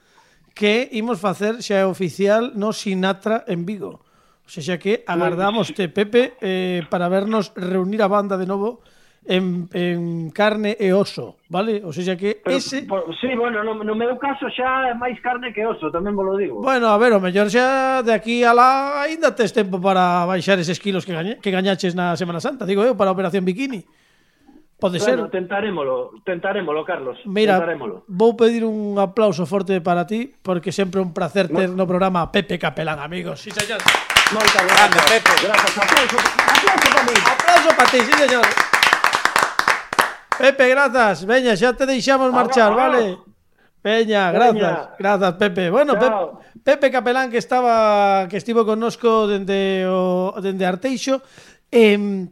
que 0.54 0.92
imos 0.92 1.20
facer 1.20 1.64
xa 1.64 1.82
é 1.82 1.86
oficial 1.88 2.52
no 2.56 2.76
Sinatra 2.76 3.48
en 3.48 3.64
Vigo. 3.64 4.04
O 4.44 4.50
sea, 4.52 4.62
xa 4.62 4.76
que 4.78 5.08
agardamos 5.08 5.72
te, 5.72 5.88
Pepe, 5.88 6.36
eh, 6.44 6.84
para 6.92 7.08
vernos 7.08 7.56
reunir 7.56 8.04
a 8.04 8.12
banda 8.12 8.36
de 8.36 8.46
novo 8.46 8.84
en, 9.26 9.70
en 9.74 10.32
carne 10.32 10.76
e 10.80 10.92
oso, 10.94 11.38
vale? 11.48 11.82
O 11.86 11.94
sea 11.94 12.18
que 12.18 12.42
Pero, 12.44 12.58
ese... 12.58 12.84
Por, 12.84 13.06
sí, 13.22 13.30
bueno, 13.38 13.64
no, 13.64 13.78
no 13.78 13.96
meu 13.96 14.18
caso 14.18 14.50
xa 14.50 14.90
é 14.90 14.94
máis 14.98 15.22
carne 15.22 15.54
que 15.54 15.62
oso, 15.64 15.94
tamén 15.94 16.18
vos 16.18 16.26
lo 16.26 16.36
digo. 16.36 16.60
Bueno, 16.60 16.90
a 16.90 16.98
ver, 16.98 17.14
o 17.14 17.22
mellor 17.22 17.48
xa 17.54 18.02
de 18.02 18.12
aquí 18.12 18.42
a 18.42 18.52
lá 18.52 19.06
Ainda 19.06 19.32
tes 19.38 19.54
tempo 19.54 19.78
para 19.78 20.26
baixar 20.26 20.58
eses 20.58 20.82
kilos 20.82 21.06
que, 21.06 21.14
gañe, 21.14 21.38
que 21.38 21.54
gañaches 21.54 21.94
na 21.94 22.18
Semana 22.18 22.42
Santa, 22.42 22.66
digo 22.66 22.82
eu, 22.82 22.98
para 22.98 23.14
a 23.14 23.16
Operación 23.16 23.46
Bikini. 23.46 23.86
Pode 24.82 24.98
bueno, 24.98 25.30
ser. 25.30 25.30
tentaremolo, 25.30 26.10
tentaremolo, 26.26 26.84
Carlos. 26.84 27.20
Mira, 27.26 27.54
tentaremolo. 27.54 28.04
vou 28.08 28.34
pedir 28.34 28.66
un 28.66 28.98
aplauso 28.98 29.46
forte 29.46 29.78
para 29.78 30.10
ti, 30.10 30.34
porque 30.42 30.74
sempre 30.74 30.98
un 31.00 31.14
placer 31.14 31.54
ter 31.54 31.70
no 31.70 31.86
programa 31.86 32.26
a 32.26 32.32
Pepe 32.34 32.58
Capelán, 32.58 32.98
amigos. 32.98 33.46
Sí, 33.46 33.54
señor. 33.54 33.78
Moita 34.34 34.66
grande, 34.66 34.98
Pepe. 35.06 35.34
Gracias. 35.38 35.78
aplauso, 35.78 36.18
aplauso 36.18 36.88
para 36.90 37.04
mí. 37.06 37.14
Aplauso 37.14 37.70
para 37.78 37.92
ti, 37.94 38.00
sí, 38.02 38.14
señor. 38.26 38.46
Pepe, 40.42 40.66
grazas. 40.74 41.30
Veña, 41.30 41.54
xa 41.54 41.78
te 41.78 41.86
deixamos 41.86 42.34
marchar, 42.34 42.74
ahora, 42.74 42.90
vale? 42.90 43.22
Veña, 43.86 44.34
grazas. 44.34 44.54
Veña. 44.58 44.90
Grazas, 44.98 45.34
Pepe. 45.38 45.70
Bueno, 45.70 45.94
Chao. 45.94 46.42
Pepe, 46.42 46.90
Pepe 46.90 46.90
Capelán 46.90 47.30
que 47.30 47.38
estaba 47.38 48.26
que 48.26 48.38
estivo 48.42 48.66
connosco 48.66 49.30
dende 49.30 49.86
o 49.86 50.34
dende 50.42 50.66
Arteixo, 50.66 51.22
eh 51.70 52.26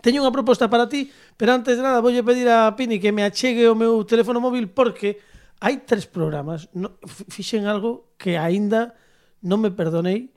Teño 0.00 0.24
unha 0.24 0.34
proposta 0.34 0.66
para 0.66 0.90
ti, 0.90 1.12
pero 1.38 1.54
antes 1.54 1.76
de 1.78 1.82
nada 1.84 2.02
voulle 2.02 2.26
pedir 2.26 2.48
a 2.50 2.72
Pini 2.74 2.98
que 2.98 3.14
me 3.14 3.22
achegue 3.22 3.68
o 3.68 3.78
meu 3.78 4.02
teléfono 4.08 4.40
móvil 4.42 4.72
porque 4.72 5.20
hai 5.62 5.84
tres 5.86 6.08
programas. 6.08 6.66
No, 6.74 6.98
fixen 7.06 7.68
algo 7.70 8.14
que 8.18 8.40
aínda 8.40 8.98
non 9.44 9.60
me 9.62 9.70
perdonei 9.70 10.32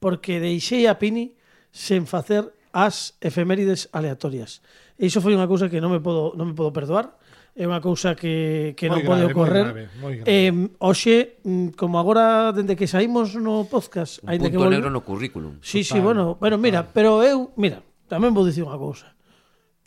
porque 0.00 0.40
deixei 0.40 0.88
a 0.88 0.96
Pini 0.96 1.36
sen 1.74 2.08
facer 2.08 2.52
as 2.72 3.18
efemérides 3.20 3.92
aleatorias. 3.92 4.64
E 4.96 5.10
iso 5.10 5.20
foi 5.20 5.36
unha 5.36 5.50
cousa 5.50 5.68
que 5.68 5.82
non 5.82 5.92
me 5.92 6.00
podo, 6.00 6.32
non 6.38 6.52
me 6.52 6.56
podo 6.56 6.72
perdoar 6.72 7.20
é 7.52 7.68
unha 7.68 7.84
cousa 7.84 8.16
que, 8.16 8.72
que 8.72 8.88
moi 8.88 9.04
non 9.04 9.04
grave, 9.04 9.12
pode 9.12 9.24
ocorrer. 9.28 9.66
Grave, 9.68 9.84
moi 10.00 10.12
grave. 10.16 10.24
Eh, 10.24 10.52
hoxe, 10.80 11.36
mm, 11.44 11.76
como 11.76 12.00
agora, 12.00 12.48
dende 12.56 12.72
que 12.72 12.88
saímos 12.88 13.36
no 13.36 13.68
podcast... 13.68 14.24
Un 14.24 14.40
punto 14.40 14.48
que 14.48 14.56
volve... 14.56 14.80
negro 14.80 14.88
no 14.88 15.04
currículum. 15.04 15.60
Sí, 15.60 15.84
total, 15.84 15.92
sí, 15.92 15.98
bueno, 16.00 16.24
bueno, 16.40 16.56
mira, 16.56 16.80
total. 16.80 16.96
pero 16.96 17.10
eu, 17.20 17.52
mira, 17.60 17.84
Tamén 18.12 18.36
vou 18.36 18.44
dicir 18.44 18.60
unha 18.60 18.76
cousa. 18.76 19.16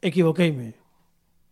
Equivoqueime. 0.01 0.73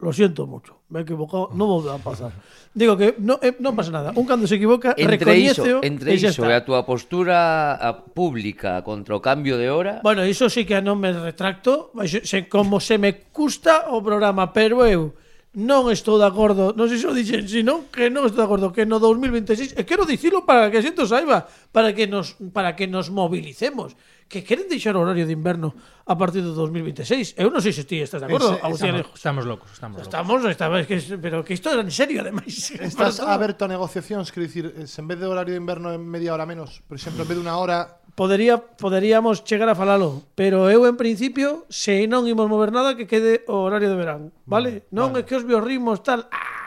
Lo 0.01 0.09
siento 0.09 0.49
mucho. 0.49 0.81
Me 0.89 0.99
he 0.99 1.03
equivocado, 1.05 1.53
non 1.53 1.69
vou 1.69 1.85
a 1.85 2.01
pasar. 2.01 2.33
Digo 2.73 2.97
que 2.97 3.13
non 3.21 3.37
eh, 3.45 3.53
non 3.61 3.77
pasa 3.77 3.93
nada. 3.93 4.09
Un 4.17 4.25
cando 4.25 4.49
se 4.49 4.57
equivoca, 4.57 4.97
entre 4.97 5.37
iso, 5.37 5.85
entre 5.85 6.17
iso 6.17 6.41
e 6.41 6.49
a 6.49 6.65
túa 6.65 6.81
postura 6.81 7.77
a 7.77 7.93
pública 7.93 8.81
contra 8.81 9.13
o 9.13 9.21
cambio 9.21 9.61
de 9.61 9.69
hora. 9.69 10.01
Bueno, 10.01 10.25
iso 10.25 10.49
sí 10.49 10.65
que 10.65 10.81
non 10.81 10.97
me 10.97 11.13
retracto, 11.13 11.93
mas 11.93 12.09
se, 12.09 12.49
como 12.49 12.81
se 12.81 12.97
me 12.97 13.29
custa 13.29 13.93
o 13.93 14.01
programa, 14.01 14.49
pero 14.49 14.81
eu 14.89 15.13
non 15.53 15.93
estou 15.93 16.17
de 16.17 16.25
acordo, 16.25 16.73
non 16.73 16.89
sei 16.89 16.97
se 16.97 17.05
o 17.05 17.13
dixen, 17.13 17.45
sino 17.45 17.85
que 17.93 18.09
non 18.09 18.25
estou 18.25 18.41
de 18.41 18.49
acordo 18.49 18.73
que 18.73 18.89
no 18.89 18.97
2026, 18.97 19.77
e 19.77 19.85
quero 19.85 20.09
dicilo 20.09 20.41
para 20.41 20.73
que 20.73 20.81
a 20.81 20.83
xente 20.83 21.05
saiba, 21.05 21.45
para 21.69 21.93
que 21.93 22.09
nos 22.09 22.33
para 22.49 22.73
que 22.73 22.89
nos 22.89 23.13
movilicemos 23.13 23.93
que 24.27 24.43
queren 24.43 24.67
deixar 24.67 24.95
o 24.95 25.01
horario 25.01 25.25
de 25.25 25.33
inverno 25.33 25.73
a 26.03 26.15
partir 26.17 26.43
do 26.43 26.51
2026. 26.51 27.39
Eu 27.39 27.49
non 27.49 27.63
sei 27.63 27.71
se 27.71 27.87
ti 27.87 28.03
estás 28.03 28.23
de 28.23 28.27
acordo, 28.27 28.55
Ese, 28.55 28.65
Agustín 28.65 28.95
estamos, 28.95 29.15
estamos 29.15 29.43
locos, 29.45 29.69
estamos 29.71 29.95
locos. 29.99 30.07
Estamos, 30.07 30.39
estamos 30.45 30.79
que, 30.87 30.97
pero 31.19 31.43
que 31.43 31.53
isto 31.55 31.71
era 31.71 31.81
en 31.81 31.91
serio, 31.91 32.21
ademais. 32.21 32.71
Estás 32.79 33.23
aberto 33.23 33.65
a 33.65 33.71
negociacións, 33.71 34.31
quero 34.31 34.45
dicir, 34.45 34.65
se 34.87 34.99
en 34.99 35.07
vez 35.07 35.17
de 35.19 35.27
horario 35.27 35.55
de 35.55 35.59
inverno 35.59 35.91
en 35.91 36.03
media 36.03 36.35
hora 36.35 36.45
menos, 36.45 36.83
por 36.87 36.95
exemplo, 36.95 37.23
en 37.23 37.29
vez 37.29 37.37
de 37.39 37.43
unha 37.43 37.55
hora 37.55 38.03
Podería, 38.13 38.61
poderíamos 38.61 39.41
chegar 39.41 39.65
a 39.69 39.73
falalo, 39.73 40.21
pero 40.37 40.69
eu 40.69 40.85
en 40.85 41.01
principio, 41.01 41.65
se 41.65 42.05
non 42.05 42.29
imos 42.29 42.45
mover 42.45 42.69
nada, 42.69 42.93
que 42.93 43.09
quede 43.09 43.41
o 43.49 43.65
horario 43.65 43.89
de 43.89 43.97
verán, 43.97 44.21
vale? 44.45 44.85
vale 44.85 44.93
non 44.93 45.17
vale. 45.17 45.25
é 45.25 45.25
que 45.25 45.33
os 45.33 45.41
biorritmos 45.41 46.05
tal, 46.05 46.29
ah, 46.29 46.62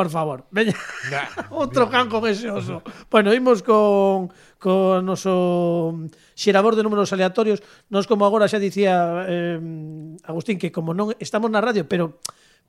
por 0.00 0.08
favor. 0.08 0.46
Veña. 0.50 0.72
Nah, 1.12 1.28
Outro 1.60 1.92
can 1.92 2.08
con 2.08 2.24
ese 2.24 2.48
oso. 2.48 2.80
bueno, 3.12 3.36
imos 3.36 3.60
con 3.60 4.32
con 4.56 5.04
noso 5.04 6.08
xerador 6.32 6.72
de 6.72 6.80
números 6.80 7.12
aleatorios. 7.12 7.60
Nos 7.92 8.08
como 8.08 8.24
agora 8.24 8.48
xa 8.48 8.56
dicía 8.56 9.28
eh, 9.28 9.60
Agustín 10.24 10.56
que 10.56 10.72
como 10.72 10.96
non 10.96 11.12
estamos 11.20 11.52
na 11.52 11.60
radio, 11.60 11.84
pero 11.84 12.16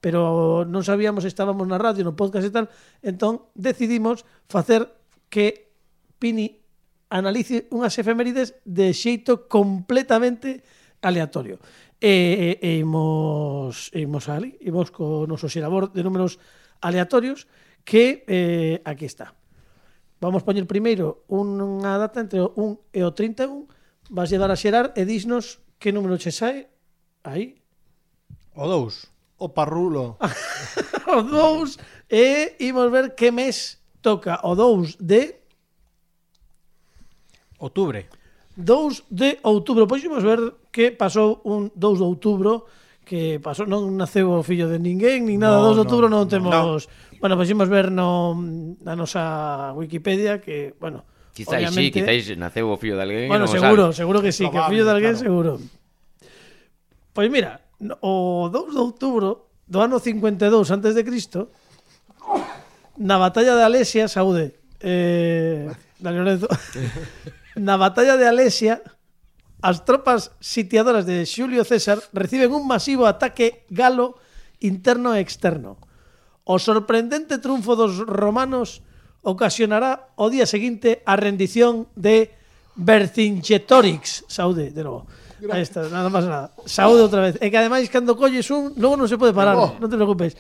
pero 0.04 0.68
non 0.68 0.84
sabíamos 0.84 1.24
estábamos 1.24 1.64
na 1.72 1.80
radio, 1.80 2.04
no 2.04 2.20
podcast 2.20 2.44
e 2.44 2.52
tal, 2.52 2.68
entón 3.00 3.48
decidimos 3.56 4.28
facer 4.52 4.92
que 5.32 5.72
Pini 6.20 6.60
analice 7.08 7.72
unhas 7.72 7.96
efemérides 7.96 8.60
de 8.68 8.92
xeito 8.92 9.48
completamente 9.48 10.68
aleatorio. 11.00 11.64
E, 12.02 12.60
e, 12.60 12.66
e 12.66 12.70
imos, 12.82 13.88
imos 13.96 14.26
ali, 14.28 14.58
imos 14.68 14.92
co 14.92 15.24
noso 15.30 15.48
xerador 15.48 15.96
de 15.96 16.04
números 16.04 16.36
aleatorios 16.36 16.60
aleatorios 16.82 17.48
que 17.86 18.26
eh, 18.28 18.82
aquí 18.86 19.06
está. 19.06 19.34
Vamos 20.22 20.46
poñer 20.46 20.70
primeiro 20.70 21.26
unha 21.30 21.98
data 21.98 22.22
entre 22.22 22.42
o 22.46 22.54
1 22.54 22.94
e 22.94 23.02
o 23.02 23.10
31, 23.10 23.66
vas 24.14 24.30
llevar 24.30 24.54
a 24.54 24.60
xerar 24.60 24.94
e 24.94 25.02
dísnos 25.02 25.58
que 25.82 25.90
número 25.90 26.22
che 26.22 26.30
sae 26.30 26.70
aí. 27.26 27.58
O 28.54 28.70
2, 28.70 29.42
o 29.42 29.48
parrulo. 29.50 30.22
o 31.10 31.20
2 31.26 31.82
e 32.06 32.54
imos 32.62 32.92
ver 32.94 33.18
que 33.18 33.34
mes 33.34 33.82
toca 34.06 34.38
o 34.46 34.54
2 34.54 35.02
de 35.02 35.42
outubro. 37.58 38.06
2 38.54 39.10
de 39.10 39.40
outubro. 39.42 39.90
Pois 39.90 40.06
imos 40.06 40.22
ver 40.22 40.54
que 40.70 40.94
pasou 40.94 41.42
un 41.50 41.74
2 41.74 41.98
de 41.98 42.06
outubro 42.06 42.70
que 43.12 43.44
pasou, 43.44 43.68
non 43.68 43.92
naceu 44.00 44.32
o 44.32 44.40
fillo 44.40 44.72
de 44.72 44.80
ninguén, 44.80 45.28
nin 45.28 45.36
nada, 45.36 45.60
no, 45.60 45.76
2 45.76 45.76
de 45.76 45.84
outubro 45.84 46.08
no, 46.08 46.24
non 46.24 46.32
temos... 46.32 46.88
No. 46.88 47.20
Bueno, 47.20 47.36
pois 47.36 47.52
imos 47.52 47.68
ver 47.68 47.92
no, 47.92 48.40
na 48.88 48.96
nosa 48.96 49.76
Wikipedia 49.76 50.40
que, 50.40 50.72
bueno, 50.80 51.04
Quizáis 51.36 51.72
sí, 51.72 51.92
quizáis 51.92 52.32
naceu 52.40 52.72
o 52.72 52.80
fillo 52.80 52.96
de 52.96 53.04
alguén 53.04 53.28
Bueno, 53.28 53.48
no 53.48 53.52
seguro, 53.52 53.92
sabe. 53.92 54.00
seguro 54.00 54.20
que 54.24 54.32
sí, 54.32 54.48
que 54.48 54.56
o 54.56 54.68
fillo 54.72 54.88
de 54.88 54.94
alguén 54.96 55.20
claro. 55.20 55.28
seguro 55.28 55.52
Pois 57.12 57.28
mira, 57.28 57.60
o 58.00 58.48
2 58.48 58.72
de 58.72 58.80
outubro 58.80 59.52
do 59.68 59.84
ano 59.84 60.00
52 60.00 60.72
antes 60.72 60.96
de 60.96 61.04
Cristo 61.04 61.52
na 62.96 63.20
batalla 63.20 63.60
de 63.60 63.64
Alesia, 63.68 64.08
saúde 64.08 64.56
eh, 64.80 65.68
Dani 66.00 66.16
da 66.16 66.24
Lorenzo 66.24 66.48
na 67.60 67.76
batalla 67.76 68.16
de 68.16 68.24
Alesia 68.24 68.80
As 69.62 69.86
tropas 69.86 70.34
sitiadoras 70.42 71.06
de 71.06 71.22
Xulio 71.30 71.62
César 71.62 72.02
reciben 72.18 72.50
un 72.50 72.66
masivo 72.66 73.06
ataque 73.06 73.64
galo 73.70 74.18
interno 74.58 75.14
e 75.14 75.22
externo. 75.22 75.78
O 76.50 76.58
sorprendente 76.58 77.38
triunfo 77.38 77.78
dos 77.78 78.02
romanos 78.02 78.82
ocasionará 79.22 80.10
o 80.18 80.34
día 80.34 80.50
seguinte 80.50 81.06
a 81.06 81.14
rendición 81.14 81.86
de 81.94 82.34
Vercingetorix. 82.74 84.26
Saúde, 84.26 84.74
de 84.74 84.82
novo. 84.82 85.06
Ahí 85.50 85.62
está, 85.62 85.86
nada 85.90 86.10
máis 86.10 86.26
nada. 86.26 86.50
Saúde 86.66 87.06
outra 87.06 87.22
vez. 87.30 87.38
E 87.38 87.50
que 87.50 87.58
ademais 87.58 87.86
cando 87.90 88.18
colles 88.18 88.50
un, 88.50 88.74
logo 88.78 88.98
non 88.98 89.10
se 89.10 89.18
pode 89.18 89.34
parar, 89.34 89.58
oh. 89.58 89.78
non 89.78 89.90
te 89.90 89.98
preocupes. 89.98 90.38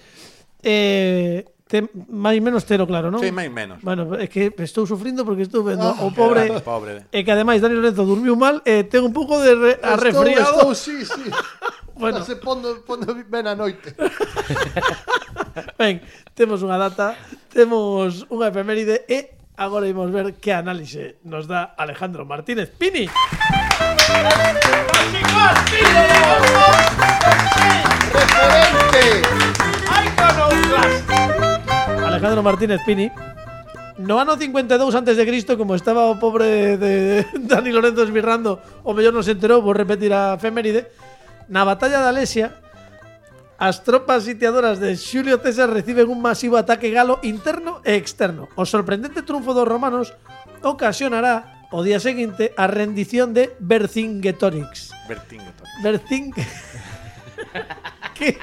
Eh, 0.61 1.45
Te, 1.71 1.87
máis 2.11 2.43
menos 2.43 2.67
tero 2.67 2.83
claro, 2.83 3.07
non? 3.07 3.23
Sí, 3.23 3.31
máis 3.31 3.47
menos. 3.47 3.79
Bueno, 3.79 4.11
é 4.19 4.27
que 4.27 4.51
estou 4.59 4.83
sufrindo 4.83 5.23
porque 5.23 5.47
estou 5.47 5.63
vendo 5.63 5.87
ah, 5.87 6.03
o 6.03 6.11
pobre, 6.11 6.51
grande, 6.51 6.59
pobre. 6.59 7.07
E 7.15 7.23
que 7.23 7.31
ademais 7.31 7.63
Dani 7.63 7.79
Lorenzo 7.79 8.03
durmiu 8.03 8.35
mal 8.35 8.59
e 8.67 8.83
ten 8.91 9.07
un 9.07 9.15
pouco 9.15 9.39
de 9.39 9.55
re, 9.55 9.73
a 9.79 9.95
resfriado. 9.95 10.67
Estou, 10.67 10.75
sí, 10.75 11.07
sí. 11.07 11.31
bueno. 11.95 12.27
Se 12.27 12.35
pondo, 12.43 12.83
pondo 12.83 13.15
ben 13.15 13.47
a 13.47 13.55
noite. 13.55 13.95
ben, 15.79 16.03
temos 16.35 16.59
unha 16.59 16.75
data, 16.75 17.15
temos 17.55 18.27
unha 18.27 18.51
efeméride 18.51 19.07
e 19.07 19.31
agora 19.55 19.87
imos 19.87 20.11
ver 20.11 20.35
que 20.43 20.51
análise 20.51 21.23
nos 21.23 21.47
dá 21.47 21.71
Alejandro 21.79 22.27
Martínez 22.27 22.67
Pini. 22.67 23.07
Chicos, 25.07 25.55
Pini, 25.71 26.03
referente. 28.11 29.23
Iconoclasta. 29.87 31.20
Alejandro 32.21 32.43
Martínez 32.43 32.81
Pini. 32.85 33.09
No 33.97 34.21
ano 34.21 34.37
52 34.37 34.77
antes 34.93 35.17
de 35.17 35.25
Cristo, 35.25 35.57
como 35.57 35.73
estaba 35.73 36.05
o 36.05 36.21
pobre 36.21 36.77
de 36.77 37.25
Dani 37.49 37.73
Lorenzo 37.73 38.05
esbirrando, 38.05 38.61
o 38.85 38.93
mellor 38.93 39.09
non 39.09 39.25
se 39.25 39.33
enterou, 39.33 39.65
vou 39.65 39.73
repetir 39.73 40.13
a 40.13 40.37
efeméride, 40.37 40.93
na 41.49 41.65
batalla 41.65 41.97
de 41.97 42.13
Alesia, 42.13 42.53
as 43.57 43.81
tropas 43.81 44.29
sitiadoras 44.29 44.77
de 44.77 44.93
Xulio 45.01 45.41
César 45.41 45.73
reciben 45.73 46.13
un 46.13 46.21
masivo 46.21 46.61
ataque 46.61 46.93
galo 46.93 47.17
interno 47.25 47.81
e 47.81 47.97
externo. 47.97 48.53
O 48.53 48.69
sorprendente 48.69 49.25
triunfo 49.25 49.57
dos 49.57 49.65
romanos 49.65 50.13
ocasionará 50.61 51.65
o 51.73 51.81
día 51.81 51.97
seguinte 51.97 52.53
a 52.53 52.69
rendición 52.69 53.33
de 53.33 53.57
Vercingetorix. 53.57 54.93
Vertingeton. 55.09 55.65
Bercin 55.81 56.29
que, 58.13 58.37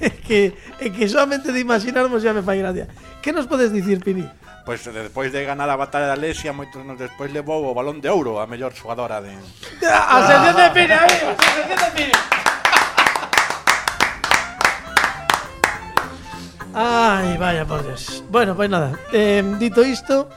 que, 0.26 0.56
que, 0.80 0.86
é 0.86 0.88
que 0.88 1.04
solamente 1.08 1.52
de 1.52 1.60
imaginarmos 1.60 2.24
xa 2.24 2.32
me 2.32 2.40
fai 2.40 2.64
gracia. 2.64 2.88
Que 3.20 3.32
nos 3.36 3.44
podes 3.44 3.68
dicir, 3.68 4.00
Pini? 4.00 4.24
Pois 4.64 4.80
pues, 4.80 4.94
despois 4.94 5.32
de 5.32 5.44
ganar 5.44 5.68
a 5.68 5.76
batalla 5.76 6.08
da 6.08 6.16
Lesia, 6.16 6.56
moitos 6.56 6.80
nos 6.84 6.96
despois 6.96 7.28
levou 7.28 7.68
o 7.68 7.76
balón 7.76 8.00
de 8.00 8.08
ouro 8.08 8.40
a 8.40 8.48
mellor 8.48 8.72
xogadora 8.72 9.20
de... 9.20 9.36
Ah, 9.84 10.16
a 10.16 10.28
sección 10.28 10.56
de 10.56 10.68
Pini, 10.72 10.94
amigos, 10.96 11.36
a 11.36 11.50
sección 11.52 11.80
de 11.80 11.90
Pini. 11.96 12.16
Ai, 16.72 17.36
vaya 17.36 17.66
por 17.66 17.82
Dios. 17.84 18.22
Bueno, 18.30 18.54
pois 18.56 18.68
pues 18.68 18.70
nada, 18.70 18.96
eh, 19.12 19.42
dito 19.58 19.82
isto, 19.82 20.30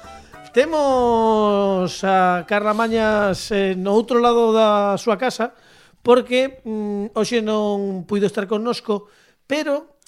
temos 0.51 2.03
a 2.03 2.43
Carla 2.47 2.73
Mañas 2.73 3.51
eh, 3.51 3.75
no 3.77 3.93
outro 3.95 4.19
lado 4.19 4.51
da 4.51 4.97
súa 4.99 5.15
casa, 5.15 5.53
porque 6.03 6.59
mm, 6.67 7.15
hoxe 7.15 7.39
non 7.39 8.03
puido 8.03 8.27
estar 8.27 8.49
connosco, 8.49 9.07
Pero, 9.47 9.99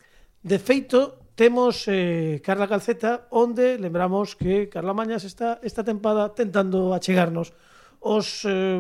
de 0.44 0.58
feito, 0.60 1.26
temos 1.36 1.84
eh, 1.88 2.42
Carla 2.44 2.68
Calceta 2.68 3.28
onde 3.30 3.78
lembramos 3.78 4.36
que 4.40 4.72
Carla 4.72 4.96
Mañas 4.96 5.28
está 5.28 5.60
esta 5.62 5.84
tempada 5.84 6.32
tentando 6.32 6.96
achegarnos 6.96 7.52
os 8.00 8.48
eh, 8.48 8.80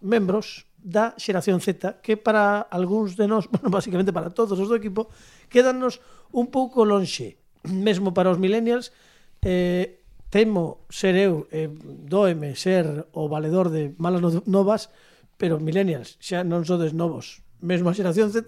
membros 0.00 0.64
da 0.80 1.16
xeración 1.20 1.60
Z 1.60 2.00
que 2.00 2.16
para 2.16 2.64
algúns 2.72 3.16
de 3.16 3.28
nós, 3.28 3.48
bueno, 3.52 3.68
basicamente 3.68 4.12
para 4.12 4.32
todos 4.32 4.56
os 4.56 4.68
do 4.68 4.76
equipo, 4.76 5.12
quedannos 5.52 6.00
un 6.32 6.48
pouco 6.48 6.84
lonxe. 6.88 7.36
Mesmo 7.64 8.12
para 8.12 8.28
os 8.28 8.40
millennials, 8.40 8.92
eh, 9.40 10.04
temo 10.32 10.84
ser 10.92 11.16
eu, 11.16 11.48
eh, 11.52 11.68
doeme 11.68 12.56
ser 12.56 13.08
o 13.12 13.28
valedor 13.28 13.68
de 13.68 13.92
malas 14.00 14.44
novas, 14.48 14.88
pero 15.36 15.60
millennials, 15.60 16.16
xa 16.20 16.44
non 16.44 16.64
sodes 16.64 16.96
novos. 16.96 17.44
Mesmo 17.64 17.88
a 17.88 17.96
xeración 17.96 18.32
Z 18.32 18.44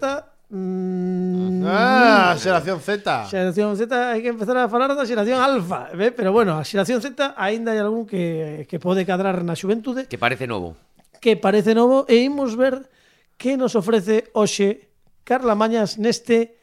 Mm, 0.49 1.61
ah, 1.67 2.35
xeración 2.39 2.79
Z. 2.79 3.27
Xeración 3.27 3.75
Z, 3.75 3.91
hai 3.91 4.23
que 4.23 4.31
empezar 4.31 4.55
a 4.55 4.71
falar 4.71 4.95
da 4.95 5.03
xeración 5.03 5.43
alfa, 5.43 5.91
ve? 5.91 6.07
¿eh? 6.07 6.11
pero 6.15 6.31
bueno, 6.31 6.55
a 6.55 6.63
xeración 6.63 7.03
Z 7.03 7.35
aínda 7.35 7.75
hai 7.75 7.83
algún 7.83 8.07
que, 8.07 8.63
que 8.71 8.79
pode 8.79 9.03
cadrar 9.03 9.43
na 9.43 9.59
xuventude. 9.59 10.07
Que 10.07 10.15
parece 10.15 10.47
novo. 10.47 10.79
Que 11.19 11.35
parece 11.35 11.75
novo 11.75 12.07
e 12.07 12.23
imos 12.23 12.55
ver 12.55 12.87
que 13.35 13.59
nos 13.59 13.75
ofrece 13.75 14.31
hoxe 14.31 14.87
Carla 15.27 15.51
Mañas 15.51 15.99
neste 15.99 16.55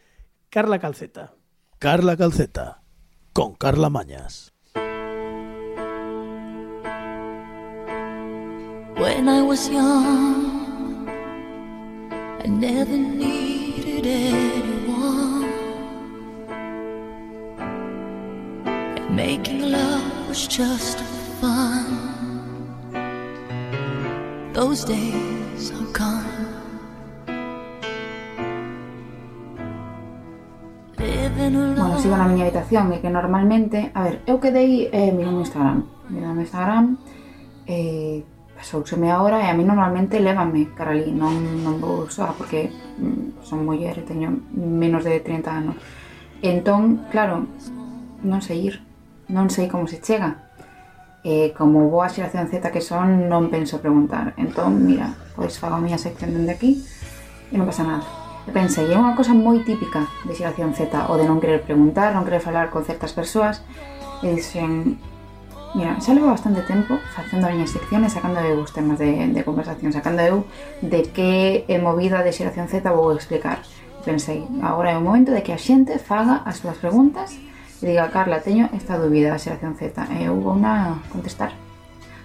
Carla 0.48 0.80
Calceta. 0.80 1.36
Carla 1.76 2.16
Calceta, 2.16 2.80
con 3.36 3.52
Carla 3.52 3.92
Mañas. 3.92 4.48
When 8.96 9.28
I 9.28 9.42
was 9.44 9.68
young, 9.68 11.04
I 12.40 12.48
never 12.48 12.96
knew 12.96 13.63
Bueno, 31.80 31.98
sigo 31.98 32.16
na 32.20 32.28
miña 32.28 32.44
habitación 32.44 32.92
e 32.92 33.00
que 33.00 33.08
normalmente, 33.08 33.88
a 33.96 34.04
ver, 34.04 34.20
eu 34.28 34.36
quedei 34.36 34.92
eh, 34.92 35.16
mirando 35.16 35.40
Instagram, 35.40 35.88
mirando 36.12 36.44
Instagram, 36.44 37.00
eh, 37.64 38.20
pasoucheme 38.64 39.12
a 39.12 39.20
hora 39.20 39.44
e 39.44 39.52
a 39.52 39.52
mí 39.52 39.60
normalmente 39.60 40.24
lévanme 40.24 40.72
cara 40.72 40.96
ali, 40.96 41.12
non, 41.12 41.36
non 41.60 41.76
vou 41.76 42.08
soa 42.08 42.32
porque 42.32 42.72
mm, 42.72 43.44
son 43.44 43.60
muller 43.60 44.00
e 44.00 44.08
teño 44.08 44.32
menos 44.56 45.04
de 45.04 45.20
30 45.20 45.52
anos. 45.52 45.76
Entón, 46.40 47.04
claro, 47.12 47.44
non 48.24 48.40
sei 48.40 48.72
ir, 48.72 48.80
non 49.28 49.52
sei 49.52 49.68
como 49.68 49.84
se 49.84 50.00
chega. 50.00 50.48
E 51.20 51.52
como 51.52 51.92
boa 51.92 52.08
xeración 52.08 52.48
Z 52.48 52.72
que 52.72 52.80
son, 52.80 53.28
non 53.28 53.52
penso 53.52 53.84
preguntar. 53.84 54.32
Entón, 54.40 54.80
mira, 54.80 55.12
pois 55.36 55.60
fago 55.60 55.76
a 55.76 55.84
miña 55.84 56.00
sección 56.00 56.32
dende 56.32 56.56
aquí 56.56 56.80
e 57.52 57.60
non 57.60 57.68
pasa 57.68 57.84
nada. 57.84 58.08
E 58.48 58.50
pensei, 58.52 58.88
é 58.88 58.96
unha 58.96 59.12
cosa 59.12 59.36
moi 59.36 59.60
típica 59.60 60.08
de 60.24 60.32
xeración 60.32 60.72
Z, 60.72 60.88
o 61.12 61.20
de 61.20 61.28
non 61.28 61.36
querer 61.36 61.60
preguntar, 61.60 62.16
non 62.16 62.24
querer 62.24 62.40
falar 62.40 62.72
con 62.72 62.80
certas 62.88 63.12
persoas, 63.12 63.60
e 64.24 64.32
dixen, 64.32 64.96
Mira, 65.74 65.98
xa 65.98 66.14
levo 66.14 66.30
bastante 66.30 66.62
tempo 66.62 67.02
facendo 67.10 67.46
a 67.46 67.50
miña 67.50 67.66
sección 67.66 68.06
e 68.06 68.08
sacando 68.08 68.38
eu 68.38 68.62
os 68.62 68.70
temas 68.70 68.94
de, 68.94 69.10
de 69.34 69.42
conversación, 69.42 69.90
sacando 69.90 70.22
eu 70.22 70.46
de 70.78 71.02
que 71.10 71.66
é 71.66 71.82
movida 71.82 72.22
de 72.22 72.30
xeración 72.30 72.70
Z 72.70 72.86
vou 72.94 73.10
explicar. 73.10 73.58
Pensei, 74.06 74.46
agora 74.62 74.94
é 74.94 74.96
o 74.96 75.02
momento 75.02 75.34
de 75.34 75.42
que 75.42 75.50
a 75.50 75.58
xente 75.58 75.98
faga 75.98 76.46
as 76.46 76.62
súas 76.62 76.78
preguntas 76.78 77.34
e 77.82 77.90
diga, 77.90 78.06
Carla, 78.14 78.38
teño 78.38 78.70
esta 78.70 78.94
dúbida 79.02 79.34
da 79.34 79.42
xeración 79.42 79.74
Z 79.74 79.98
eh, 80.14 80.22
e 80.22 80.30
eu 80.30 80.38
vou 80.38 80.54
na 80.54 81.02
contestar. 81.10 81.63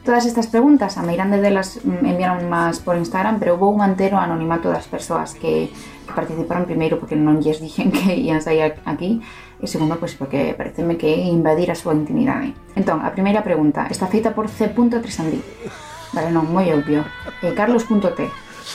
Todas 0.03 0.25
estas 0.25 0.47
preguntas 0.47 0.97
a 0.97 1.03
meirande 1.03 1.43
delas 1.43 1.83
mm, 1.83 2.05
enviaron 2.07 2.47
más 2.47 2.79
por 2.79 2.95
Instagram, 2.95 3.39
pero 3.39 3.59
vou 3.59 3.75
manter 3.75 4.15
o 4.15 4.19
anonimato 4.19 4.71
das 4.71 4.87
persoas 4.87 5.35
que, 5.35 5.69
que 6.07 6.13
participaron 6.15 6.63
primeiro 6.63 6.97
porque 6.97 7.19
non 7.19 7.43
lles 7.43 7.59
dixen 7.63 7.91
que 7.91 8.15
ian 8.15 8.39
sair 8.39 8.79
aquí 8.87 9.19
e 9.59 9.67
segundo, 9.67 9.99
pois, 9.99 10.15
porque 10.15 10.55
pareceme 10.55 10.95
que 10.95 11.11
é 11.11 11.27
invadir 11.27 11.67
a 11.67 11.75
súa 11.75 11.91
intimidade. 11.91 12.55
Entón, 12.79 13.03
a 13.03 13.11
primeira 13.11 13.43
pregunta 13.43 13.91
está 13.91 14.07
feita 14.07 14.31
por 14.31 14.47
C. 14.47 14.71
Vale, 14.71 16.31
non, 16.31 16.47
moi 16.47 16.71
obvio. 16.71 17.03
Eh, 17.43 17.51
e 17.51 17.53
Carlos.t. 17.53 18.19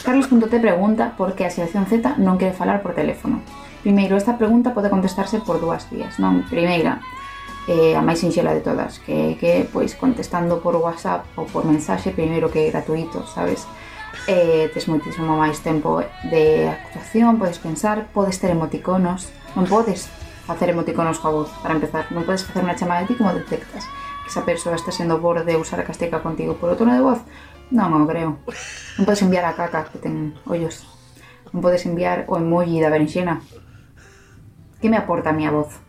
Carlos.t 0.05 0.55
pregunta 0.61 1.17
por 1.17 1.33
que 1.33 1.49
a 1.49 1.51
xeración 1.51 1.89
Z 1.89 2.21
non 2.21 2.37
quere 2.37 2.53
falar 2.53 2.85
por 2.85 2.93
teléfono. 2.93 3.41
Primeiro, 3.81 4.21
esta 4.21 4.37
pregunta 4.37 4.77
pode 4.77 4.93
contestarse 4.93 5.41
por 5.41 5.57
dúas 5.57 5.89
vías, 5.89 6.21
non? 6.21 6.45
Primeira, 6.53 7.01
eh, 7.69 7.97
a 7.97 8.03
máis 8.05 8.21
sinxela 8.21 8.53
de 8.53 8.61
todas, 8.61 9.01
que 9.01 9.37
que 9.41 9.69
pois 9.73 9.97
contestando 9.97 10.61
por 10.61 10.77
WhatsApp 10.77 11.25
ou 11.37 11.49
por 11.49 11.65
mensaxe 11.65 12.13
primeiro 12.13 12.53
que 12.53 12.69
é 12.69 12.71
gratuito, 12.71 13.25
sabes? 13.27 13.65
Eh, 14.29 14.71
tes 14.73 14.87
moitísimo 14.87 15.37
máis 15.37 15.61
tempo 15.61 16.05
de 16.29 16.71
actuación, 16.71 17.37
podes 17.41 17.59
pensar, 17.59 18.09
podes 18.15 18.39
ter 18.39 18.53
emoticonos, 18.53 19.33
non 19.57 19.67
podes 19.67 20.09
facer 20.45 20.71
emoticonos 20.71 21.19
coa 21.19 21.45
voz, 21.45 21.51
para 21.65 21.75
empezar, 21.77 22.09
non 22.13 22.25
podes 22.29 22.45
facer 22.45 22.63
unha 22.63 22.77
chamada 22.77 23.05
de 23.05 23.13
ti 23.13 23.15
como 23.17 23.33
detectas 23.33 23.89
que 24.25 24.31
esa 24.31 24.45
persoa 24.45 24.75
está 24.75 24.91
sendo 24.91 25.21
borde 25.21 25.45
de 25.45 25.57
usar 25.57 25.81
a 25.81 25.85
castica 25.85 26.25
contigo 26.25 26.57
por 26.57 26.73
o 26.73 26.77
tono 26.77 26.97
de 26.97 27.05
voz, 27.05 27.21
non 27.69 27.93
o 27.93 28.09
creo. 28.09 28.41
Non 28.97 29.05
podes 29.05 29.21
enviar 29.21 29.45
a 29.45 29.53
caca 29.53 29.85
que 29.85 30.01
ten 30.01 30.33
ollos. 30.49 30.89
Non 31.53 31.61
podes 31.61 31.85
enviar 31.85 32.25
o 32.33 32.41
emoji 32.41 32.81
da 32.81 32.89
berenxena. 32.89 33.45
Que 34.81 34.89
me 34.89 34.97
aporta 34.97 35.29
a 35.29 35.37
miña 35.37 35.53
voz? 35.53 35.84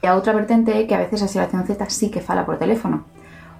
E 0.00 0.08
a 0.08 0.16
outra 0.16 0.32
vertente 0.32 0.72
é 0.72 0.88
que 0.88 0.96
a 0.96 1.02
veces 1.04 1.20
a 1.20 1.28
xeración 1.28 1.68
Z 1.68 1.76
sí 1.92 2.08
que 2.08 2.24
fala 2.24 2.48
por 2.48 2.56
teléfono. 2.56 3.04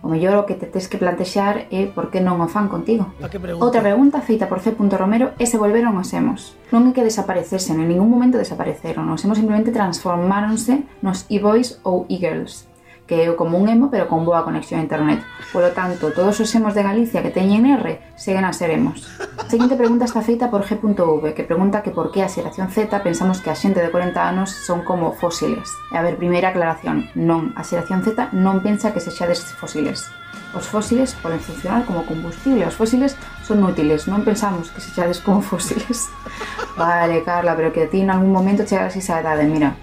O 0.00 0.08
mellor 0.08 0.40
o 0.40 0.46
que 0.48 0.56
te 0.56 0.64
tes 0.64 0.88
que 0.88 0.96
plantexar 0.96 1.68
é 1.68 1.84
por 1.84 2.08
que 2.08 2.24
non 2.24 2.40
o 2.40 2.48
fan 2.48 2.72
contigo. 2.72 3.12
Pregunta? 3.20 3.60
Outra 3.60 3.84
pregunta 3.84 4.24
feita 4.24 4.48
por 4.48 4.64
C. 4.64 4.72
Romero 4.72 5.36
é 5.36 5.44
se 5.44 5.60
volveron 5.60 6.00
os 6.00 6.08
emos. 6.16 6.56
Non 6.72 6.88
é 6.88 6.96
que 6.96 7.04
desaparecesen, 7.04 7.76
en 7.84 7.92
ningún 7.92 8.08
momento 8.08 8.40
desapareceron, 8.40 9.04
os 9.12 9.20
emos 9.20 9.36
simplemente 9.36 9.68
transformáronse 9.68 10.88
nos 11.04 11.28
e-boys 11.28 11.84
ou 11.84 12.08
e-girls 12.08 12.69
que 13.10 13.26
é 13.26 13.34
como 13.34 13.58
un 13.58 13.66
emo, 13.66 13.90
pero 13.90 14.06
con 14.06 14.22
boa 14.22 14.46
conexión 14.46 14.78
a 14.78 14.86
internet. 14.86 15.18
Polo 15.50 15.74
tanto, 15.74 16.14
todos 16.14 16.38
os 16.38 16.54
emos 16.54 16.78
de 16.78 16.86
Galicia 16.86 17.26
que 17.26 17.34
teñen 17.34 17.66
R 17.66 17.98
seguen 18.14 18.46
a 18.46 18.54
ser 18.54 18.70
emos. 18.70 19.02
A 19.34 19.50
seguinte 19.50 19.74
pregunta 19.74 20.06
está 20.06 20.22
feita 20.22 20.46
por 20.46 20.62
G.V, 20.62 21.34
que 21.34 21.42
pregunta 21.42 21.82
que 21.82 21.90
por 21.90 22.14
que 22.14 22.22
a 22.22 22.30
xeración 22.30 22.70
Z 22.70 22.86
pensamos 23.02 23.42
que 23.42 23.50
a 23.50 23.58
xente 23.58 23.82
de 23.82 23.90
40 23.90 24.14
anos 24.14 24.54
son 24.54 24.86
como 24.86 25.10
fósiles. 25.10 25.66
E 25.90 25.98
a 25.98 26.06
ver, 26.06 26.22
primeira 26.22 26.54
aclaración, 26.54 27.10
non, 27.18 27.50
a 27.58 27.66
xeración 27.66 28.06
Z 28.06 28.30
non 28.30 28.62
pensa 28.62 28.94
que 28.94 29.02
sexades 29.02 29.42
fósiles. 29.58 30.06
Os 30.54 30.70
fósiles 30.70 31.18
poden 31.18 31.42
funcionar 31.42 31.82
como 31.90 32.06
combustible, 32.06 32.62
os 32.62 32.78
fósiles 32.78 33.18
son 33.42 33.58
útiles, 33.66 34.06
non 34.06 34.22
pensamos 34.22 34.70
que 34.70 34.78
sexades 34.78 35.18
como 35.18 35.42
fósiles. 35.42 36.06
Vale, 36.78 37.26
Carla, 37.26 37.58
pero 37.58 37.74
que 37.74 37.84
a 37.86 37.90
ti 37.90 38.06
en 38.06 38.14
algún 38.14 38.30
momento 38.30 38.62
chegarás 38.62 38.94
a 38.94 39.02
esa 39.02 39.18
edade, 39.18 39.50
mira, 39.50 39.74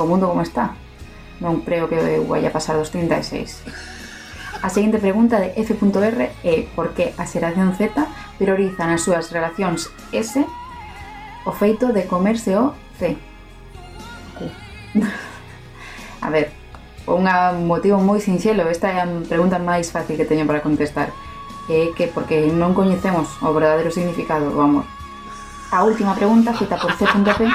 o 0.00 0.08
mundo 0.08 0.32
como 0.32 0.40
está. 0.40 0.72
Non 1.42 1.66
creo 1.66 1.90
que 1.90 1.98
eu 1.98 2.22
vaya 2.22 2.54
pasar 2.54 2.78
dos 2.78 2.94
36. 2.94 3.66
A 4.62 4.70
seguinte 4.70 5.02
pregunta 5.02 5.42
de 5.42 5.58
F.R 5.58 6.30
é 6.46 6.54
por 6.78 6.94
que 6.94 7.10
a 7.18 7.26
xeración 7.26 7.74
Z 7.74 7.98
prioriza 8.38 8.86
nas 8.86 9.02
súas 9.02 9.34
relacións 9.34 9.90
S 10.14 10.38
o 11.42 11.50
feito 11.50 11.90
de 11.90 12.06
comerse 12.06 12.54
o 12.54 12.78
C. 12.94 13.18
a 16.22 16.30
ver, 16.30 16.54
un 17.10 17.26
motivo 17.66 17.98
moi 17.98 18.22
sinxelo, 18.22 18.70
esta 18.70 18.94
é 18.94 19.02
a 19.02 19.06
pregunta 19.26 19.58
máis 19.58 19.90
fácil 19.90 20.14
que 20.14 20.30
teño 20.30 20.46
para 20.46 20.62
contestar. 20.62 21.10
É 21.66 21.90
que 21.98 22.06
porque 22.06 22.46
non 22.54 22.70
coñecemos 22.70 23.34
o 23.42 23.50
verdadeiro 23.50 23.90
significado 23.90 24.46
do 24.46 24.62
amor. 24.62 24.86
A 25.74 25.82
última 25.82 26.14
pregunta, 26.14 26.54
feita 26.54 26.78
por 26.78 26.94
C.P, 26.94 27.50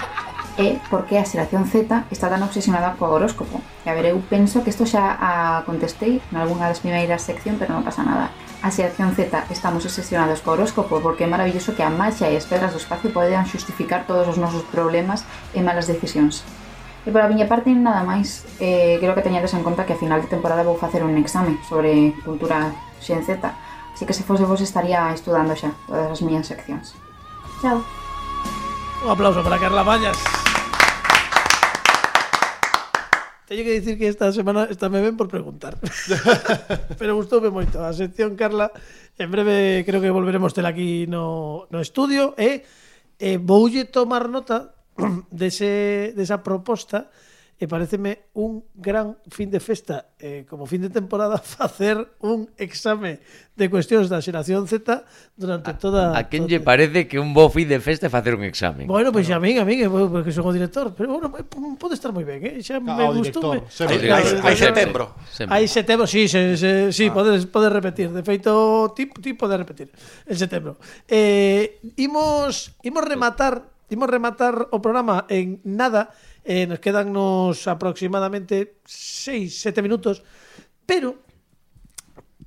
é 0.57 0.81
porque 0.89 1.21
a 1.21 1.25
xeración 1.25 1.69
Z 1.69 2.09
está 2.09 2.27
tan 2.33 2.41
obsesionada 2.41 2.97
co 2.97 3.13
horóscopo. 3.13 3.61
E 3.85 3.89
a 3.89 3.93
ver, 3.93 4.09
eu 4.09 4.17
penso 4.25 4.65
que 4.65 4.73
isto 4.73 4.89
xa 4.89 5.13
a 5.21 5.61
contestei 5.69 6.17
algunha 6.33 6.65
das 6.65 6.81
primeiras 6.81 7.21
sección, 7.21 7.61
pero 7.61 7.77
non 7.77 7.85
pasa 7.85 8.01
nada. 8.01 8.33
A 8.65 8.73
xeración 8.73 9.13
Z 9.13 9.29
estamos 9.53 9.85
obsesionados 9.85 10.41
co 10.41 10.57
horóscopo 10.57 10.97
porque 10.97 11.23
é 11.23 11.29
maravilloso 11.29 11.77
que 11.77 11.85
a 11.85 11.93
magia 11.93 12.33
e 12.33 12.35
as 12.35 12.49
pedras 12.49 12.73
do 12.73 12.81
espacio 12.81 13.13
podedan 13.13 13.45
xustificar 13.45 14.09
todos 14.09 14.25
os 14.25 14.41
nosos 14.41 14.65
problemas 14.73 15.21
e 15.53 15.61
malas 15.61 15.85
decisións. 15.85 16.41
E 17.05 17.13
pola 17.13 17.29
miña 17.29 17.45
parte, 17.45 17.69
nada 17.71 18.01
máis. 18.01 18.43
Eh, 18.57 18.97
creo 18.97 19.13
que 19.13 19.21
teñades 19.21 19.53
en 19.53 19.61
conta 19.61 19.85
que 19.85 19.93
a 19.93 20.01
final 20.01 20.25
de 20.25 20.27
temporada 20.27 20.65
vou 20.65 20.75
facer 20.75 21.05
un 21.05 21.13
exame 21.21 21.61
sobre 21.69 22.17
cultura 22.25 22.73
xen 22.97 23.21
Z, 23.21 23.45
así 23.93 24.09
que 24.09 24.17
se 24.17 24.25
fose 24.25 24.43
vos 24.43 24.59
estaría 24.65 25.13
estudando 25.13 25.53
xa 25.53 25.69
todas 25.85 26.09
as 26.09 26.19
miñas 26.25 26.49
seccións. 26.49 26.97
Chao. 27.61 27.85
Un 29.05 29.13
aplauso 29.13 29.45
para 29.45 29.61
Carla 29.61 29.85
Vallas. 29.85 30.17
Teño 33.47 33.63
que 33.63 33.79
dicir 33.79 33.95
que 33.97 34.11
esta 34.11 34.27
semana 34.35 34.67
esta 34.69 34.91
me 34.91 34.99
ven 34.99 35.15
por 35.15 35.31
preguntar. 35.31 35.79
Pero 36.99 37.15
gustoume 37.15 37.47
moito 37.47 37.79
a 37.79 37.95
sección, 37.95 38.35
Carla. 38.35 38.75
En 39.15 39.31
breve 39.31 39.87
creo 39.87 40.03
que 40.03 40.11
volveremos 40.11 40.51
tela 40.51 40.75
aquí 40.75 41.07
no, 41.07 41.63
no 41.71 41.79
estudio. 41.79 42.35
E 42.35 42.43
eh? 42.43 42.57
eh, 43.23 43.37
voulle 43.39 43.87
tomar 43.87 44.27
nota 44.27 44.75
dese, 45.31 46.11
desa 46.11 46.43
proposta 46.43 47.07
e 47.57 47.65
pareceme 47.65 48.29
un 48.37 48.61
gran 48.77 49.17
fin 49.33 49.49
de 49.49 49.57
festa 49.57 50.13
eh, 50.21 50.45
como 50.45 50.69
fin 50.69 50.85
de 50.85 50.93
temporada 50.93 51.41
facer 51.57 51.97
un 52.21 52.45
exame 52.53 53.17
de 53.57 53.65
cuestións 53.65 54.13
da 54.13 54.21
xeración 54.21 54.69
Z 54.69 54.85
durante 55.33 55.73
a, 55.73 55.81
toda... 55.81 56.13
A 56.13 56.29
quen 56.29 56.45
lle 56.45 56.61
parece 56.61 57.09
que 57.09 57.17
un 57.17 57.33
bo 57.33 57.49
fin 57.49 57.65
de 57.65 57.81
festa 57.81 58.05
é 58.05 58.11
facer 58.13 58.37
un 58.37 58.45
exame? 58.45 58.85
Bueno, 58.85 59.09
pois 59.09 59.25
pues, 59.25 59.33
bueno. 59.33 59.41
a 59.41 59.45
min, 59.49 59.55
a 59.57 59.65
min, 59.65 59.79
eh, 59.81 59.89
porque 59.89 60.29
son 60.29 60.45
o 60.45 60.53
director 60.53 60.93
pero 60.93 61.17
bueno, 61.17 61.33
eh, 61.33 61.45
pode 61.81 61.97
estar 61.97 62.13
moi 62.13 62.21
ben, 62.21 62.45
eh? 62.45 62.61
xa 62.61 62.77
me 62.77 62.93
gustou 63.17 63.57
me... 63.57 63.65
hai 64.45 64.53
setembro 64.53 65.17
hai 65.49 65.65
setembro, 65.65 66.05
si, 66.05 66.29
se, 66.29 66.53
se, 66.61 66.93
sí, 66.93 67.09
ah. 67.09 67.13
podes, 67.17 67.49
podes 67.49 67.73
repetir 67.73 68.13
de 68.13 68.21
feito, 68.21 68.93
ti, 68.93 69.09
ti 69.09 69.33
podes 69.33 69.57
repetir 69.57 69.89
en 70.29 70.37
setembro 70.37 70.77
eh, 71.09 71.81
imos, 71.97 72.77
imos 72.85 73.01
rematar 73.01 73.65
imos 73.89 74.09
rematar 74.09 74.69
o 74.69 74.77
programa 74.77 75.25
en 75.29 75.57
nada 75.65 76.13
Eh, 76.47 76.63
nos 76.63 76.79
quedan 76.79 77.11
nos 77.11 77.67
aproximadamente 77.67 78.79
6, 78.87 79.51
7 79.51 79.83
minutos, 79.83 80.23
pero 80.87 81.19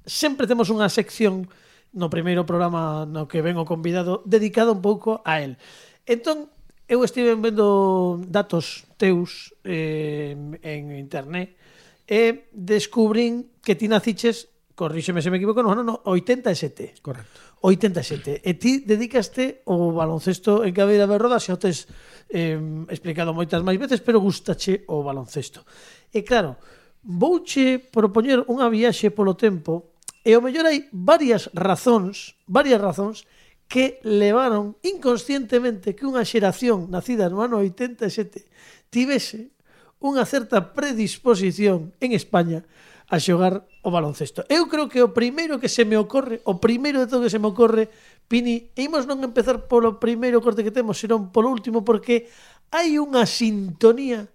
sempre 0.09 0.49
temos 0.49 0.73
unha 0.73 0.89
sección 0.89 1.45
no 1.93 2.09
primeiro 2.09 2.49
programa 2.49 3.05
no 3.05 3.29
que 3.29 3.45
vengo 3.45 3.69
convidado 3.69 4.25
dedicado 4.25 4.73
un 4.73 4.81
pouco 4.81 5.21
a 5.29 5.45
él. 5.45 5.61
Entón, 6.09 6.49
eu 6.89 7.05
estive 7.05 7.37
vendo 7.37 8.17
datos 8.25 8.89
teus 8.97 9.53
eh, 9.69 10.33
en 10.65 10.97
internet 10.97 11.61
e 12.09 12.49
descubrín 12.57 13.53
que 13.61 13.77
ti 13.77 13.85
naciches, 13.85 14.49
corríxeme 14.75 15.21
se 15.21 15.29
me 15.29 15.37
equivoco, 15.37 15.61
no, 15.61 15.77
no, 15.77 15.85
no, 15.85 16.01
87. 16.09 17.05
Correcto. 17.05 17.50
87. 17.61 18.41
E 18.41 18.53
ti 18.57 18.81
dedicaste 18.89 19.61
o 19.69 19.93
baloncesto 19.93 20.65
en 20.65 20.73
cadeira 20.73 21.05
de 21.05 21.17
rodas, 21.21 21.45
xa 21.45 21.57
o 21.57 21.61
tes 21.61 21.85
eh, 22.33 22.57
explicado 22.89 23.37
moitas 23.37 23.61
máis 23.61 23.77
veces, 23.77 24.01
pero 24.01 24.21
gustache 24.21 24.89
o 24.89 25.05
baloncesto. 25.05 25.65
E 26.09 26.25
claro, 26.25 26.57
vouche 27.05 27.81
propoñer 27.81 28.45
unha 28.49 28.73
viaxe 28.73 29.13
polo 29.13 29.37
tempo 29.37 29.93
e 30.25 30.37
o 30.37 30.45
mellor 30.45 30.69
hai 30.69 30.89
varias 30.93 31.53
razóns, 31.53 32.37
varias 32.49 32.81
razóns 32.81 33.29
que 33.71 34.03
levaron 34.03 34.77
inconscientemente 34.83 35.95
que 35.95 36.09
unha 36.09 36.27
xeración 36.27 36.91
nacida 36.91 37.31
no 37.31 37.45
ano 37.45 37.63
87 37.63 38.91
tivese 38.91 39.55
unha 40.01 40.25
certa 40.25 40.73
predisposición 40.73 41.93
en 42.01 42.17
España 42.17 42.65
a 43.11 43.19
xogar 43.19 43.67
o 43.83 43.91
baloncesto. 43.91 44.47
Eu 44.47 44.71
creo 44.71 44.87
que 44.87 45.03
o 45.03 45.11
primeiro 45.11 45.59
que 45.59 45.67
se 45.67 45.83
me 45.83 45.99
ocorre, 45.99 46.39
o 46.47 46.63
primeiro 46.63 47.03
de 47.03 47.11
todo 47.11 47.27
que 47.27 47.35
se 47.35 47.43
me 47.43 47.51
ocorre, 47.51 47.91
Pini, 48.31 48.71
e 48.79 48.87
imos 48.87 49.11
non 49.11 49.19
empezar 49.27 49.67
polo 49.67 49.99
primeiro 49.99 50.39
corte 50.39 50.63
que 50.63 50.71
temos, 50.71 51.03
senón 51.03 51.35
polo 51.35 51.51
último, 51.51 51.83
porque 51.83 52.31
hai 52.71 52.95
unha 53.03 53.27
sintonía, 53.27 54.31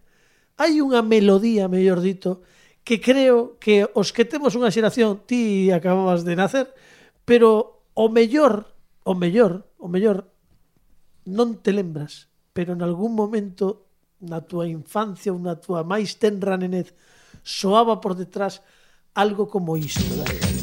hai 0.59 0.83
unha 0.83 0.99
melodía, 0.99 1.71
mellor 1.71 2.03
dito, 2.03 2.43
que 2.83 2.99
creo 2.99 3.55
que 3.55 3.87
os 3.95 4.11
que 4.11 4.27
temos 4.27 4.59
unha 4.59 4.67
xeración, 4.67 5.23
ti 5.23 5.71
acababas 5.71 6.27
de 6.27 6.35
nacer, 6.35 6.67
pero 7.23 7.79
o 7.95 8.11
mellor, 8.11 8.67
o 9.07 9.15
mellor, 9.15 9.63
o 9.79 9.87
mellor, 9.87 10.27
non 11.23 11.63
te 11.63 11.71
lembras, 11.71 12.27
pero 12.51 12.75
en 12.75 12.83
algún 12.83 13.15
momento 13.15 13.87
na 14.19 14.43
túa 14.43 14.67
infancia 14.67 15.31
ou 15.31 15.39
na 15.39 15.55
túa 15.55 15.87
máis 15.87 16.19
tenra 16.19 16.59
nenez, 16.59 16.91
soaba 17.45 18.01
por 18.01 18.15
detrás 18.15 18.61
algo 19.13 19.47
como 19.47 19.77
isto. 19.77 20.03
Dai. 20.17 20.54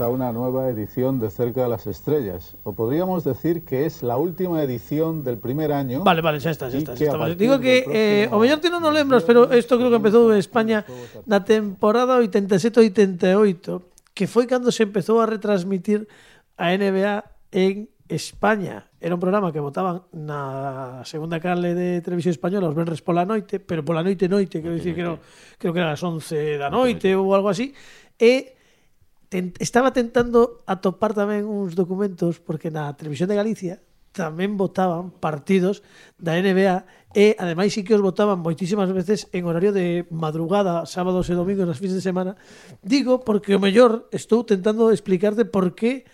A 0.00 0.08
una 0.08 0.32
nueva 0.32 0.68
edición 0.68 1.20
de 1.20 1.30
Cerca 1.30 1.62
de 1.62 1.68
las 1.68 1.86
Estrellas. 1.86 2.56
O 2.64 2.72
podríamos 2.72 3.24
decir 3.24 3.64
que 3.64 3.86
es 3.86 4.02
la 4.02 4.16
última 4.16 4.62
edición 4.62 5.24
del 5.24 5.38
primer 5.38 5.72
año. 5.72 6.04
Vale, 6.04 6.22
vale, 6.22 6.40
xa 6.40 6.50
está, 6.50 6.70
xa 6.70 6.78
está. 6.78 6.96
Xa 6.96 7.04
está. 7.04 7.34
Digo 7.34 7.60
que 7.60 7.84
eh, 7.88 8.28
o 8.32 8.40
mellor 8.40 8.58
non 8.72 8.82
o 8.84 8.90
lembras, 8.90 9.22
pero 9.28 9.52
isto 9.52 9.76
creo 9.76 9.92
que 9.92 10.00
empezou 10.00 10.32
en 10.32 10.40
España 10.40 10.84
na 11.28 11.44
temporada 11.44 12.16
87-88, 12.20 14.16
que 14.16 14.24
foi 14.24 14.48
cando 14.48 14.72
se 14.72 14.88
empezou 14.88 15.20
a 15.20 15.28
retransmitir 15.28 16.08
a 16.56 16.72
NBA 16.72 17.24
en 17.52 17.88
España. 18.08 18.88
Era 19.00 19.14
un 19.14 19.20
programa 19.20 19.52
que 19.52 19.60
votaban 19.60 20.04
na 20.12 21.00
segunda 21.08 21.40
canle 21.40 21.76
de 21.76 22.00
televisión 22.04 22.36
española 22.36 22.68
os 22.68 22.76
venres 22.76 23.00
pola 23.00 23.24
noite, 23.24 23.60
pero 23.60 23.84
pola 23.84 24.04
noite 24.04 24.28
noite, 24.28 24.60
quero 24.60 24.76
dicir 24.76 24.96
que 24.96 25.04
no, 25.04 25.20
creo 25.56 25.72
que 25.72 25.80
era 25.80 25.92
as 25.92 26.02
11 26.02 26.60
da 26.60 26.68
noite 26.68 27.12
ou 27.16 27.32
algo 27.32 27.48
así, 27.48 27.72
e 28.20 28.59
ten, 29.30 29.54
estaba 29.62 29.94
tentando 29.94 30.60
atopar 30.66 31.14
tamén 31.14 31.46
uns 31.46 31.78
documentos 31.78 32.42
porque 32.42 32.68
na 32.68 32.90
televisión 32.98 33.30
de 33.30 33.38
Galicia 33.38 33.74
tamén 34.10 34.58
votaban 34.58 35.14
partidos 35.14 35.86
da 36.18 36.34
NBA 36.34 36.82
e 37.14 37.38
ademais 37.38 37.70
sí 37.70 37.86
que 37.86 37.94
os 37.94 38.02
votaban 38.02 38.42
moitísimas 38.42 38.90
veces 38.90 39.30
en 39.30 39.46
horario 39.46 39.70
de 39.70 40.02
madrugada, 40.10 40.82
sábados 40.82 41.30
e 41.30 41.38
domingos 41.38 41.62
nas 41.62 41.78
fins 41.78 41.94
de 41.94 42.02
semana. 42.02 42.34
Digo 42.82 43.22
porque 43.22 43.54
o 43.54 43.62
mellor 43.62 44.10
estou 44.10 44.42
tentando 44.42 44.90
explicarte 44.90 45.46
por 45.46 45.78
que 45.78 46.10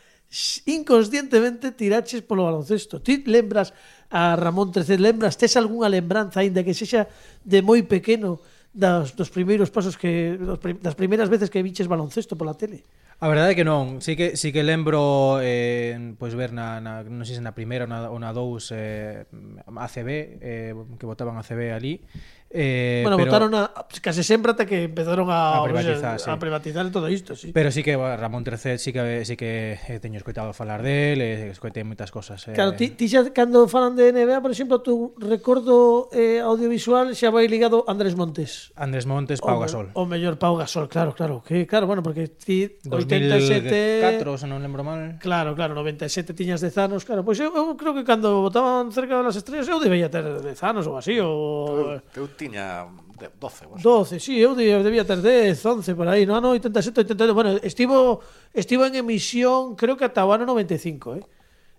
inconscientemente 0.69 1.73
tiraches 1.73 2.21
polo 2.21 2.45
baloncesto. 2.45 3.01
Ti 3.01 3.25
lembras 3.25 3.73
a 4.13 4.37
Ramón 4.37 4.77
Treced, 4.77 5.01
lembras, 5.01 5.41
tes 5.41 5.57
algunha 5.57 5.89
lembranza 5.89 6.45
aínda 6.45 6.61
que 6.61 6.77
sexa 6.77 7.09
de 7.49 7.65
moi 7.65 7.81
pequeno 7.89 8.45
das 8.77 9.17
dos 9.17 9.33
primeiros 9.33 9.73
pasos 9.73 9.97
que 9.97 10.37
dos, 10.37 10.61
das 10.85 10.93
primeiras 10.93 11.33
veces 11.33 11.49
que 11.49 11.65
viches 11.65 11.89
baloncesto 11.89 12.37
pola 12.37 12.53
tele? 12.53 12.85
A 13.19 13.29
verdade 13.33 13.53
é 13.53 13.57
que 13.57 13.65
non, 13.65 14.05
sí 14.05 14.13
que, 14.13 14.37
sí 14.37 14.53
que 14.53 14.61
lembro 14.61 15.41
eh, 15.41 15.97
pois 16.21 16.37
ver 16.37 16.53
na, 16.53 16.85
na, 16.85 17.01
non 17.01 17.25
sei 17.25 17.41
se 17.41 17.41
na 17.41 17.57
primeira 17.57 17.89
ou 17.89 17.91
na, 17.91 17.99
ou 18.13 18.21
na 18.21 18.37
dous 18.37 18.69
eh, 18.77 19.25
ACB 19.65 20.11
eh, 20.45 20.77
que 21.01 21.09
votaban 21.09 21.41
ACB 21.41 21.73
ali 21.73 22.05
Eh, 22.51 23.01
bueno, 23.03 23.17
pero... 23.17 23.31
votaron 23.31 23.55
a, 23.55 23.73
case 24.01 24.23
sempre 24.23 24.53
ata 24.53 24.67
que 24.67 24.85
empezaron 24.85 25.31
a, 25.31 25.59
a 25.59 25.65
privatizar, 25.65 25.97
o 25.97 26.19
sea, 26.19 26.19
sí. 26.19 26.31
a 26.31 26.39
privatizar 26.39 26.91
todo 26.91 27.09
isto, 27.09 27.35
sí. 27.35 27.53
Pero 27.53 27.71
sí 27.71 27.83
que 27.83 27.97
bueno, 27.97 28.17
Ramón 28.17 28.45
III 28.47 28.79
sí 28.79 28.93
que 28.93 29.25
sí 29.25 29.37
que 29.37 29.79
eh, 29.89 30.01
teño 30.01 30.19
escoitado 30.19 30.53
falar 30.53 30.83
del, 30.83 31.21
eh, 31.21 31.51
escoitei 31.51 31.83
moitas 31.83 32.15
cosas. 32.15 32.47
Eh. 32.49 32.55
Claro, 32.55 32.79
ti, 32.79 32.95
ti 32.95 33.11
xa 33.11 33.27
cando 33.35 33.67
falan 33.67 33.99
de 33.99 34.15
NBA, 34.15 34.39
por 34.41 34.53
exemplo, 34.55 34.81
tu 34.81 35.15
recordo 35.19 36.09
eh, 36.15 36.39
audiovisual 36.39 37.15
xa 37.19 37.35
vai 37.35 37.51
ligado 37.51 37.83
a 37.87 37.91
Andrés 37.91 38.15
Montes. 38.15 38.71
Andrés 38.79 39.07
Montes, 39.11 39.43
Pau 39.43 39.59
o, 39.59 39.61
Gasol. 39.61 39.91
O 39.95 40.07
mellor 40.07 40.39
Pau 40.39 40.55
Gasol, 40.55 40.87
claro, 40.87 41.15
claro, 41.15 41.43
que 41.43 41.67
claro, 41.67 41.87
bueno, 41.87 42.03
porque 42.03 42.29
ti 42.29 42.79
87 42.87 44.23
2004, 44.23 44.39
se 44.39 44.47
non 44.47 44.63
lembro 44.63 44.87
mal. 44.87 45.19
Claro, 45.19 45.59
claro, 45.59 45.75
97 45.75 46.31
tiñas 46.31 46.63
10 46.63 46.79
anos, 46.79 47.03
claro, 47.03 47.27
pois 47.27 47.43
pues 47.43 47.49
eu, 47.49 47.51
eu 47.53 47.75
creo 47.75 47.93
que 47.93 48.07
cando 48.07 48.41
votaban 48.41 48.95
cerca 48.95 49.19
das 49.19 49.35
estrellas 49.35 49.67
eu 49.67 49.83
debía 49.83 50.07
ter 50.07 50.23
10 50.23 50.57
anos 50.63 50.87
ou 50.87 50.95
así, 50.97 51.19
ou... 51.19 51.99
Teu, 52.15 52.29
tiña 52.37 52.87
12, 53.17 53.67
vos. 53.67 53.83
12, 53.83 54.21
sí, 54.21 54.37
eu 54.37 54.55
debía 54.55 55.09
ter 55.09 55.25
10, 55.25 55.57
11 55.57 55.97
por 55.97 56.07
aí, 56.07 56.29
no 56.29 56.37
ano 56.37 56.53
87, 56.53 57.09
88. 57.09 57.35
Bueno, 57.35 57.51
estivo 57.65 58.21
estivo 58.53 58.85
en 58.85 58.95
emisión 58.95 59.75
creo 59.75 59.97
que 59.97 60.05
ata 60.05 60.23
o 60.23 60.31
ano 60.31 60.45
95, 60.45 61.17
eh. 61.17 61.25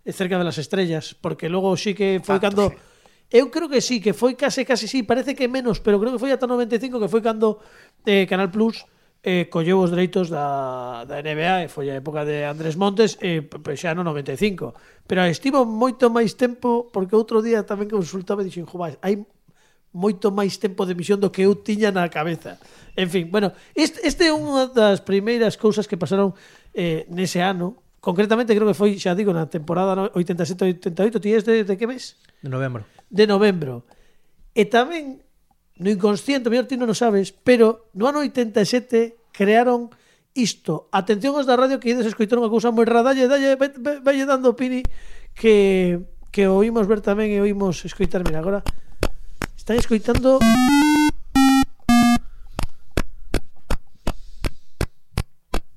Cerca 0.07 0.39
de 0.39 0.45
las 0.47 0.57
estrellas, 0.57 1.15
porque 1.19 1.51
logo 1.51 1.75
sí 1.75 1.93
que 1.93 2.23
foi 2.23 2.41
Tanto, 2.41 2.71
cando 2.71 2.75
sí. 2.75 2.97
Eu 3.27 3.51
creo 3.51 3.67
que 3.67 3.83
sí, 3.83 3.99
que 3.99 4.15
foi 4.15 4.39
case, 4.39 4.63
case 4.63 4.87
sí, 4.87 5.03
parece 5.03 5.35
que 5.35 5.51
menos, 5.51 5.83
pero 5.83 5.99
creo 5.99 6.15
que 6.15 6.21
foi 6.23 6.31
ata 6.31 6.47
95 6.47 6.95
que 6.95 7.11
foi 7.11 7.19
cando 7.19 7.59
eh, 8.07 8.23
Canal 8.23 8.47
Plus 8.47 8.87
eh, 9.19 9.51
colleu 9.51 9.83
os 9.83 9.91
dereitos 9.91 10.31
da, 10.31 11.03
da 11.03 11.19
NBA 11.19 11.67
e 11.67 11.67
foi 11.67 11.91
a 11.91 11.99
época 11.99 12.23
de 12.23 12.47
Andrés 12.47 12.79
Montes 12.79 13.19
eh, 13.19 13.43
pues 13.43 13.83
xa 13.83 13.91
no 13.91 14.07
95 14.07 14.71
pero 15.03 15.27
estivo 15.27 15.67
moito 15.67 16.07
máis 16.07 16.39
tempo 16.39 16.87
porque 16.87 17.19
outro 17.19 17.43
día 17.43 17.67
tamén 17.67 17.91
consultaba 17.91 18.39
e 18.39 18.47
dixen, 18.47 18.63
jo, 18.63 18.79
vai, 18.79 18.95
hai 19.03 19.19
moito 19.95 20.29
máis 20.29 20.59
tempo 20.59 20.85
de 20.85 20.93
emisión 20.93 21.17
do 21.17 21.31
que 21.31 21.47
eu 21.47 21.55
tiña 21.55 21.89
na 21.89 22.07
cabeza. 22.11 22.59
En 22.97 23.09
fin, 23.09 23.29
bueno, 23.31 23.53
este, 23.73 24.03
este 24.03 24.29
é 24.29 24.33
unha 24.33 24.69
das 24.69 24.99
primeiras 25.01 25.55
cousas 25.55 25.85
que 25.87 25.97
pasaron 25.97 26.33
eh, 26.73 27.05
nese 27.13 27.39
ano. 27.41 27.81
Concretamente, 28.01 28.53
creo 28.53 28.67
que 28.67 28.77
foi, 28.77 28.97
xa 28.99 29.17
digo, 29.17 29.33
na 29.33 29.49
temporada 29.49 30.13
87-88. 30.13 31.21
Ti 31.21 31.29
de, 31.41 31.53
de 31.65 31.75
que 31.75 31.87
mes? 31.89 32.17
De 32.41 32.49
novembro. 32.49 32.85
De 33.09 33.25
novembro. 33.25 33.85
E 34.53 34.65
tamén, 34.69 35.21
no 35.77 35.89
inconsciente, 35.89 36.49
mellor 36.49 36.69
ti 36.69 36.77
non 36.77 36.89
o 36.89 36.97
sabes, 36.97 37.33
pero 37.33 37.89
no 37.93 38.09
ano 38.09 38.25
87 38.25 39.33
crearon 39.33 39.93
isto. 40.37 40.89
Atención 40.93 41.33
aos 41.33 41.49
da 41.49 41.57
radio 41.57 41.81
que 41.81 41.93
ides 41.93 42.05
escoitar 42.05 42.37
unha 42.37 42.53
cousa 42.53 42.69
moi 42.69 42.85
rara. 42.85 43.13
Dalle, 43.13 43.25
dalle, 43.25 43.57
vai, 43.57 43.69
vai 44.01 44.15
dando 44.25 44.53
pini 44.53 44.85
que, 45.33 46.01
que 46.29 46.45
oímos 46.45 46.85
ver 46.85 47.01
tamén 47.01 47.33
e 47.33 47.41
oímos 47.41 47.81
escoitar. 47.85 48.21
Mira, 48.21 48.41
agora... 48.41 48.61
Están 49.67 49.79
escoitando 49.79 50.39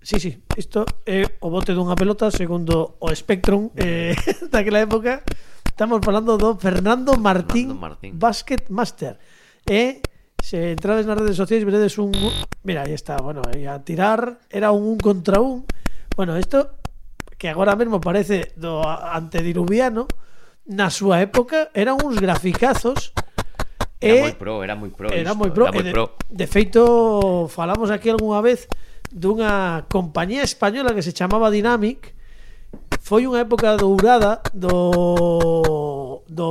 Sí, 0.00 0.20
sí, 0.20 0.38
isto 0.54 0.86
é 1.02 1.26
o 1.42 1.50
bote 1.50 1.74
dunha 1.74 1.98
pelota 1.98 2.30
segundo 2.30 3.02
o 3.02 3.10
Spectrum 3.10 3.74
eh, 3.74 4.14
daquela 4.46 4.78
época. 4.78 5.26
Estamos 5.66 5.98
falando 6.06 6.38
do 6.38 6.54
Fernando 6.54 7.18
Martín, 7.18 7.74
Fernando 7.74 7.82
Martín. 7.82 8.14
Basket 8.14 8.70
Master. 8.70 9.18
E 9.66 9.98
se 10.38 10.70
entrades 10.70 11.02
nas 11.02 11.18
redes 11.18 11.34
sociais 11.34 11.66
veredes 11.66 11.98
un... 11.98 12.14
Mira, 12.62 12.86
aí 12.86 12.94
está, 12.94 13.18
bueno, 13.18 13.42
aí 13.42 13.66
a 13.66 13.82
tirar 13.82 14.38
era 14.54 14.70
un 14.70 14.86
un 14.86 15.02
contra 15.02 15.42
un. 15.42 15.66
Bueno, 16.14 16.38
isto 16.38 16.78
que 17.42 17.50
agora 17.50 17.74
mesmo 17.74 17.98
parece 17.98 18.54
do 18.54 18.86
antediluviano, 18.86 20.06
na 20.70 20.94
súa 20.94 21.18
época 21.18 21.74
eran 21.74 21.98
uns 21.98 22.22
graficazos 22.22 23.10
Era 24.00 24.20
moi 24.24 24.34
pro, 24.34 24.54
era 24.64 24.74
moi 24.74 24.90
pro. 24.90 25.08
Era 25.12 25.30
isto, 25.30 25.36
moi 25.36 25.50
pro. 25.52 25.64
Era 25.68 25.76
moi 25.76 25.92
pro. 25.92 26.04
De, 26.32 26.40
de 26.40 26.46
feito, 26.48 26.80
falamos 27.52 27.92
aquí 27.92 28.08
algunha 28.08 28.40
vez 28.40 28.64
dunha 29.12 29.84
compañía 29.90 30.42
española 30.42 30.94
que 30.94 31.02
se 31.02 31.12
chamaba 31.12 31.50
Dynamic 31.50 32.14
foi 33.02 33.26
unha 33.26 33.42
época 33.42 33.74
dourada 33.74 34.38
do, 34.54 36.22
do 36.30 36.50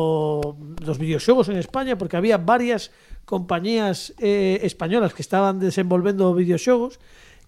dos 0.59 0.97
videoxogos 0.99 1.47
en 1.47 1.55
España 1.55 1.95
porque 1.95 2.19
había 2.19 2.35
varias 2.35 2.91
compañías 3.23 4.11
eh, 4.19 4.59
españolas 4.67 5.15
que 5.15 5.23
estaban 5.23 5.63
desenvolvendo 5.63 6.35
videoxogos 6.35 6.99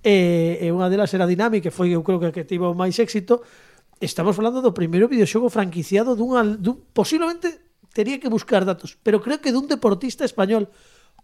eh, 0.07 0.63
e 0.63 0.71
unha 0.71 0.87
delas 0.87 1.11
era 1.11 1.27
Dynamic 1.27 1.59
que 1.59 1.75
foi 1.75 1.91
eu 1.91 2.07
creo 2.07 2.23
que 2.23 2.31
a 2.31 2.33
que 2.33 2.47
tivo 2.47 2.71
máis 2.71 2.95
éxito 3.03 3.43
estamos 3.99 4.31
falando 4.31 4.63
do 4.63 4.71
primeiro 4.71 5.11
videoxogo 5.11 5.51
franquiciado 5.51 6.15
dunha, 6.15 6.47
dun, 6.47 6.79
posiblemente 6.95 7.70
tería 7.93 8.19
que 8.19 8.31
buscar 8.31 8.65
datos, 8.65 8.97
pero 9.03 9.21
creo 9.21 9.39
que 9.43 9.51
dun 9.51 9.67
deportista 9.67 10.23
español 10.23 10.71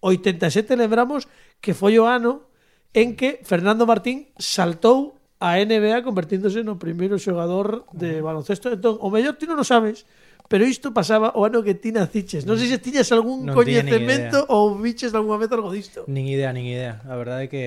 87 0.02 0.78
lembramos 0.78 1.26
que 1.64 1.74
foi 1.74 1.98
o 1.98 2.06
ano 2.06 2.48
en 2.94 3.16
que 3.16 3.42
Fernando 3.44 3.88
Martín 3.90 4.30
saltou 4.38 5.18
a 5.38 5.58
NBA 5.62 6.02
convertíndose 6.02 6.66
no 6.66 6.82
primeiro 6.82 7.22
xogador 7.22 7.86
de 7.94 8.22
baloncesto. 8.26 8.74
Entón, 8.74 8.98
o 8.98 9.14
mellor 9.14 9.38
ti 9.38 9.46
non 9.46 9.62
o 9.62 9.66
sabes, 9.66 10.06
pero 10.48 10.66
isto 10.66 10.94
pasaba 10.94 11.36
o 11.36 11.44
ano 11.44 11.64
que 11.64 11.76
ti 11.76 11.92
naciches. 11.92 12.48
Non 12.48 12.56
sei 12.56 12.72
se 12.72 12.80
tiñas 12.80 13.12
algún 13.12 13.44
non 13.44 13.56
coñecemento 13.56 14.48
ou 14.48 14.80
viches 14.80 15.12
algunha 15.12 15.36
vez 15.36 15.52
algo 15.52 15.68
disto. 15.68 16.08
Nin 16.08 16.24
idea, 16.28 16.56
nin 16.56 16.64
idea. 16.64 17.04
A 17.04 17.20
verdade 17.20 17.46
é 17.46 17.52
que 17.52 17.64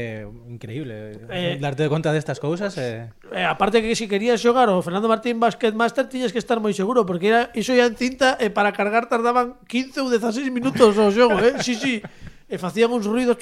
increíble 0.49 1.21
eh, 1.29 1.57
eh 1.57 1.61
darte 1.61 1.85
conta 1.93 2.09
destas 2.11 2.41
cousas. 2.41 2.73
Eh... 2.81 3.13
eh 3.37 3.45
aparte 3.45 3.85
que 3.85 3.93
se 3.93 4.05
si 4.05 4.11
querías 4.11 4.41
xogar 4.41 4.73
o 4.73 4.81
Fernando 4.81 5.13
Martín 5.13 5.37
Basket 5.37 5.77
Master 5.77 6.09
tiñas 6.09 6.33
que 6.33 6.41
estar 6.41 6.57
moi 6.57 6.73
seguro 6.73 7.05
porque 7.05 7.29
era 7.29 7.53
iso 7.53 7.77
ya 7.77 7.85
en 7.85 7.95
cinta 8.01 8.41
e 8.41 8.49
eh, 8.49 8.51
para 8.51 8.73
cargar 8.73 9.13
tardaban 9.13 9.61
15 9.69 10.01
ou 10.01 10.09
16 10.09 10.49
minutos 10.49 10.97
o 10.97 11.13
xogo, 11.13 11.37
eh? 11.39 11.61
Sí, 11.61 11.77
sí. 11.77 12.01
E 12.51 12.59
facían 12.59 12.91
uns 12.91 13.07
ruidos 13.07 13.39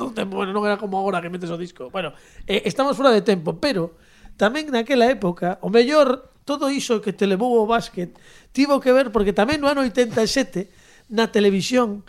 todo 0.00 0.14
bueno, 0.26 0.52
non 0.52 0.64
era 0.64 0.76
como 0.78 0.96
agora 1.00 1.20
que 1.20 1.32
metes 1.32 1.50
o 1.50 1.58
disco. 1.58 1.90
Bueno, 1.90 2.12
eh, 2.46 2.62
estamos 2.64 2.96
fora 2.96 3.10
de 3.10 3.20
tempo, 3.20 3.58
pero 3.58 3.98
tamén 4.40 4.72
naquela 4.72 5.10
época, 5.10 5.60
o 5.60 5.68
mellor 5.68 6.29
todo 6.50 6.66
iso 6.66 6.98
que 6.98 7.14
te 7.14 7.30
levou 7.30 7.62
o 7.62 7.70
básquet 7.70 8.10
tivo 8.50 8.82
que 8.82 8.90
ver 8.90 9.14
porque 9.14 9.30
tamén 9.30 9.62
no 9.62 9.70
ano 9.70 9.86
87 9.86 10.66
na 11.14 11.30
televisión 11.30 12.02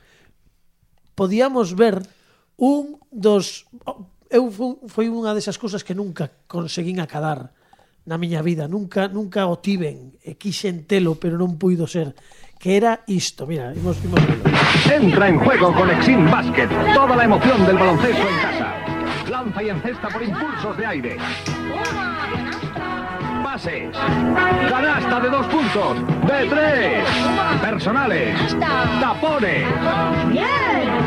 podíamos 1.13 1.77
ver 1.77 2.01
un 2.57 2.97
dos 3.13 3.69
eu 4.33 4.49
foi 4.89 5.05
unha 5.13 5.37
desas 5.37 5.61
cousas 5.61 5.85
que 5.85 5.93
nunca 5.93 6.33
conseguín 6.49 6.97
acadar 6.97 7.53
na 8.05 8.17
miña 8.17 8.41
vida, 8.41 8.65
nunca 8.65 9.05
nunca 9.05 9.45
o 9.45 9.61
tiven, 9.61 10.17
e 10.25 10.33
quixen 10.33 10.89
telo, 10.89 11.21
pero 11.21 11.37
non 11.37 11.61
puido 11.61 11.85
ser 11.85 12.17
que 12.57 12.77
era 12.77 13.05
isto, 13.05 13.45
mira, 13.45 13.73
imos, 13.77 13.97
imos. 14.01 14.21
Entra 14.89 15.29
en 15.29 15.37
juego 15.37 15.73
con 15.73 15.89
Exim 15.89 16.29
Basket, 16.29 16.69
toda 16.93 17.13
la 17.13 17.25
emoción 17.25 17.65
del 17.65 17.77
baloncesto 17.77 18.25
en 18.25 18.37
casa. 18.41 18.67
Lanza 19.29 19.63
y 19.63 19.69
encesta 19.69 20.07
por 20.09 20.21
impulsos 20.21 20.77
de 20.77 20.85
aire. 20.85 21.17
Pases. 23.61 23.95
Canasta 24.69 25.19
de 25.19 25.29
dos 25.29 25.45
puntos. 25.45 25.97
De 26.25 26.45
tres. 26.47 27.03
Personales. 27.61 28.57
Tapones. 28.99 29.67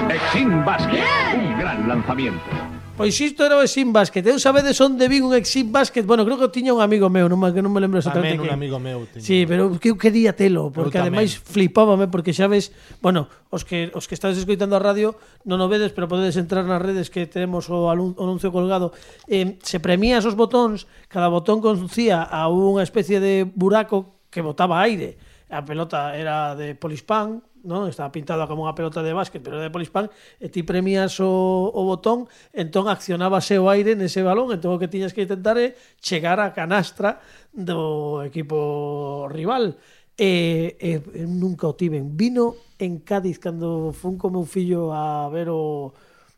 Exim 0.09 0.65
Basket. 0.65 1.05
Un 1.35 1.59
gran 1.59 1.89
lanzamiento. 1.89 2.74
Pois 2.97 3.19
isto 3.19 3.43
era 3.43 3.59
o 3.59 3.63
Exim 3.67 3.91
Basket. 3.91 4.23
Eu 4.23 4.39
sabedes 4.39 4.79
onde 4.79 5.11
vi 5.11 5.19
un 5.19 5.35
Exim 5.35 5.75
Basket? 5.75 6.07
Bueno, 6.07 6.23
creo 6.23 6.39
que 6.39 6.47
tiña 6.55 6.71
un 6.71 6.79
amigo 6.79 7.11
meu, 7.11 7.27
non, 7.27 7.43
que 7.51 7.59
non 7.59 7.75
me 7.75 7.83
lembro 7.83 7.99
exactamente. 7.99 8.39
Tamén 8.39 8.47
un 8.47 8.51
que... 8.55 8.55
amigo 8.55 8.79
meu 8.79 9.03
tiña. 9.11 9.27
Sí, 9.27 9.43
pero 9.51 9.75
que 9.83 9.91
eu 9.91 9.99
quería 9.99 10.39
telo, 10.39 10.71
porque 10.71 11.03
ademais 11.03 11.35
flipábame 11.35 12.07
porque 12.07 12.31
xa 12.31 12.47
ves, 12.47 12.71
bueno, 13.03 13.27
os 13.51 13.67
que 13.67 13.91
os 13.99 14.07
que 14.07 14.15
estades 14.15 14.39
escoitando 14.39 14.79
a 14.79 14.81
radio 14.81 15.19
non 15.43 15.59
o 15.59 15.67
vedes, 15.67 15.91
pero 15.91 16.07
podedes 16.07 16.39
entrar 16.39 16.63
nas 16.63 16.79
redes 16.79 17.11
que 17.11 17.27
tenemos 17.27 17.67
o 17.67 17.91
anuncio 17.91 18.55
colgado. 18.55 18.95
Eh, 19.27 19.59
se 19.59 19.83
premias 19.83 20.23
os 20.23 20.39
botóns, 20.39 20.87
cada 21.11 21.27
botón 21.27 21.59
conducía 21.59 22.23
a 22.23 22.47
unha 22.47 22.87
especie 22.87 23.19
de 23.19 23.43
buraco 23.43 24.23
que 24.31 24.39
botaba 24.39 24.79
aire. 24.79 25.19
A 25.51 25.67
pelota 25.67 26.15
era 26.15 26.55
de 26.55 26.79
polispán, 26.79 27.43
non 27.65 27.89
estaba 27.89 28.13
pintada 28.13 28.45
como 28.45 28.69
unha 28.69 28.77
pelota 28.77 29.01
de 29.01 29.17
básquet, 29.17 29.41
pero 29.41 29.59
era 29.59 29.67
de 29.67 29.75
polispán, 29.75 30.13
e 30.39 30.53
ti 30.53 30.63
premias 30.63 31.19
o, 31.19 31.73
o 31.73 31.81
botón, 31.89 32.29
entón 32.53 32.87
accionábase 32.87 33.57
o 33.57 33.73
aire 33.73 33.97
nese 33.97 34.21
balón, 34.21 34.53
entón 34.53 34.77
o 34.77 34.79
que 34.79 34.93
tiñas 34.93 35.17
que 35.17 35.25
intentar 35.25 35.57
é 35.57 35.75
chegar 35.99 36.39
á 36.39 36.53
canastra 36.53 37.25
do 37.51 38.21
equipo 38.23 39.27
rival. 39.33 39.81
E, 40.15 40.79
e, 40.79 41.03
e 41.03 41.27
nunca 41.27 41.67
o 41.67 41.75
tiven. 41.75 42.15
Vino 42.15 42.55
en 42.79 43.03
Cádiz 43.03 43.43
cando 43.43 43.91
fun 43.91 44.15
co 44.15 44.31
meu 44.31 44.47
fillo 44.47 44.95
a 44.95 45.27
ver 45.27 45.51
o, 45.51 45.91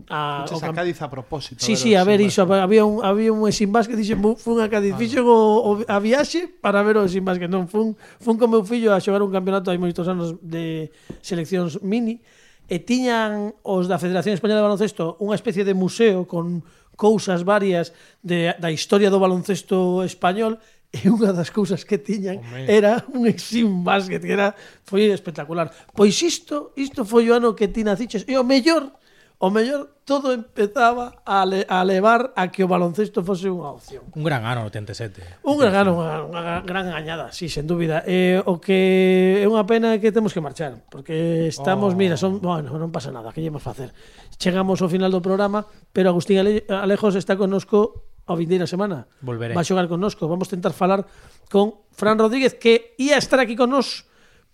a, 0.09 0.45
o, 0.47 0.57
a 0.65 0.73
Cádiz 0.73 1.03
a 1.03 1.11
propósito. 1.11 1.65
Sí, 1.65 1.73
ver, 1.73 1.81
sí, 1.81 1.95
a 1.95 2.05
ver 2.05 2.21
iso, 2.21 2.43
había 2.43 2.85
un 2.85 3.05
había 3.05 3.33
un 3.33 3.51
Sin 3.51 3.73
Basket, 3.73 3.97
dixen, 3.97 4.23
fun 4.37 4.61
a 4.63 4.69
Cádiz, 4.69 4.95
ah. 4.95 5.01
fixen 5.01 5.25
o, 5.27 5.39
o, 5.65 5.71
a 5.89 5.99
viaxe 5.99 6.47
para 6.47 6.83
ver 6.87 7.01
o 7.01 7.09
Sin 7.09 7.25
Basket, 7.25 7.51
non 7.51 7.67
fun 7.67 7.99
fun 8.21 8.39
con 8.39 8.53
meu 8.53 8.63
fillo 8.63 8.95
a 8.95 9.03
xogar 9.03 9.25
un 9.25 9.33
campeonato 9.33 9.73
hai 9.73 9.81
moitos 9.81 10.07
anos 10.07 10.39
de 10.45 10.95
seleccións 11.25 11.83
mini 11.83 12.23
e 12.71 12.83
tiñan 12.83 13.55
os 13.67 13.91
da 13.91 13.99
Federación 13.99 14.35
Española 14.35 14.63
de 14.63 14.67
Baloncesto 14.69 15.19
unha 15.19 15.35
especie 15.35 15.67
de 15.67 15.75
museo 15.75 16.27
con 16.31 16.63
cousas 16.95 17.45
varias 17.45 17.93
de, 18.23 18.55
da 18.59 18.71
historia 18.71 19.11
do 19.11 19.21
baloncesto 19.21 20.03
español 20.03 20.59
e 20.91 21.11
unha 21.11 21.35
das 21.35 21.53
cousas 21.53 21.85
que 21.85 21.99
tiñan 21.99 22.41
Home. 22.41 22.67
era 22.71 23.05
un 23.13 23.29
exim 23.29 23.83
basket 23.85 24.23
que 24.23 24.33
era 24.33 24.55
foi 24.87 25.11
espectacular. 25.13 25.69
Pois 25.93 26.17
isto, 26.23 26.73
isto 26.79 27.05
foi 27.05 27.29
o 27.29 27.37
ano 27.37 27.59
que 27.59 27.69
ti 27.69 27.85
naciches 27.85 28.25
e 28.25 28.39
o 28.39 28.47
mellor 28.47 28.95
o 29.39 29.53
mellor 29.53 30.01
todo 30.07 30.33
empezaba 30.33 31.21
a, 31.27 31.45
le, 31.45 31.67
a 31.69 31.85
levar 31.85 32.33
a 32.37 32.49
que 32.49 32.65
o 32.65 32.69
baloncesto 32.71 33.21
fose 33.21 33.53
unha 33.53 33.75
opción. 33.75 34.09
Un 34.17 34.25
gran 34.25 34.49
ano 34.49 34.65
87. 34.71 35.45
Un 35.45 35.61
gran 35.61 35.75
ano, 35.77 36.01
unha, 36.01 36.25
unha 36.25 36.43
gran 36.65 36.89
gañada, 36.89 37.29
sí, 37.35 37.53
sen 37.53 37.69
dúbida. 37.69 38.01
Eh, 38.09 38.41
o 38.49 38.57
que 38.57 39.43
é 39.43 39.47
unha 39.51 39.67
pena 39.69 40.01
que 40.01 40.09
temos 40.09 40.33
que 40.33 40.41
marchar, 40.41 40.81
porque 40.89 41.51
estamos, 41.53 41.93
oh. 41.93 41.99
mira, 41.99 42.17
son, 42.17 42.41
bueno, 42.41 42.81
non 42.81 42.89
pasa 42.89 43.13
nada, 43.13 43.29
que 43.35 43.45
llevamos 43.45 43.67
facer. 43.67 43.93
Chegamos 44.41 44.81
ao 44.81 44.89
final 44.89 45.13
do 45.13 45.21
programa, 45.21 45.69
pero 45.93 46.09
Agustín 46.09 46.41
Ale, 46.41 46.65
Alejos 46.73 47.13
está 47.19 47.37
connosco 47.37 48.09
a 48.25 48.33
vindeira 48.39 48.65
semana. 48.65 49.05
Volveré. 49.21 49.53
Va 49.53 49.61
a 49.61 49.69
xogar 49.69 49.85
connosco, 49.85 50.31
vamos 50.33 50.49
tentar 50.49 50.73
falar 50.73 51.05
con 51.53 51.85
Fran 51.93 52.17
Rodríguez 52.17 52.57
que 52.57 52.97
ia 52.97 53.21
estar 53.21 53.37
aquí 53.37 53.53
con 53.53 53.69
nós 53.69 54.06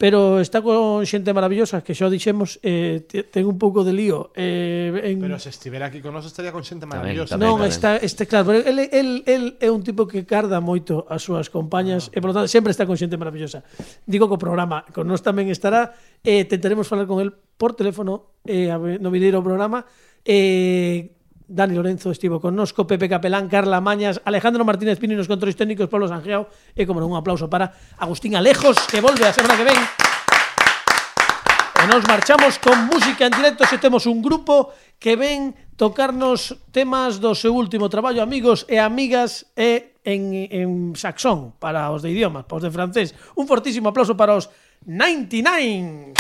pero 0.03 0.40
está 0.40 0.59
con 0.66 1.07
xente 1.07 1.30
maravillosa 1.30 1.86
que 1.86 1.94
xa 1.94 2.11
dixemos 2.11 2.59
eh, 2.66 3.07
ten 3.07 3.46
un 3.46 3.55
pouco 3.55 3.86
de 3.86 3.94
lío 3.94 4.34
eh, 4.34 5.14
en... 5.14 5.22
pero 5.22 5.38
se 5.38 5.55
estivera 5.55 5.86
aquí 5.86 6.03
con 6.03 6.11
nós 6.11 6.26
estaría 6.26 6.50
con 6.50 6.66
xente 6.66 6.90
maravillosa. 6.90 7.38
tamén, 7.38 7.55
non, 7.55 7.62
está, 7.62 8.03
este, 8.03 8.26
claro, 8.26 8.50
pero 8.50 8.66
el, 8.66 8.82
el, 8.90 9.22
el 9.30 9.44
é 9.62 9.70
un 9.70 9.86
tipo 9.86 10.11
que 10.11 10.26
carda 10.26 10.59
moito 10.59 11.07
as 11.07 11.22
súas 11.22 11.46
compañas 11.55 12.11
ah. 12.11 12.14
e 12.14 12.18
por 12.18 12.34
lo 12.34 12.42
tanto 12.42 12.50
sempre 12.50 12.74
está 12.74 12.82
con 12.82 12.98
xente 12.98 13.14
maravillosa. 13.14 13.62
Digo 14.03 14.26
que 14.26 14.34
o 14.34 14.42
programa 14.42 14.82
con 14.90 15.07
nós 15.07 15.22
tamén 15.22 15.55
estará 15.55 15.94
eh, 16.26 16.50
tentaremos 16.50 16.90
falar 16.90 17.07
con 17.07 17.22
el 17.22 17.30
por 17.30 17.78
teléfono 17.78 18.42
eh, 18.42 18.74
no 18.74 19.07
vindeiro 19.07 19.38
programa 19.38 19.86
eh, 20.26 21.14
Dani 21.53 21.76
Lorenzo 21.76 22.09
estivo 22.09 22.40
connosco, 22.40 22.88
Pepe 22.88 23.12
Capelán, 23.12 23.46
Carla 23.46 23.84
Mañas, 23.84 24.24
Alejandro 24.24 24.64
Martínez 24.64 24.96
Pino 24.96 25.12
nos 25.12 25.28
controis 25.28 25.53
técnicos, 25.53 25.92
Pablo 25.92 26.09
Sanjeao, 26.09 26.48
e 26.72 26.88
como 26.88 27.05
non 27.05 27.12
un 27.12 27.20
aplauso 27.20 27.53
para 27.53 27.76
Agustín 28.00 28.32
Alejos, 28.32 28.80
que 28.88 29.05
volve 29.05 29.28
a 29.28 29.36
semana 29.36 29.61
que 29.61 29.68
ven. 29.68 29.76
E 29.76 31.84
nos 31.84 32.09
marchamos 32.09 32.57
con 32.57 32.88
música 32.88 33.28
en 33.28 33.36
directo, 33.36 33.68
se 33.68 33.76
temos 33.76 34.09
un 34.09 34.24
grupo 34.24 34.72
que 34.96 35.12
ven 35.12 35.53
tocarnos 35.76 36.57
temas 36.72 37.20
do 37.20 37.36
seu 37.36 37.53
último 37.53 37.92
traballo, 37.92 38.24
amigos 38.24 38.64
e 38.64 38.80
amigas, 38.80 39.53
e 39.53 40.00
en, 40.09 40.48
en 40.48 40.96
saxón, 40.96 41.53
para 41.61 41.92
os 41.92 42.00
de 42.00 42.16
idiomas, 42.16 42.48
para 42.48 42.59
os 42.59 42.64
de 42.64 42.72
francés. 42.72 43.12
Un 43.36 43.44
fortísimo 43.44 43.92
aplauso 43.92 44.16
para 44.16 44.40
os 44.40 44.48
99. 44.88 46.16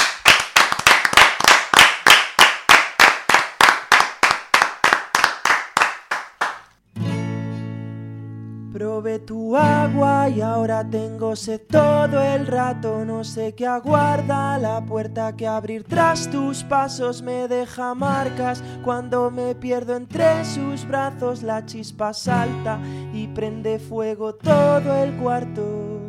Probé 8.72 9.18
tu 9.18 9.54
agua 9.54 10.30
y 10.30 10.40
ahora 10.40 10.82
tengo 10.88 11.36
sed 11.36 11.60
todo 11.68 12.22
el 12.22 12.46
rato. 12.46 13.04
No 13.04 13.22
sé 13.22 13.54
qué 13.54 13.66
aguarda 13.66 14.56
la 14.58 14.84
puerta 14.84 15.36
que 15.36 15.46
abrir 15.46 15.84
tras 15.84 16.30
tus 16.30 16.64
pasos 16.64 17.20
me 17.20 17.48
deja 17.48 17.94
marcas. 17.94 18.64
Cuando 18.82 19.30
me 19.30 19.54
pierdo 19.54 19.94
entre 19.94 20.44
sus 20.46 20.88
brazos, 20.88 21.42
la 21.42 21.66
chispa 21.66 22.14
salta 22.14 22.80
y 23.12 23.28
prende 23.28 23.78
fuego 23.78 24.34
todo 24.34 24.94
el 25.02 25.14
cuarto. 25.18 26.01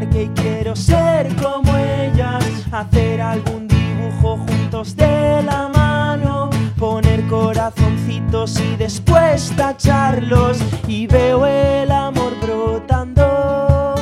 Parque 0.00 0.22
y 0.22 0.28
quiero 0.28 0.74
ser 0.74 1.28
como 1.36 1.76
ellas, 1.76 2.44
hacer 2.72 3.20
algún 3.20 3.68
dibujo 3.68 4.38
juntos 4.38 4.96
de 4.96 5.42
la 5.42 5.68
mano, 5.68 6.48
poner 6.78 7.22
corazoncitos 7.26 8.58
y 8.60 8.76
después 8.76 9.52
tacharlos. 9.56 10.58
Y 10.88 11.06
veo 11.06 11.44
el 11.44 11.90
amor 11.90 12.32
brotando, 12.40 13.94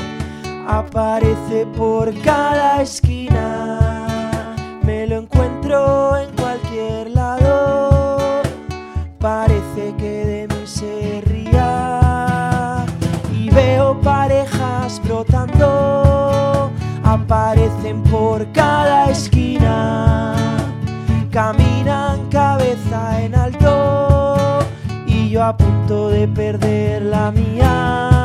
aparece 0.68 1.66
por 1.76 2.14
cada 2.22 2.82
esquina, 2.82 4.54
me 4.82 5.06
lo 5.06 5.18
encuentro 5.18 6.16
en 6.16 6.30
cualquier 6.36 7.10
lado. 7.10 7.68
aparecen 17.04 18.02
por 18.04 18.50
cada 18.52 19.10
esquina, 19.10 20.34
caminan 21.30 22.28
cabeza 22.30 23.22
en 23.22 23.34
alto 23.34 24.58
y 25.06 25.30
yo 25.30 25.44
a 25.44 25.56
punto 25.56 26.08
de 26.08 26.28
perder 26.28 27.02
la 27.02 27.30
mía. 27.30 28.17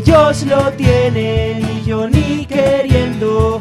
Ellos 0.00 0.44
lo 0.46 0.72
tienen 0.72 1.62
y 1.62 1.84
yo 1.84 2.08
ni 2.08 2.46
queriendo. 2.46 3.60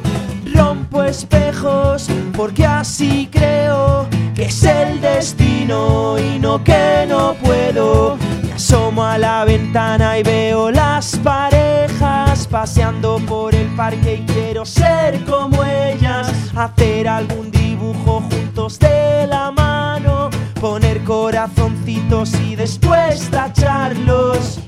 Rompo 0.54 1.04
espejos 1.04 2.08
porque 2.36 2.66
así 2.66 3.28
creo 3.32 4.08
que 4.36 4.46
es 4.46 4.64
el 4.64 5.02
destino 5.02 6.18
y 6.18 6.40
no 6.40 6.64
que 6.64 7.06
no 7.08 7.34
puedo. 7.44 8.18
Me 8.44 8.54
asomo 8.54 9.04
a 9.04 9.18
la 9.18 9.44
ventana 9.44 10.18
y 10.18 10.24
veo 10.24 10.72
las 10.72 11.18
parejas 11.18 12.48
paseando 12.48 13.20
por 13.28 13.54
el 13.54 13.68
parque 13.76 14.24
y 14.24 14.32
quiero 14.32 14.66
ser 14.66 15.24
como 15.26 15.64
ellas, 15.64 16.32
hacer 16.56 17.08
algún 17.08 17.52
dibujo 17.52 18.22
juntos 18.32 18.80
de 18.80 19.28
la 19.28 19.52
mano, 19.52 20.30
poner 20.62 21.04
corazoncitos 21.04 22.34
y 22.42 22.56
después 22.56 23.30
tacharlos. 23.30 24.60